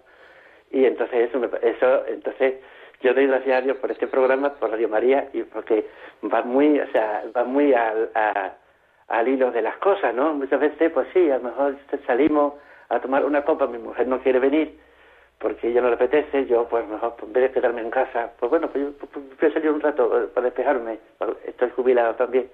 Y 0.70 0.84
entonces 0.84 1.28
eso, 1.28 1.44
eso 1.62 2.06
entonces 2.06 2.54
yo 3.02 3.12
doy 3.12 3.26
gracias 3.26 3.58
a 3.58 3.60
Dios 3.60 3.76
por 3.76 3.90
este 3.90 4.06
programa, 4.06 4.54
por 4.54 4.70
Radio 4.70 4.88
María, 4.88 5.28
y 5.32 5.42
porque 5.42 5.86
va 6.32 6.42
muy, 6.42 6.80
o 6.80 6.86
sea, 6.92 7.24
va 7.36 7.44
muy 7.44 7.74
al, 7.74 8.10
al 9.08 9.28
hilo 9.28 9.52
de 9.52 9.62
las 9.62 9.76
cosas, 9.76 10.14
¿no? 10.14 10.32
Muchas 10.34 10.58
veces, 10.58 10.90
pues 10.90 11.06
sí, 11.12 11.30
a 11.30 11.36
lo 11.36 11.44
mejor 11.44 11.76
salimos 12.06 12.54
a 12.88 12.98
tomar 13.00 13.24
una 13.24 13.42
copa, 13.42 13.66
mi 13.66 13.78
mujer 13.78 14.06
no 14.08 14.20
quiere 14.20 14.38
venir, 14.38 14.78
porque 15.38 15.68
ella 15.68 15.82
no 15.82 15.88
le 15.88 15.94
apetece, 15.94 16.46
yo 16.46 16.66
pues 16.68 16.86
mejor 16.88 17.14
en 17.22 17.32
vez 17.32 17.42
de 17.44 17.50
quedarme 17.52 17.82
en 17.82 17.90
casa, 17.90 18.32
pues 18.38 18.50
bueno, 18.50 18.68
pues 18.68 18.84
yo 18.84 18.92
pues, 18.92 19.10
pues, 19.12 19.40
voy 19.40 19.50
a 19.50 19.52
salir 19.52 19.70
un 19.70 19.80
rato 19.80 20.22
eh, 20.22 20.26
para 20.34 20.46
despejarme, 20.46 20.98
estoy 21.44 21.70
jubilado 21.70 22.14
también 22.14 22.48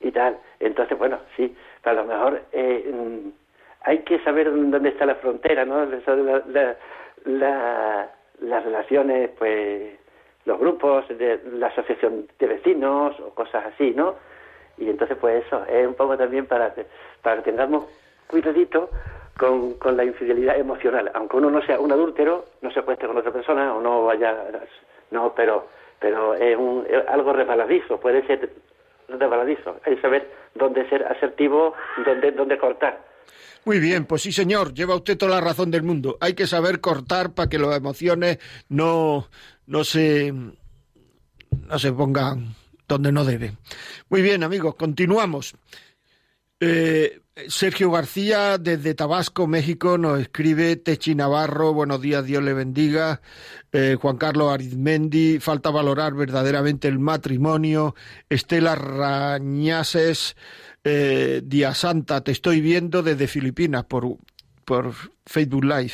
y 0.00 0.10
tal. 0.12 0.38
Entonces, 0.60 0.96
bueno, 0.98 1.18
sí, 1.36 1.54
a 1.84 1.92
lo 1.92 2.04
mejor 2.04 2.42
eh, 2.52 2.90
mm, 2.92 3.28
hay 3.82 3.98
que 4.00 4.18
saber 4.20 4.50
dónde 4.52 4.90
está 4.90 5.06
la 5.06 5.16
frontera, 5.16 5.64
¿no? 5.64 5.84
La, 5.84 6.76
la, 7.24 8.10
las 8.40 8.64
relaciones, 8.64 9.30
pues 9.38 9.98
los 10.44 10.58
grupos, 10.58 11.06
de 11.08 11.40
la 11.52 11.68
asociación 11.68 12.26
de 12.38 12.46
vecinos 12.46 13.18
o 13.20 13.30
cosas 13.30 13.66
así, 13.66 13.92
¿no? 13.92 14.16
Y 14.78 14.88
entonces, 14.88 15.16
pues 15.20 15.44
eso, 15.46 15.64
es 15.66 15.86
un 15.86 15.94
poco 15.94 16.16
también 16.16 16.46
para, 16.46 16.74
para 17.22 17.36
que 17.36 17.50
tengamos 17.50 17.84
cuidadito 18.26 18.90
con, 19.36 19.74
con 19.74 19.96
la 19.96 20.04
infidelidad 20.04 20.58
emocional. 20.58 21.10
Aunque 21.14 21.36
uno 21.36 21.50
no 21.50 21.62
sea 21.62 21.80
un 21.80 21.92
adúltero, 21.92 22.46
no 22.60 22.70
se 22.70 22.80
acueste 22.80 23.06
con 23.06 23.16
otra 23.16 23.32
persona 23.32 23.74
o 23.74 23.80
no 23.80 24.04
vaya... 24.04 24.36
No, 25.10 25.34
pero, 25.34 25.68
pero 26.00 26.34
es, 26.34 26.56
un, 26.56 26.86
algo 27.08 27.32
resbaladizo, 27.32 28.00
puede 28.00 28.26
ser 28.26 28.50
resbaladizo. 29.08 29.76
Hay 29.84 29.96
que 29.96 30.02
saber 30.02 30.30
dónde 30.54 30.88
ser 30.88 31.04
asertivo, 31.04 31.74
dónde, 32.04 32.32
dónde 32.32 32.58
cortar. 32.58 32.98
Muy 33.64 33.78
bien, 33.78 34.06
pues 34.06 34.22
sí, 34.22 34.32
señor, 34.32 34.74
lleva 34.74 34.96
usted 34.96 35.16
toda 35.16 35.36
la 35.36 35.40
razón 35.40 35.70
del 35.70 35.82
mundo. 35.82 36.16
Hay 36.20 36.34
que 36.34 36.46
saber 36.46 36.80
cortar 36.80 37.34
para 37.34 37.48
que 37.48 37.58
las 37.58 37.76
emociones 37.76 38.38
no, 38.68 39.26
no 39.66 39.84
se 39.84 40.32
no 40.32 41.78
se 41.78 41.92
pongan 41.92 42.54
donde 42.88 43.12
no 43.12 43.24
deben. 43.24 43.58
Muy 44.08 44.22
bien, 44.22 44.42
amigos, 44.42 44.74
continuamos. 44.74 45.54
Eh, 46.60 47.20
Sergio 47.48 47.90
García 47.90 48.58
desde 48.58 48.94
Tabasco, 48.94 49.46
México, 49.46 49.96
nos 49.96 50.20
escribe 50.20 50.76
Techi 50.76 51.14
Navarro, 51.14 51.72
buenos 51.72 52.02
días, 52.02 52.26
Dios 52.26 52.42
le 52.42 52.52
bendiga. 52.52 53.22
Eh, 53.72 53.96
Juan 53.98 54.18
Carlos 54.18 54.52
Arizmendi, 54.52 55.38
falta 55.40 55.70
valorar 55.70 56.12
verdaderamente 56.12 56.88
el 56.88 56.98
matrimonio. 56.98 57.94
Estela 58.28 58.74
Rañases, 58.74 60.36
eh, 60.84 61.42
Santa, 61.72 62.22
te 62.22 62.32
estoy 62.32 62.60
viendo 62.60 63.02
desde 63.02 63.26
Filipinas 63.26 63.84
por, 63.84 64.18
por 64.66 64.94
Facebook 65.24 65.64
Live. 65.64 65.92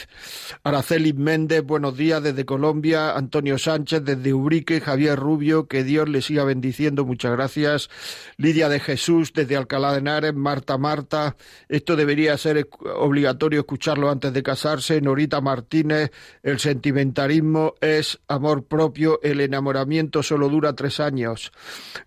Araceli 0.64 1.12
Méndez, 1.12 1.62
buenos 1.62 1.96
días 1.96 2.22
desde 2.22 2.46
Colombia. 2.46 3.16
Antonio 3.16 3.58
Sánchez 3.58 4.02
desde 4.02 4.32
Ubrique. 4.32 4.80
Javier 4.80 5.18
Rubio, 5.18 5.68
que 5.68 5.84
Dios 5.84 6.08
le 6.08 6.22
siga 6.22 6.44
bendiciendo. 6.44 7.04
Muchas 7.04 7.32
gracias. 7.32 7.90
Lidia 8.38 8.68
de 8.68 8.80
Jesús 8.80 9.32
desde 9.34 9.56
Alcalá 9.56 9.92
de 9.92 9.98
Henares. 9.98 10.34
Marta 10.34 10.78
Marta. 10.78 11.36
Esto 11.68 11.94
debería 11.94 12.36
ser 12.38 12.68
obligatorio 12.96 13.60
escucharlo 13.60 14.10
antes 14.10 14.32
de 14.32 14.42
casarse. 14.42 15.00
Norita 15.00 15.40
Martínez. 15.40 16.10
El 16.42 16.58
sentimentalismo 16.58 17.74
es 17.80 18.18
amor 18.28 18.64
propio. 18.64 19.20
El 19.22 19.40
enamoramiento 19.42 20.22
solo 20.22 20.48
dura 20.48 20.74
tres 20.74 21.00
años. 21.00 21.52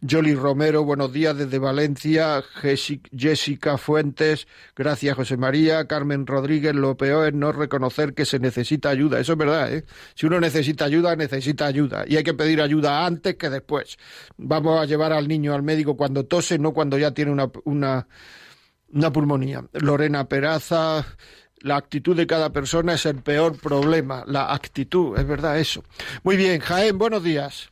Jolly 0.10 0.34
Romero, 0.34 0.84
buenos 0.84 1.14
días 1.14 1.38
desde 1.38 1.60
Valencia. 1.60 2.44
Jessica 3.16 3.78
Fuentes. 3.78 4.48
Gracias, 4.76 5.16
José 5.16 5.38
María. 5.38 5.86
Carmen 5.86 6.26
Rodríguez 6.26 6.74
López 6.74 7.11
es 7.26 7.34
no 7.34 7.51
reconocer 7.51 8.14
que 8.14 8.26
se 8.26 8.39
necesita 8.39 8.89
ayuda. 8.89 9.20
Eso 9.20 9.34
es 9.34 9.38
verdad, 9.38 9.74
¿eh? 9.74 9.84
Si 10.16 10.26
uno 10.26 10.39
necesita 10.39 10.86
ayuda, 10.86 11.16
necesita 11.16 11.66
ayuda. 11.66 12.03
Y 12.07 12.18
hay 12.18 12.24
que 12.24 12.34
pedir 12.34 12.62
ayuda 12.62 13.05
antes 13.05 13.36
que 13.36 13.49
después. 13.49 13.97
Vamos 14.38 14.82
a 14.82 14.86
llevar 14.86 15.14
al 15.14 15.28
niño 15.28 15.53
al 15.53 15.64
médico 15.64 15.97
cuando 15.97 16.26
tose, 16.26 16.57
no 16.57 16.74
cuando 16.74 16.97
ya 16.97 17.12
tiene 17.12 17.32
una, 17.32 17.49
una, 17.66 18.07
una 18.93 19.12
pulmonía. 19.12 19.64
Lorena 19.74 20.26
Peraza, 20.26 21.05
la 21.59 21.78
actitud 21.78 22.16
de 22.16 22.28
cada 22.28 22.51
persona 22.51 22.93
es 22.93 23.05
el 23.05 23.22
peor 23.22 23.59
problema. 23.59 24.24
La 24.28 24.53
actitud, 24.53 25.18
es 25.18 25.28
verdad 25.28 25.59
eso. 25.59 25.84
Muy 26.24 26.38
bien, 26.38 26.59
Jaén, 26.59 26.97
buenos 26.97 27.24
días. 27.24 27.72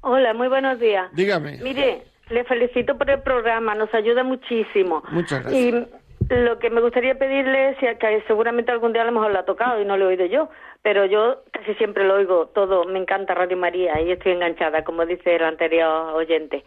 Hola, 0.00 0.34
muy 0.34 0.48
buenos 0.48 0.78
días. 0.80 1.10
Dígame. 1.14 1.58
Mire, 1.62 2.04
le 2.30 2.44
felicito 2.44 2.96
por 2.98 3.10
el 3.10 3.22
programa, 3.22 3.74
nos 3.74 3.92
ayuda 3.94 4.22
muchísimo. 4.22 5.02
Muchas 5.10 5.42
gracias. 5.42 6.03
Lo 6.28 6.58
que 6.58 6.70
me 6.70 6.80
gustaría 6.80 7.16
pedirle 7.16 7.70
es 7.70 7.98
que 7.98 8.22
seguramente 8.26 8.72
algún 8.72 8.92
día 8.92 9.02
a 9.02 9.06
lo 9.06 9.12
mejor 9.12 9.32
lo 9.32 9.38
ha 9.38 9.44
tocado 9.44 9.80
y 9.80 9.84
no 9.84 9.96
lo 9.96 10.06
he 10.06 10.08
oído 10.08 10.26
yo, 10.26 10.48
pero 10.82 11.04
yo 11.04 11.42
casi 11.52 11.74
siempre 11.74 12.04
lo 12.04 12.14
oigo 12.14 12.46
todo, 12.54 12.84
me 12.84 12.98
encanta 12.98 13.34
Radio 13.34 13.56
María 13.56 14.00
y 14.00 14.12
estoy 14.12 14.32
enganchada, 14.32 14.84
como 14.84 15.04
dice 15.06 15.36
el 15.36 15.44
anterior 15.44 16.14
oyente. 16.14 16.64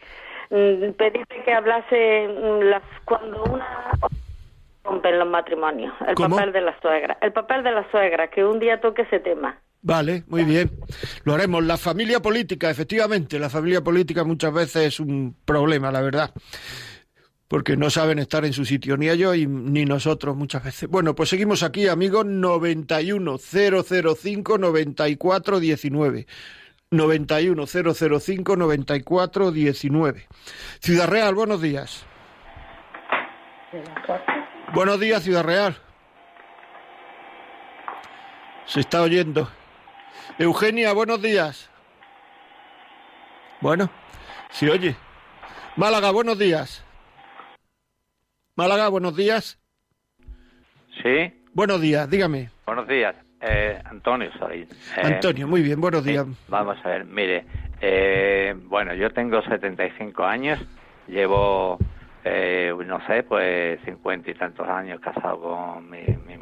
Mm, 0.50 0.92
pedirle 0.92 1.44
que 1.44 1.54
hablase 1.54 2.28
mm, 2.28 2.64
las, 2.64 2.84
cuando 3.06 3.44
una 3.46 3.92
rompen 4.84 5.20
los 5.20 5.28
matrimonios, 5.28 5.94
el 6.08 6.16
papel 6.16 6.54
de 6.54 6.62
la 6.62 6.80
suegra, 6.80 7.18
el 7.22 7.34
papel 7.34 7.64
de 7.64 7.72
la 7.72 7.90
suegra, 7.92 8.30
que 8.30 8.46
un 8.46 8.60
día 8.60 8.80
toque 8.80 9.02
ese 9.02 9.20
tema. 9.20 9.60
Vale, 9.82 10.24
muy 10.28 10.44
bien. 10.44 10.72
Lo 11.24 11.34
haremos. 11.34 11.64
La 11.64 11.78
familia 11.78 12.20
política, 12.20 12.70
efectivamente, 12.70 13.38
la 13.38 13.50
familia 13.50 13.82
política 13.82 14.24
muchas 14.24 14.54
veces 14.54 14.86
es 14.86 15.00
un 15.00 15.36
problema, 15.46 15.92
la 15.92 16.02
verdad 16.02 16.32
porque 17.48 17.78
no 17.78 17.90
saben 17.90 18.20
estar 18.20 18.44
en 18.46 18.54
su 18.54 18.66
sitio, 18.66 18.98
ni 18.98 19.10
ellos 19.10 19.36
y, 19.36 19.48
ni 19.48 19.86
nosotros 19.86 20.36
muchas 20.36 20.64
veces. 20.64 20.90
Bueno, 20.90 21.16
pues 21.16 21.30
seguimos 21.30 21.64
aquí, 21.64 21.88
amigos, 21.88 22.26
91 22.26 23.38
005 23.38 24.58
94 24.58 25.60
19. 25.60 26.28
91 26.90 27.66
005 27.68 28.56
94 28.56 29.52
19. 29.52 30.28
Ciudad 30.80 31.08
Real, 31.08 31.36
buenos 31.36 31.62
días. 31.62 32.06
Buenos 34.74 35.00
días, 35.00 35.24
Ciudad 35.24 35.44
Real. 35.44 35.78
Se 38.66 38.82
está 38.82 39.02
oyendo. 39.02 39.50
Eugenia, 40.38 40.92
buenos 40.94 41.22
días. 41.22 41.70
Bueno, 43.62 43.90
se 44.50 44.70
oye. 44.70 44.96
Málaga, 45.78 46.12
buenos 46.12 46.38
días. 46.38 46.84
Málaga, 48.58 48.90
buenos 48.90 49.16
días. 49.16 49.60
Sí. 51.04 51.32
Buenos 51.54 51.80
días, 51.80 52.10
dígame. 52.10 52.50
Buenos 52.66 52.88
días. 52.88 53.16
Eh, 53.40 53.80
Antonio 53.86 54.32
soy. 54.40 54.62
Eh, 54.62 55.02
Antonio, 55.04 55.48
muy 55.48 55.62
bien, 55.62 55.80
buenos 55.80 56.04
días. 56.04 56.26
vamos 56.48 56.76
a 56.84 56.90
ver, 56.90 57.06
mire, 57.06 57.46
eh, 57.82 58.56
bueno, 58.64 58.96
yo 58.96 59.12
tengo 59.12 59.44
75 59.44 60.24
años, 60.24 60.60
llevo, 61.08 61.78
no 62.26 63.06
sé, 63.06 63.22
pues 63.22 63.80
50 63.86 64.32
y 64.32 64.34
tantos 64.34 64.68
años 64.68 65.00
casado 65.02 65.40
con 65.40 65.92
mi, 65.92 66.00
mi 66.26 66.36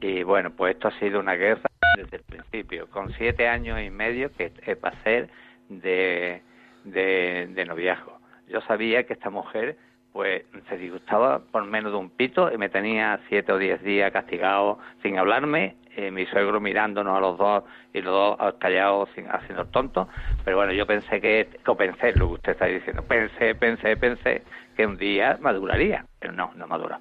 y 0.00 0.22
bueno, 0.22 0.52
pues 0.52 0.76
esto 0.76 0.86
ha 0.86 0.98
sido 1.00 1.18
una 1.18 1.34
guerra 1.34 1.68
desde 1.96 2.18
el 2.18 2.22
principio, 2.22 2.88
con 2.90 3.12
siete 3.14 3.48
años 3.48 3.80
y 3.80 3.90
medio 3.90 4.30
que 4.30 4.76
pasé 4.76 5.28
de, 5.68 6.42
de, 6.84 7.48
de 7.52 7.64
noviazgo. 7.64 8.20
Yo 8.46 8.60
sabía 8.68 9.04
que 9.04 9.14
esta 9.14 9.30
mujer 9.30 9.76
pues 10.12 10.44
se 10.68 10.76
disgustaba 10.76 11.40
por 11.40 11.64
menos 11.64 11.92
de 11.92 11.98
un 11.98 12.10
pito 12.10 12.52
y 12.52 12.58
me 12.58 12.68
tenía 12.68 13.18
siete 13.28 13.52
o 13.52 13.58
diez 13.58 13.82
días 13.82 14.12
castigado 14.12 14.78
sin 15.02 15.18
hablarme, 15.18 15.76
eh, 15.96 16.10
mi 16.10 16.26
suegro 16.26 16.60
mirándonos 16.60 17.16
a 17.16 17.20
los 17.20 17.38
dos 17.38 17.64
y 17.92 18.00
los 18.00 18.12
dos 18.12 18.54
callados 18.58 19.08
sin, 19.14 19.26
haciendo 19.30 19.66
tontos, 19.66 20.08
pero 20.44 20.58
bueno, 20.58 20.72
yo 20.72 20.86
pensé 20.86 21.20
que, 21.20 21.48
o 21.66 21.76
pensé 21.76 22.12
lo 22.16 22.28
que 22.28 22.34
usted 22.34 22.52
está 22.52 22.66
diciendo, 22.66 23.02
pensé, 23.02 23.54
pensé, 23.54 23.96
pensé 23.96 24.42
que 24.76 24.86
un 24.86 24.96
día 24.96 25.38
maduraría, 25.40 26.04
pero 26.18 26.32
no, 26.32 26.52
no 26.56 26.66
maduró. 26.66 26.98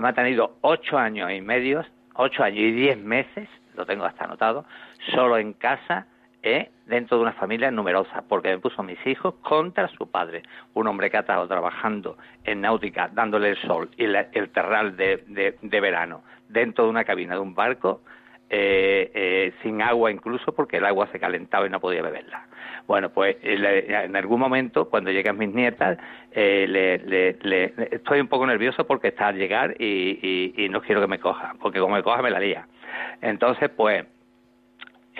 Me 0.00 0.08
ha 0.08 0.12
tenido 0.12 0.56
ocho 0.60 0.98
años 0.98 1.30
y 1.32 1.40
medio, 1.40 1.84
ocho 2.14 2.44
años 2.44 2.60
y 2.60 2.72
diez 2.72 2.98
meses, 2.98 3.48
lo 3.74 3.84
tengo 3.86 4.04
hasta 4.04 4.24
anotado, 4.24 4.64
solo 5.12 5.36
en 5.38 5.52
casa, 5.52 6.06
¿eh? 6.42 6.70
Dentro 6.90 7.16
de 7.16 7.22
una 7.22 7.32
familia 7.32 7.70
numerosa, 7.70 8.24
porque 8.28 8.48
me 8.48 8.58
puso 8.58 8.82
a 8.82 8.84
mis 8.84 8.98
hijos 9.06 9.34
contra 9.36 9.88
su 9.88 10.10
padre, 10.10 10.42
un 10.74 10.88
hombre 10.88 11.08
que 11.08 11.16
ha 11.16 11.20
estado 11.20 11.46
trabajando 11.48 12.18
en 12.44 12.60
náutica, 12.60 13.08
dándole 13.12 13.50
el 13.50 13.56
sol 13.56 13.88
y 13.96 14.04
el 14.04 14.50
terral 14.50 14.96
de, 14.96 15.56
verano, 15.62 16.22
dentro 16.48 16.84
de 16.84 16.90
una 16.90 17.04
cabina 17.04 17.34
de 17.34 17.40
un 17.40 17.54
barco, 17.54 18.02
eh, 18.52 19.12
eh, 19.14 19.52
sin 19.62 19.80
agua 19.80 20.10
incluso, 20.10 20.52
porque 20.52 20.78
el 20.78 20.84
agua 20.84 21.06
se 21.12 21.20
calentaba 21.20 21.66
y 21.66 21.70
no 21.70 21.78
podía 21.78 22.02
beberla. 22.02 22.48
Bueno, 22.88 23.10
pues 23.10 23.36
en 23.42 24.16
algún 24.16 24.40
momento, 24.40 24.90
cuando 24.90 25.12
llegan 25.12 25.38
mis 25.38 25.54
nietas, 25.54 25.96
estoy 26.32 28.20
un 28.20 28.26
poco 28.26 28.46
nervioso 28.48 28.84
porque 28.84 29.08
está 29.08 29.28
al 29.28 29.36
llegar 29.36 29.76
y, 29.78 30.52
y 30.56 30.68
no 30.68 30.82
quiero 30.82 31.00
que 31.00 31.06
me 31.06 31.20
coja, 31.20 31.54
porque 31.60 31.78
como 31.78 31.94
me 31.94 32.02
coja 32.02 32.20
me 32.20 32.30
la 32.30 32.40
lía. 32.40 32.66
Entonces, 33.22 33.70
pues 33.70 34.04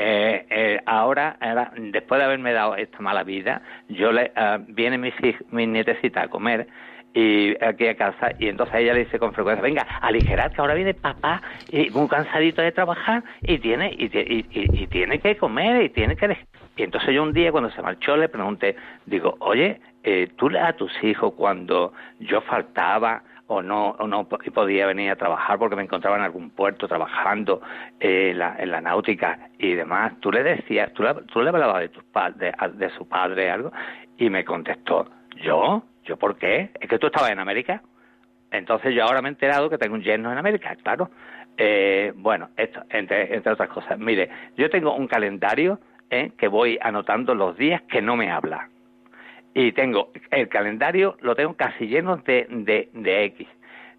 eh, 0.02 0.46
eh, 0.48 0.80
ahora, 0.86 1.36
después 1.76 2.18
de 2.18 2.24
haberme 2.24 2.54
dado 2.54 2.74
esta 2.74 3.00
mala 3.00 3.22
vida, 3.22 3.60
yo 3.88 4.12
le, 4.12 4.32
uh, 4.34 4.58
viene 4.68 4.96
mi, 4.96 5.12
mi 5.50 5.66
nietecita 5.66 6.22
a 6.22 6.28
comer 6.28 6.68
y 7.12 7.54
aquí 7.62 7.86
a 7.86 7.96
casa 7.96 8.30
y 8.38 8.48
entonces 8.48 8.76
ella 8.76 8.94
le 8.94 9.00
dice 9.00 9.18
con 9.18 9.34
frecuencia 9.34 9.60
venga 9.60 9.82
aligerar 10.00 10.52
que 10.52 10.60
ahora 10.60 10.74
viene 10.74 10.94
papá 10.94 11.42
y 11.70 11.90
muy 11.90 12.06
cansadito 12.06 12.62
de 12.62 12.70
trabajar 12.70 13.24
y 13.42 13.58
tiene 13.58 13.92
y, 13.98 14.08
y, 14.14 14.86
tiene 14.86 15.18
que 15.18 15.36
comer 15.36 15.82
y 15.82 15.88
tiene 15.88 16.14
que 16.14 16.38
y 16.76 16.82
entonces 16.84 17.12
yo 17.12 17.24
un 17.24 17.32
día 17.32 17.50
cuando 17.50 17.68
se 17.72 17.82
marchó 17.82 18.16
le 18.16 18.28
pregunté 18.28 18.76
digo 19.06 19.34
oye 19.40 19.80
eh, 20.04 20.28
tú 20.36 20.50
a 20.56 20.72
tus 20.74 20.92
hijos 21.02 21.34
cuando 21.36 21.92
yo 22.20 22.40
faltaba 22.42 23.24
o 23.52 23.62
no, 23.62 23.96
o 23.98 24.06
no 24.06 24.28
podía 24.28 24.86
venir 24.86 25.10
a 25.10 25.16
trabajar 25.16 25.58
porque 25.58 25.74
me 25.74 25.82
encontraba 25.82 26.16
en 26.16 26.22
algún 26.22 26.50
puerto 26.50 26.86
trabajando 26.86 27.60
eh, 27.98 28.32
la, 28.32 28.54
en 28.56 28.70
la 28.70 28.80
náutica 28.80 29.50
y 29.58 29.74
demás. 29.74 30.12
Tú 30.20 30.30
le 30.30 30.44
decías, 30.44 30.92
tú 30.92 31.02
le, 31.02 31.12
tú 31.32 31.42
le 31.42 31.48
hablabas 31.48 31.80
de, 31.80 31.88
tu, 31.88 32.00
de, 32.36 32.54
de 32.74 32.90
su 32.90 33.08
padre 33.08 33.50
algo 33.50 33.72
y 34.16 34.30
me 34.30 34.44
contestó, 34.44 35.10
¿yo? 35.42 35.82
¿Yo 36.04 36.16
por 36.16 36.36
qué? 36.36 36.70
¿Es 36.80 36.88
que 36.88 37.00
tú 37.00 37.08
estabas 37.08 37.32
en 37.32 37.40
América? 37.40 37.82
Entonces 38.52 38.94
yo 38.94 39.02
ahora 39.02 39.20
me 39.20 39.28
he 39.28 39.32
enterado 39.32 39.68
que 39.68 39.78
tengo 39.78 39.96
un 39.96 40.02
yerno 40.02 40.30
en 40.30 40.38
América, 40.38 40.76
claro. 40.80 41.10
Eh, 41.56 42.12
bueno, 42.14 42.50
esto, 42.56 42.84
entre, 42.88 43.34
entre 43.34 43.52
otras 43.52 43.68
cosas. 43.68 43.98
Mire, 43.98 44.30
yo 44.56 44.70
tengo 44.70 44.94
un 44.94 45.08
calendario 45.08 45.80
eh, 46.08 46.30
que 46.38 46.46
voy 46.46 46.78
anotando 46.80 47.34
los 47.34 47.56
días 47.56 47.82
que 47.82 48.00
no 48.00 48.14
me 48.14 48.30
habla 48.30 48.68
y 49.54 49.72
tengo 49.72 50.10
el 50.30 50.48
calendario, 50.48 51.16
lo 51.20 51.34
tengo 51.34 51.54
casi 51.54 51.86
lleno 51.86 52.16
de, 52.18 52.46
de, 52.92 53.24
X. 53.24 53.48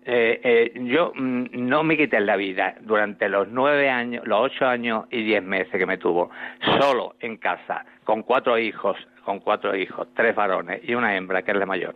Eh, 0.04 0.39
eh, 0.43 0.72
yo 0.86 1.12
mm, 1.14 1.45
no 1.54 1.84
me 1.84 1.97
quité 1.97 2.20
la 2.22 2.36
vida 2.36 2.76
durante 2.82 3.30
los 3.30 3.47
nueve 3.49 3.89
años, 3.89 4.26
los 4.26 4.41
ocho 4.41 4.66
años 4.66 5.06
y 5.12 5.24
diez 5.24 5.43
meses 5.43 5.72
que 5.72 5.86
me 5.86 5.97
tuvo, 5.97 6.32
solo 6.80 7.16
en 7.20 7.38
casa, 7.38 7.86
con 8.04 8.24
cuatro 8.24 8.58
hijos, 8.58 8.97
con 9.26 9.39
cuatro 9.39 9.76
hijos, 9.76 10.08
tres 10.16 10.36
varones 10.36 10.82
y 10.84 10.95
una 10.95 11.16
hembra, 11.16 11.43
que 11.43 11.52
es 11.52 11.58
la 11.58 11.66
mayor. 11.66 11.95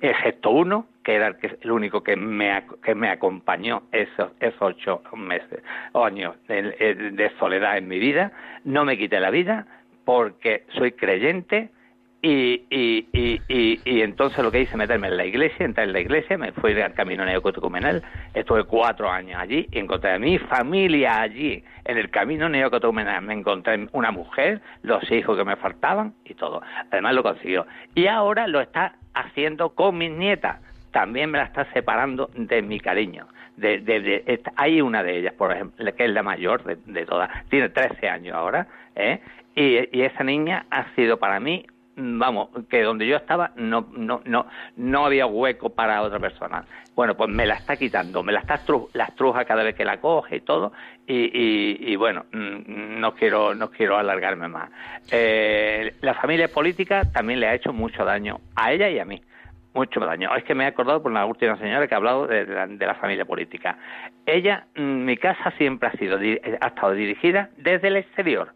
Excepto 0.00 0.50
uno, 0.50 0.86
que 1.02 1.16
era 1.16 1.36
el, 1.60 1.70
único 1.70 2.02
que 2.02 2.16
me, 2.16 2.62
que 2.82 2.94
me 2.94 3.10
acompañó 3.10 3.82
esos, 3.92 4.30
esos 4.40 4.62
ocho 4.62 5.02
meses, 5.14 5.62
años 5.92 6.36
de, 6.46 6.62
de 7.12 7.30
soledad 7.38 7.76
en 7.76 7.88
mi 7.88 7.98
vida, 7.98 8.32
no 8.64 8.84
me 8.84 8.96
quité 8.96 9.20
la 9.20 9.30
vida 9.30 9.66
porque 10.04 10.64
soy 10.74 10.92
creyente, 10.92 11.70
Y, 12.20 12.64
y, 12.68 13.06
y, 13.12 13.80
y, 13.84 14.02
entonces 14.02 14.42
lo 14.42 14.50
que 14.50 14.62
hice 14.62 14.76
meterme 14.76 15.06
en 15.06 15.16
la 15.16 15.24
iglesia, 15.24 15.64
entrar 15.64 15.86
en 15.86 15.92
la 15.92 16.00
iglesia, 16.00 16.36
me 16.36 16.50
fui 16.50 16.78
al 16.80 16.92
camino 16.92 17.24
neocatecumenal, 17.24 18.02
estuve 18.34 18.64
cuatro 18.64 19.08
años 19.08 19.40
allí, 19.40 19.68
y 19.70 19.78
encontré 19.78 20.14
a 20.14 20.18
mi 20.18 20.36
familia 20.36 21.20
allí, 21.20 21.62
en 21.84 21.96
el 21.96 22.10
camino 22.10 22.48
neocatecumenal, 22.48 23.22
me 23.22 23.34
encontré 23.34 23.86
una 23.92 24.10
mujer, 24.10 24.60
los 24.82 25.08
hijos 25.12 25.38
que 25.38 25.44
me 25.44 25.54
faltaban 25.54 26.12
y 26.24 26.34
todo. 26.34 26.60
Además 26.90 27.14
lo 27.14 27.22
consiguió. 27.22 27.66
Y 27.94 28.08
ahora 28.08 28.48
lo 28.48 28.60
está 28.60 28.96
haciendo 29.14 29.70
con 29.70 29.96
mis 29.96 30.10
nietas, 30.10 30.60
también 30.90 31.30
me 31.30 31.38
la 31.38 31.44
está 31.44 31.72
separando 31.72 32.30
de 32.34 32.62
mi 32.62 32.80
cariño. 32.80 33.28
De, 33.56 33.78
de, 33.78 34.42
hay 34.56 34.80
una 34.80 35.04
de 35.04 35.18
ellas, 35.18 35.34
por 35.34 35.52
ejemplo, 35.52 35.84
que 35.94 36.04
es 36.04 36.10
la 36.10 36.24
mayor 36.24 36.64
de, 36.64 36.76
de 36.92 37.06
todas, 37.06 37.30
tiene 37.48 37.68
13 37.68 38.08
años 38.08 38.34
ahora, 38.34 38.66
¿eh? 38.96 39.20
y, 39.54 39.96
y 39.96 40.02
esa 40.02 40.24
niña 40.24 40.66
ha 40.70 40.92
sido 40.94 41.18
para 41.18 41.38
mí 41.38 41.64
vamos, 41.98 42.50
que 42.70 42.82
donde 42.82 43.06
yo 43.06 43.16
estaba 43.16 43.50
no, 43.56 43.88
no, 43.92 44.22
no, 44.24 44.46
no 44.76 45.06
había 45.06 45.26
hueco 45.26 45.70
para 45.70 46.02
otra 46.02 46.18
persona. 46.18 46.64
Bueno, 46.94 47.16
pues 47.16 47.28
me 47.30 47.46
la 47.46 47.54
está 47.54 47.76
quitando, 47.76 48.22
me 48.22 48.32
la 48.32 48.40
está 48.40 48.60
la 48.92 49.04
estruja 49.04 49.44
cada 49.44 49.62
vez 49.62 49.74
que 49.74 49.84
la 49.84 50.00
coge 50.00 50.36
y 50.36 50.40
todo, 50.40 50.72
y, 51.06 51.92
y, 51.92 51.96
bueno, 51.96 52.26
mm, 52.32 52.98
no 53.00 53.14
quiero, 53.14 53.54
no 53.54 53.70
quiero 53.70 53.96
alargarme 53.96 54.48
más. 54.48 54.70
Eh, 55.10 55.94
la 56.00 56.14
familia 56.14 56.48
política 56.48 57.02
también 57.12 57.40
le 57.40 57.46
ha 57.46 57.54
hecho 57.54 57.72
mucho 57.72 58.04
daño 58.04 58.40
a 58.56 58.72
ella 58.72 58.88
y 58.88 58.98
a 58.98 59.04
mí. 59.04 59.22
Mucho 59.74 60.00
daño. 60.00 60.34
Es 60.34 60.44
que 60.44 60.54
me 60.54 60.64
he 60.64 60.66
acordado 60.66 61.02
por 61.02 61.12
la 61.12 61.24
última 61.24 61.56
señora 61.58 61.86
que 61.86 61.94
ha 61.94 61.98
hablado 61.98 62.26
de, 62.26 62.76
la, 62.78 62.94
familia 62.96 63.24
política. 63.24 63.78
Ella, 64.26 64.66
mm, 64.74 65.04
mi 65.04 65.16
casa 65.16 65.52
siempre 65.56 65.88
ha 65.88 65.92
sido, 65.92 66.18
ha 66.18 66.66
estado 66.66 66.92
dirigida 66.92 67.50
desde 67.56 67.88
el 67.88 67.96
exterior. 67.96 68.54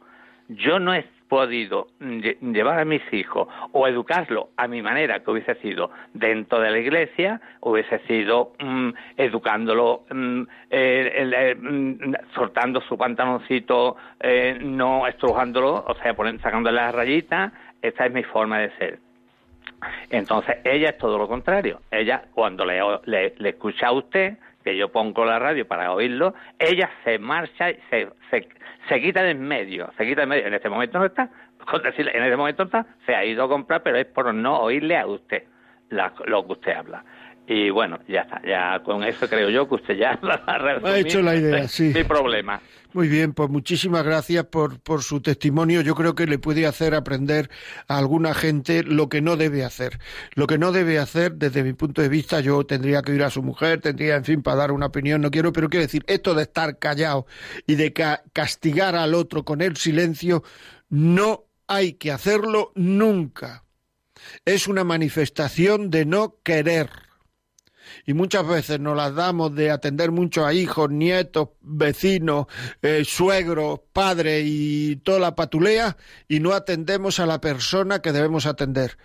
Yo 0.49 0.78
no 0.78 0.95
he 0.95 0.99
podido 1.33 1.87
llevar 1.99 2.78
a 2.78 2.85
mis 2.85 3.01
hijos 3.11 3.49
o 3.72 3.89
educarlo 3.89 4.51
a 4.59 4.68
mi 4.68 4.83
manera 4.83 5.20
que 5.20 5.30
hubiese 5.30 5.55
sido 5.62 5.91
dentro 6.12 6.61
de 6.61 6.70
la 6.70 6.78
iglesia, 6.78 7.41
hubiese 7.61 8.01
sido 8.01 8.53
mm, 8.59 8.91
educándolo, 9.16 10.05
mm, 10.11 10.43
eh, 10.68 11.57
mm, 11.59 12.14
soltando 12.35 12.83
su 12.83 12.99
pantaloncito, 12.99 13.97
eh, 14.20 14.59
no 14.61 15.07
estrujándolo, 15.07 15.83
o 15.89 15.95
sea, 16.03 16.14
sacándole 16.43 16.76
las 16.76 16.95
rayitas, 16.95 17.51
esta 17.80 18.05
es 18.05 18.12
mi 18.12 18.24
forma 18.24 18.59
de 18.59 18.70
ser. 18.76 18.99
Entonces, 20.11 20.57
ella 20.64 20.91
es 20.91 20.99
todo 20.99 21.16
lo 21.16 21.28
contrario. 21.28 21.80
Ella, 21.91 22.24
cuando 22.35 22.66
le, 22.66 22.78
le, 23.07 23.33
le 23.39 23.49
escucha 23.49 23.87
a 23.87 23.93
usted, 23.93 24.37
que 24.63 24.77
yo 24.77 24.91
pongo 24.91 25.25
la 25.25 25.39
radio 25.39 25.67
para 25.67 25.93
oírlo, 25.93 26.35
ella 26.59 26.91
se 27.05 27.19
marcha, 27.19 27.73
se, 27.91 28.09
se, 28.31 28.49
se 28.89 29.01
quita 29.01 29.29
en 29.29 29.41
medio, 29.41 29.91
se 29.97 30.07
quita 30.07 30.23
en 30.23 30.29
medio. 30.29 30.47
En 30.47 30.55
este 30.55 30.69
momento 30.69 30.99
no 30.99 31.07
está, 31.07 31.31
en 31.73 32.23
este 32.23 32.37
momento 32.37 32.65
está, 32.65 32.87
se 33.07 33.15
ha 33.15 33.25
ido 33.25 33.45
a 33.45 33.49
comprar, 33.49 33.83
pero 33.83 33.99
es 33.99 34.07
por 34.07 34.33
no 34.33 34.61
oírle 34.61 34.97
a 34.97 35.07
usted 35.07 35.45
lo 35.91 36.47
que 36.47 36.53
usted 36.53 36.73
habla. 36.73 37.05
Y 37.47 37.70
bueno, 37.70 37.99
ya 38.09 38.20
está, 38.20 38.40
ya 38.47 38.82
con 38.84 39.03
eso 39.03 39.28
creo 39.28 39.51
yo 39.51 39.68
que 39.68 39.74
usted 39.74 39.97
ya 39.97 40.18
ha 40.47 40.99
hecho 40.99 41.20
la 41.22 41.34
idea, 41.34 41.66
sí. 41.66 41.93
Mi 41.95 42.05
problema. 42.05 42.61
Muy 42.93 43.09
bien, 43.09 43.32
pues 43.32 43.49
muchísimas 43.49 44.05
gracias 44.05 44.45
por, 44.45 44.78
por 44.80 45.03
su 45.03 45.22
testimonio. 45.22 45.80
Yo 45.80 45.95
creo 45.95 46.14
que 46.14 46.26
le 46.26 46.38
puede 46.38 46.66
hacer 46.66 46.95
aprender 46.95 47.51
a 47.88 47.97
alguna 47.97 48.34
gente 48.34 48.84
lo 48.84 49.09
que 49.09 49.22
no 49.22 49.36
debe 49.36 49.64
hacer. 49.64 49.99
Lo 50.34 50.47
que 50.47 50.59
no 50.59 50.72
debe 50.72 50.99
hacer, 50.99 51.34
desde 51.34 51.64
mi 51.64 51.72
punto 51.72 52.03
de 52.03 52.11
vista, 52.11 52.40
yo 52.40 52.64
tendría 52.64 53.01
que 53.03 53.14
ir 53.14 53.22
a 53.22 53.30
su 53.30 53.43
mujer, 53.43 53.80
tendría, 53.80 54.16
en 54.16 54.24
fin, 54.24 54.43
para 54.43 54.59
dar 54.59 54.72
una 54.72 54.86
opinión, 54.86 55.22
no 55.22 55.30
quiero, 55.30 55.53
pero 55.53 55.70
quiero 55.70 55.86
decir, 55.86 56.05
esto 56.07 56.34
de 56.34 56.43
estar 56.43 56.78
callado 56.78 57.26
y 57.66 57.76
de 57.76 57.93
castigar 58.32 58.95
al 58.95 59.14
otro 59.14 59.43
con 59.45 59.62
el 59.62 59.76
silencio, 59.78 60.43
no 60.90 61.47
hay 61.66 61.95
que 61.95 62.12
hacerlo 62.12 62.72
nunca. 62.74 63.64
Es 64.45 64.68
una 64.68 64.84
manifestación 64.84 65.88
de 65.90 66.05
no 66.05 66.36
querer 66.45 66.90
y 68.07 68.14
muchas 68.14 68.47
veces 68.47 68.80
nos 68.80 68.97
las 68.97 69.14
damos 69.14 69.55
de 69.55 69.70
atender 69.70 70.11
mucho 70.11 70.45
a 70.47 70.55
hijos, 70.55 70.90
nietos, 70.90 71.51
vecinos, 71.61 72.47
eh, 72.82 73.05
suegros, 73.05 73.80
padres 73.93 74.45
y 74.47 74.97
toda 74.97 75.18
la 75.18 75.34
patulea 75.34 75.97
y 76.28 76.40
no 76.40 76.53
atendemos 76.53 77.20
a 77.20 77.26
la 77.26 77.40
persona 77.40 78.01
que 78.01 78.12
debemos 78.12 78.47
atender. 78.47 78.99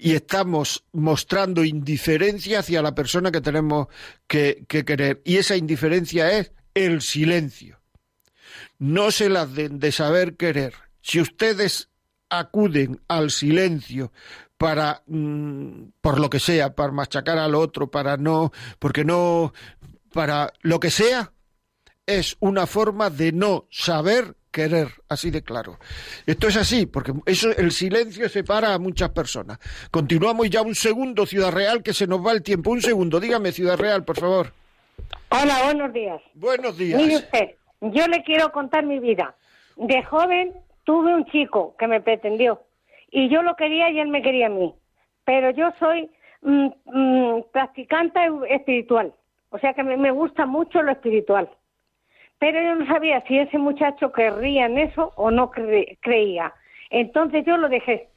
Y 0.00 0.14
estamos 0.14 0.84
mostrando 0.92 1.64
indiferencia 1.64 2.60
hacia 2.60 2.82
la 2.82 2.94
persona 2.94 3.30
que 3.30 3.40
tenemos 3.40 3.86
que, 4.26 4.64
que 4.68 4.84
querer. 4.84 5.22
Y 5.24 5.36
esa 5.36 5.56
indiferencia 5.56 6.38
es 6.38 6.52
el 6.74 7.02
silencio. 7.02 7.80
No 8.78 9.12
se 9.12 9.28
las 9.28 9.54
den 9.54 9.78
de 9.78 9.92
saber 9.92 10.36
querer. 10.36 10.74
Si 11.02 11.20
ustedes 11.20 11.88
acuden 12.32 13.00
al 13.08 13.30
silencio 13.30 14.12
para, 14.62 15.02
mm, 15.08 15.86
por 16.00 16.20
lo 16.20 16.30
que 16.30 16.38
sea, 16.38 16.72
para 16.72 16.92
machacar 16.92 17.36
al 17.36 17.56
otro, 17.56 17.90
para 17.90 18.16
no, 18.16 18.52
porque 18.78 19.04
no, 19.04 19.52
para 20.14 20.52
lo 20.60 20.78
que 20.78 20.88
sea, 20.88 21.32
es 22.06 22.36
una 22.38 22.68
forma 22.68 23.10
de 23.10 23.32
no 23.32 23.66
saber 23.72 24.36
querer, 24.52 24.86
así 25.08 25.32
de 25.32 25.42
claro. 25.42 25.80
Esto 26.26 26.46
es 26.46 26.56
así, 26.56 26.86
porque 26.86 27.12
eso, 27.26 27.50
el 27.56 27.72
silencio 27.72 28.28
separa 28.28 28.72
a 28.72 28.78
muchas 28.78 29.10
personas. 29.10 29.58
Continuamos 29.90 30.48
ya 30.48 30.62
un 30.62 30.76
segundo, 30.76 31.26
Ciudad 31.26 31.50
Real, 31.50 31.82
que 31.82 31.92
se 31.92 32.06
nos 32.06 32.24
va 32.24 32.30
el 32.30 32.44
tiempo. 32.44 32.70
Un 32.70 32.82
segundo, 32.82 33.18
dígame, 33.18 33.50
Ciudad 33.50 33.76
Real, 33.76 34.04
por 34.04 34.20
favor. 34.20 34.52
Hola, 35.30 35.60
buenos 35.64 35.92
días. 35.92 36.22
Buenos 36.34 36.78
días. 36.78 37.02
Mire 37.02 37.16
usted, 37.16 37.56
yo 37.80 38.06
le 38.06 38.22
quiero 38.22 38.52
contar 38.52 38.86
mi 38.86 39.00
vida. 39.00 39.34
De 39.74 40.04
joven 40.04 40.52
tuve 40.84 41.12
un 41.16 41.24
chico 41.24 41.74
que 41.76 41.88
me 41.88 42.00
pretendió 42.00 42.62
y 43.12 43.28
yo 43.28 43.42
lo 43.42 43.54
quería 43.54 43.90
y 43.90 44.00
él 44.00 44.08
me 44.08 44.22
quería 44.22 44.46
a 44.46 44.50
mí. 44.50 44.74
Pero 45.24 45.50
yo 45.50 45.70
soy 45.78 46.10
mm, 46.40 46.68
mm, 46.86 47.42
practicante 47.52 48.18
espiritual, 48.48 49.14
o 49.50 49.58
sea 49.58 49.74
que 49.74 49.84
me, 49.84 50.10
gusta 50.10 50.46
mucho 50.46 50.82
lo 50.82 50.90
espiritual. 50.90 51.48
Pero 52.38 52.60
yo 52.60 52.74
no 52.74 52.86
sabía 52.86 53.20
si 53.26 53.38
ese 53.38 53.58
muchacho 53.58 54.10
querría 54.10 54.66
en 54.66 54.78
eso 54.78 55.12
o 55.14 55.30
no 55.30 55.52
creía. 55.52 56.52
Entonces 56.90 57.44
yo 57.44 57.56
lo 57.56 57.68
dejé. 57.68 58.08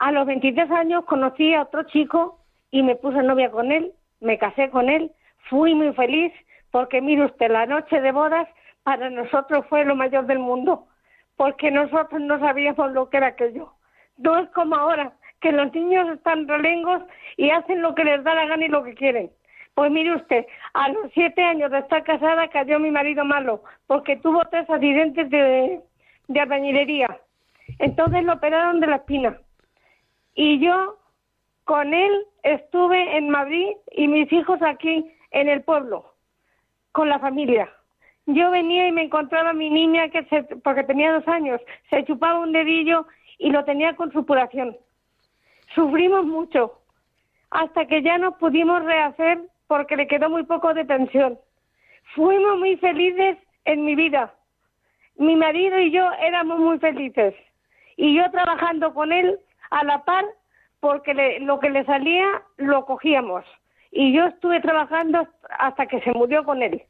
A 0.00 0.10
los 0.10 0.26
23 0.26 0.68
años 0.72 1.04
conocí 1.04 1.54
a 1.54 1.62
otro 1.62 1.84
chico 1.84 2.40
y 2.72 2.82
me 2.82 2.96
puse 2.96 3.22
novia 3.22 3.50
con 3.50 3.70
él, 3.70 3.92
me 4.20 4.36
casé 4.36 4.68
con 4.70 4.88
él, 4.88 5.12
fui 5.48 5.74
muy 5.74 5.92
feliz 5.92 6.32
porque 6.72 7.00
mire 7.00 7.24
usted, 7.26 7.50
la 7.50 7.66
noche 7.66 8.00
de 8.00 8.12
bodas 8.12 8.48
para 8.82 9.10
nosotros 9.10 9.64
fue 9.68 9.84
lo 9.84 9.94
mayor 9.94 10.26
del 10.26 10.38
mundo, 10.40 10.88
porque 11.36 11.70
nosotros 11.70 12.20
no 12.20 12.38
sabíamos 12.38 12.92
lo 12.92 13.08
que 13.08 13.18
era 13.18 13.28
aquello. 13.28 13.75
No 14.18 14.38
es 14.38 14.48
como 14.50 14.76
ahora, 14.76 15.12
que 15.40 15.52
los 15.52 15.72
niños 15.74 16.08
están 16.10 16.48
relengos 16.48 17.02
y 17.36 17.50
hacen 17.50 17.82
lo 17.82 17.94
que 17.94 18.04
les 18.04 18.22
da 18.24 18.34
la 18.34 18.46
gana 18.46 18.64
y 18.64 18.68
lo 18.68 18.82
que 18.82 18.94
quieren. 18.94 19.30
Pues 19.74 19.90
mire 19.90 20.16
usted, 20.16 20.46
a 20.72 20.88
los 20.88 21.12
siete 21.12 21.42
años 21.42 21.70
de 21.70 21.80
estar 21.80 22.02
casada 22.02 22.48
cayó 22.48 22.78
mi 22.78 22.90
marido 22.90 23.24
malo, 23.24 23.62
porque 23.86 24.16
tuvo 24.16 24.42
tres 24.46 24.68
accidentes 24.70 25.28
de, 25.28 25.80
de 26.28 26.40
albañilería. 26.40 27.20
Entonces 27.78 28.24
lo 28.24 28.34
operaron 28.34 28.80
de 28.80 28.86
la 28.86 28.96
espina. 28.96 29.38
Y 30.34 30.60
yo 30.60 30.98
con 31.64 31.92
él 31.92 32.26
estuve 32.42 33.16
en 33.18 33.28
Madrid 33.28 33.68
y 33.92 34.08
mis 34.08 34.32
hijos 34.32 34.62
aquí 34.62 35.12
en 35.30 35.48
el 35.48 35.62
pueblo, 35.62 36.14
con 36.92 37.08
la 37.08 37.18
familia. 37.18 37.70
Yo 38.26 38.50
venía 38.50 38.88
y 38.88 38.92
me 38.92 39.02
encontraba 39.02 39.50
a 39.50 39.52
mi 39.52 39.68
niña, 39.68 40.08
que 40.08 40.24
se, 40.24 40.42
porque 40.64 40.84
tenía 40.84 41.12
dos 41.12 41.28
años, 41.28 41.60
se 41.90 42.04
chupaba 42.04 42.38
un 42.40 42.52
dedillo 42.52 43.06
y 43.38 43.50
lo 43.50 43.64
tenía 43.64 43.94
con 43.96 44.12
supuración. 44.12 44.76
Sufrimos 45.74 46.24
mucho, 46.24 46.80
hasta 47.50 47.86
que 47.86 48.02
ya 48.02 48.18
nos 48.18 48.36
pudimos 48.36 48.84
rehacer 48.84 49.40
porque 49.66 49.96
le 49.96 50.06
quedó 50.06 50.30
muy 50.30 50.44
poco 50.44 50.74
de 50.74 50.84
pensión. 50.84 51.38
Fuimos 52.14 52.58
muy 52.58 52.76
felices 52.76 53.38
en 53.64 53.84
mi 53.84 53.94
vida. 53.94 54.32
Mi 55.16 55.34
marido 55.34 55.78
y 55.78 55.90
yo 55.90 56.10
éramos 56.20 56.58
muy 56.58 56.78
felices. 56.78 57.34
Y 57.96 58.14
yo 58.14 58.30
trabajando 58.30 58.94
con 58.94 59.12
él 59.12 59.38
a 59.70 59.84
la 59.84 60.04
par, 60.04 60.24
porque 60.80 61.40
lo 61.40 61.58
que 61.58 61.70
le 61.70 61.84
salía 61.84 62.42
lo 62.56 62.84
cogíamos. 62.84 63.44
Y 63.90 64.12
yo 64.12 64.26
estuve 64.26 64.60
trabajando 64.60 65.26
hasta 65.58 65.86
que 65.86 66.00
se 66.02 66.12
murió 66.12 66.44
con 66.44 66.62
él. 66.62 66.82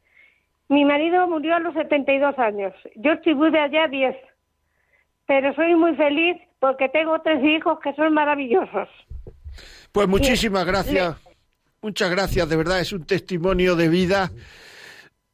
Mi 0.69 0.83
marido 0.83 1.27
murió 1.27 1.55
a 1.55 1.59
los 1.59 1.73
72 1.73 2.37
años. 2.37 2.73
Yo 2.95 3.13
estuve 3.13 3.57
allá 3.57 3.87
10 3.87 4.15
pero 5.27 5.53
soy 5.53 5.75
muy 5.75 5.95
feliz 5.95 6.37
porque 6.59 6.89
tengo 6.89 7.19
tres 7.21 7.43
hijos 7.43 7.77
que 7.83 7.93
son 7.93 8.13
maravillosos. 8.13 8.87
Pues 9.91 10.07
muchísimas 10.07 10.65
gracias, 10.65 11.17
muchas 11.81 12.09
gracias, 12.09 12.49
de 12.49 12.55
verdad 12.55 12.79
es 12.79 12.93
un 12.93 13.05
testimonio 13.05 13.75
de 13.75 13.89
vida. 13.89 14.31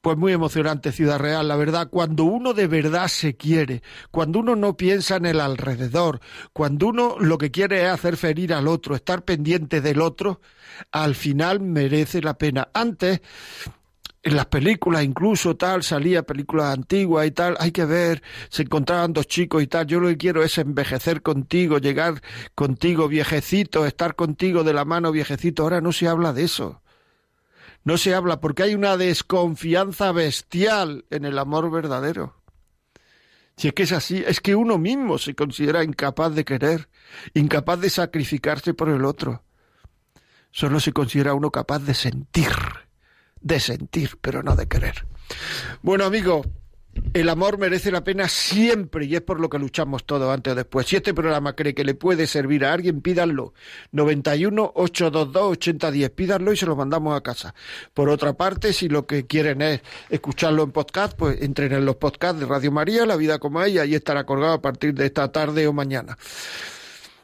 Pues 0.02 0.18
muy 0.18 0.34
emocionante, 0.34 0.92
Ciudad 0.92 1.18
Real, 1.18 1.48
la 1.48 1.56
verdad, 1.56 1.88
cuando 1.90 2.26
uno 2.26 2.54
de 2.54 2.68
verdad 2.68 3.08
se 3.08 3.38
quiere, 3.38 3.82
cuando 4.12 4.40
uno 4.40 4.54
no 4.54 4.76
piensa 4.76 5.16
en 5.16 5.26
el 5.26 5.40
alrededor, 5.40 6.20
cuando 6.52 6.88
uno 6.88 7.16
lo 7.20 7.38
que 7.38 7.52
quiere 7.52 7.84
es 7.84 7.90
hacer 7.90 8.18
ferir 8.18 8.54
al 8.54 8.68
otro, 8.68 8.96
estar 8.96 9.24
pendiente 9.24 9.80
del 9.80 10.02
otro, 10.02 10.42
al 10.92 11.16
final 11.16 11.62
merece 11.62 12.22
la 12.22 12.34
pena. 12.34 12.68
Antes 12.74 13.22
en 14.24 14.38
las 14.38 14.46
películas 14.46 15.04
incluso 15.04 15.58
tal, 15.58 15.84
salía 15.84 16.24
películas 16.24 16.74
antiguas 16.74 17.28
y 17.28 17.32
tal, 17.32 17.58
hay 17.60 17.72
que 17.72 17.84
ver, 17.84 18.24
se 18.50 18.64
encontraban 18.64 19.12
dos 19.12 19.28
chicos 19.28 19.62
y 19.62 19.68
tal, 19.68 19.86
yo 19.86 20.00
lo 20.00 20.08
que 20.08 20.18
quiero 20.18 20.44
es 20.44 20.58
envejecer 20.58 21.22
contigo, 21.22 21.78
llegar 21.78 22.22
contigo 22.56 23.10
viejecito, 23.10 23.86
estar 23.86 24.16
contigo 24.16 24.64
de 24.64 24.74
la 24.74 24.86
mano 24.86 25.12
viejecito, 25.12 25.64
ahora 25.64 25.82
no 25.82 25.92
se 25.92 26.08
habla 26.08 26.32
de 26.32 26.46
eso. 26.46 26.82
No 27.84 27.98
se 27.98 28.16
habla 28.16 28.40
porque 28.40 28.64
hay 28.64 28.76
una 28.76 28.96
desconfianza 28.96 30.14
bestial 30.14 31.04
en 31.10 31.26
el 31.26 31.38
amor 31.38 31.70
verdadero. 31.70 32.42
Si 33.58 33.68
es 33.68 33.74
que 33.74 33.84
es 33.84 33.92
así, 33.92 34.24
es 34.26 34.40
que 34.40 34.56
uno 34.56 34.78
mismo 34.78 35.18
se 35.18 35.36
considera 35.36 35.84
incapaz 35.84 36.34
de 36.34 36.46
querer, 36.46 36.88
incapaz 37.34 37.82
de 37.82 37.90
sacrificarse 37.90 38.74
por 38.74 38.88
el 38.88 39.04
otro. 39.04 39.44
Solo 40.50 40.80
se 40.80 40.94
considera 40.94 41.34
uno 41.34 41.52
capaz 41.52 41.80
de 41.80 41.94
sentir 41.94 42.54
de 43.44 43.60
sentir, 43.60 44.18
pero 44.22 44.42
no 44.42 44.56
de 44.56 44.68
querer. 44.68 45.06
Bueno, 45.82 46.06
amigo, 46.06 46.44
el 47.14 47.30
amor 47.30 47.58
merece 47.58 47.92
la 47.92 48.04
pena 48.04 48.28
siempre 48.28 49.06
y 49.06 49.16
es 49.16 49.22
por 49.22 49.40
lo 49.40 49.50
que 49.50 49.60
luchamos 49.60 50.06
todos 50.06 50.34
antes 50.34 50.54
o 50.54 50.56
después. 50.56 50.88
Si 50.88 50.96
este 50.96 51.14
programa 51.14 51.56
cree 51.56 51.74
que 51.74 51.84
le 51.84 51.96
puede 51.96 52.28
servir 52.28 52.66
a 52.66 52.74
alguien, 52.74 53.02
pídanlo. 53.02 53.54
91 53.92 54.72
822 54.76 55.52
8010. 55.52 56.10
Pídanlo 56.12 56.54
y 56.54 56.58
se 56.58 56.66
lo 56.66 56.76
mandamos 56.76 57.16
a 57.16 57.22
casa. 57.22 57.54
Por 57.94 58.10
otra 58.10 58.34
parte, 58.34 58.74
si 58.74 58.90
lo 58.90 59.06
que 59.06 59.26
quieren 59.26 59.62
es 59.62 59.82
escucharlo 60.10 60.64
en 60.64 60.72
podcast, 60.72 61.18
pues 61.18 61.42
entren 61.42 61.74
en 61.74 61.86
los 61.86 61.98
podcasts 61.98 62.40
de 62.40 62.46
Radio 62.46 62.72
María, 62.72 63.06
La 63.06 63.16
Vida 63.16 63.40
como 63.40 63.62
ella, 63.62 63.86
y 63.86 63.96
estará 63.96 64.26
colgado 64.26 64.54
a 64.54 64.62
partir 64.62 64.94
de 64.94 65.08
esta 65.08 65.32
tarde 65.32 65.68
o 65.68 65.74
mañana. 65.74 66.18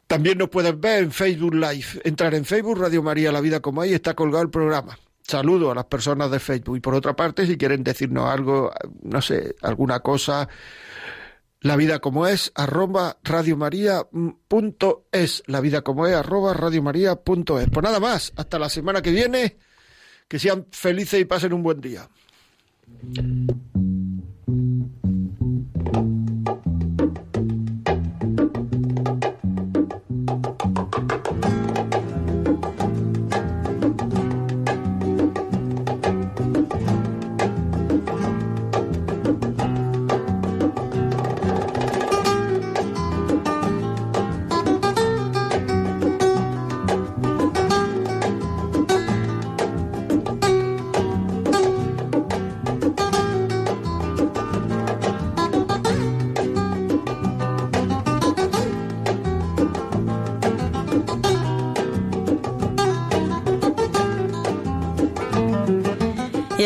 También 0.07 0.39
nos 0.39 0.49
pueden 0.49 0.81
ver 0.81 1.03
en 1.03 1.11
Facebook 1.11 1.53
Live. 1.53 2.01
Entrar 2.03 2.33
en 2.33 2.43
Facebook, 2.43 2.79
Radio 2.79 3.03
María, 3.03 3.31
La 3.31 3.41
Vida 3.41 3.59
como 3.59 3.83
ella, 3.83 3.95
está 3.95 4.15
colgado 4.15 4.43
el 4.43 4.49
programa 4.49 4.97
saludo 5.29 5.71
a 5.71 5.75
las 5.75 5.85
personas 5.85 6.29
de 6.31 6.39
Facebook. 6.39 6.77
Y 6.77 6.81
por 6.81 6.95
otra 6.95 7.15
parte, 7.15 7.45
si 7.45 7.57
quieren 7.57 7.83
decirnos 7.83 8.29
algo, 8.29 8.71
no 9.03 9.21
sé, 9.21 9.55
alguna 9.61 9.99
cosa, 10.01 10.49
la 11.61 11.75
vida 11.75 11.99
como 11.99 12.25
es, 12.27 12.51
arroba 12.55 13.17
radiomaria.es. 13.23 15.43
La 15.45 15.61
vida 15.61 15.81
como 15.81 16.07
es, 16.07 16.15
arroba 16.15 16.53
radiomaria.es. 16.53 17.69
Pues 17.69 17.83
nada 17.83 17.99
más, 17.99 18.33
hasta 18.35 18.57
la 18.59 18.69
semana 18.69 19.01
que 19.01 19.11
viene. 19.11 19.57
Que 20.27 20.39
sean 20.39 20.67
felices 20.71 21.19
y 21.19 21.25
pasen 21.25 21.53
un 21.53 21.63
buen 21.63 21.81
día. 21.81 22.07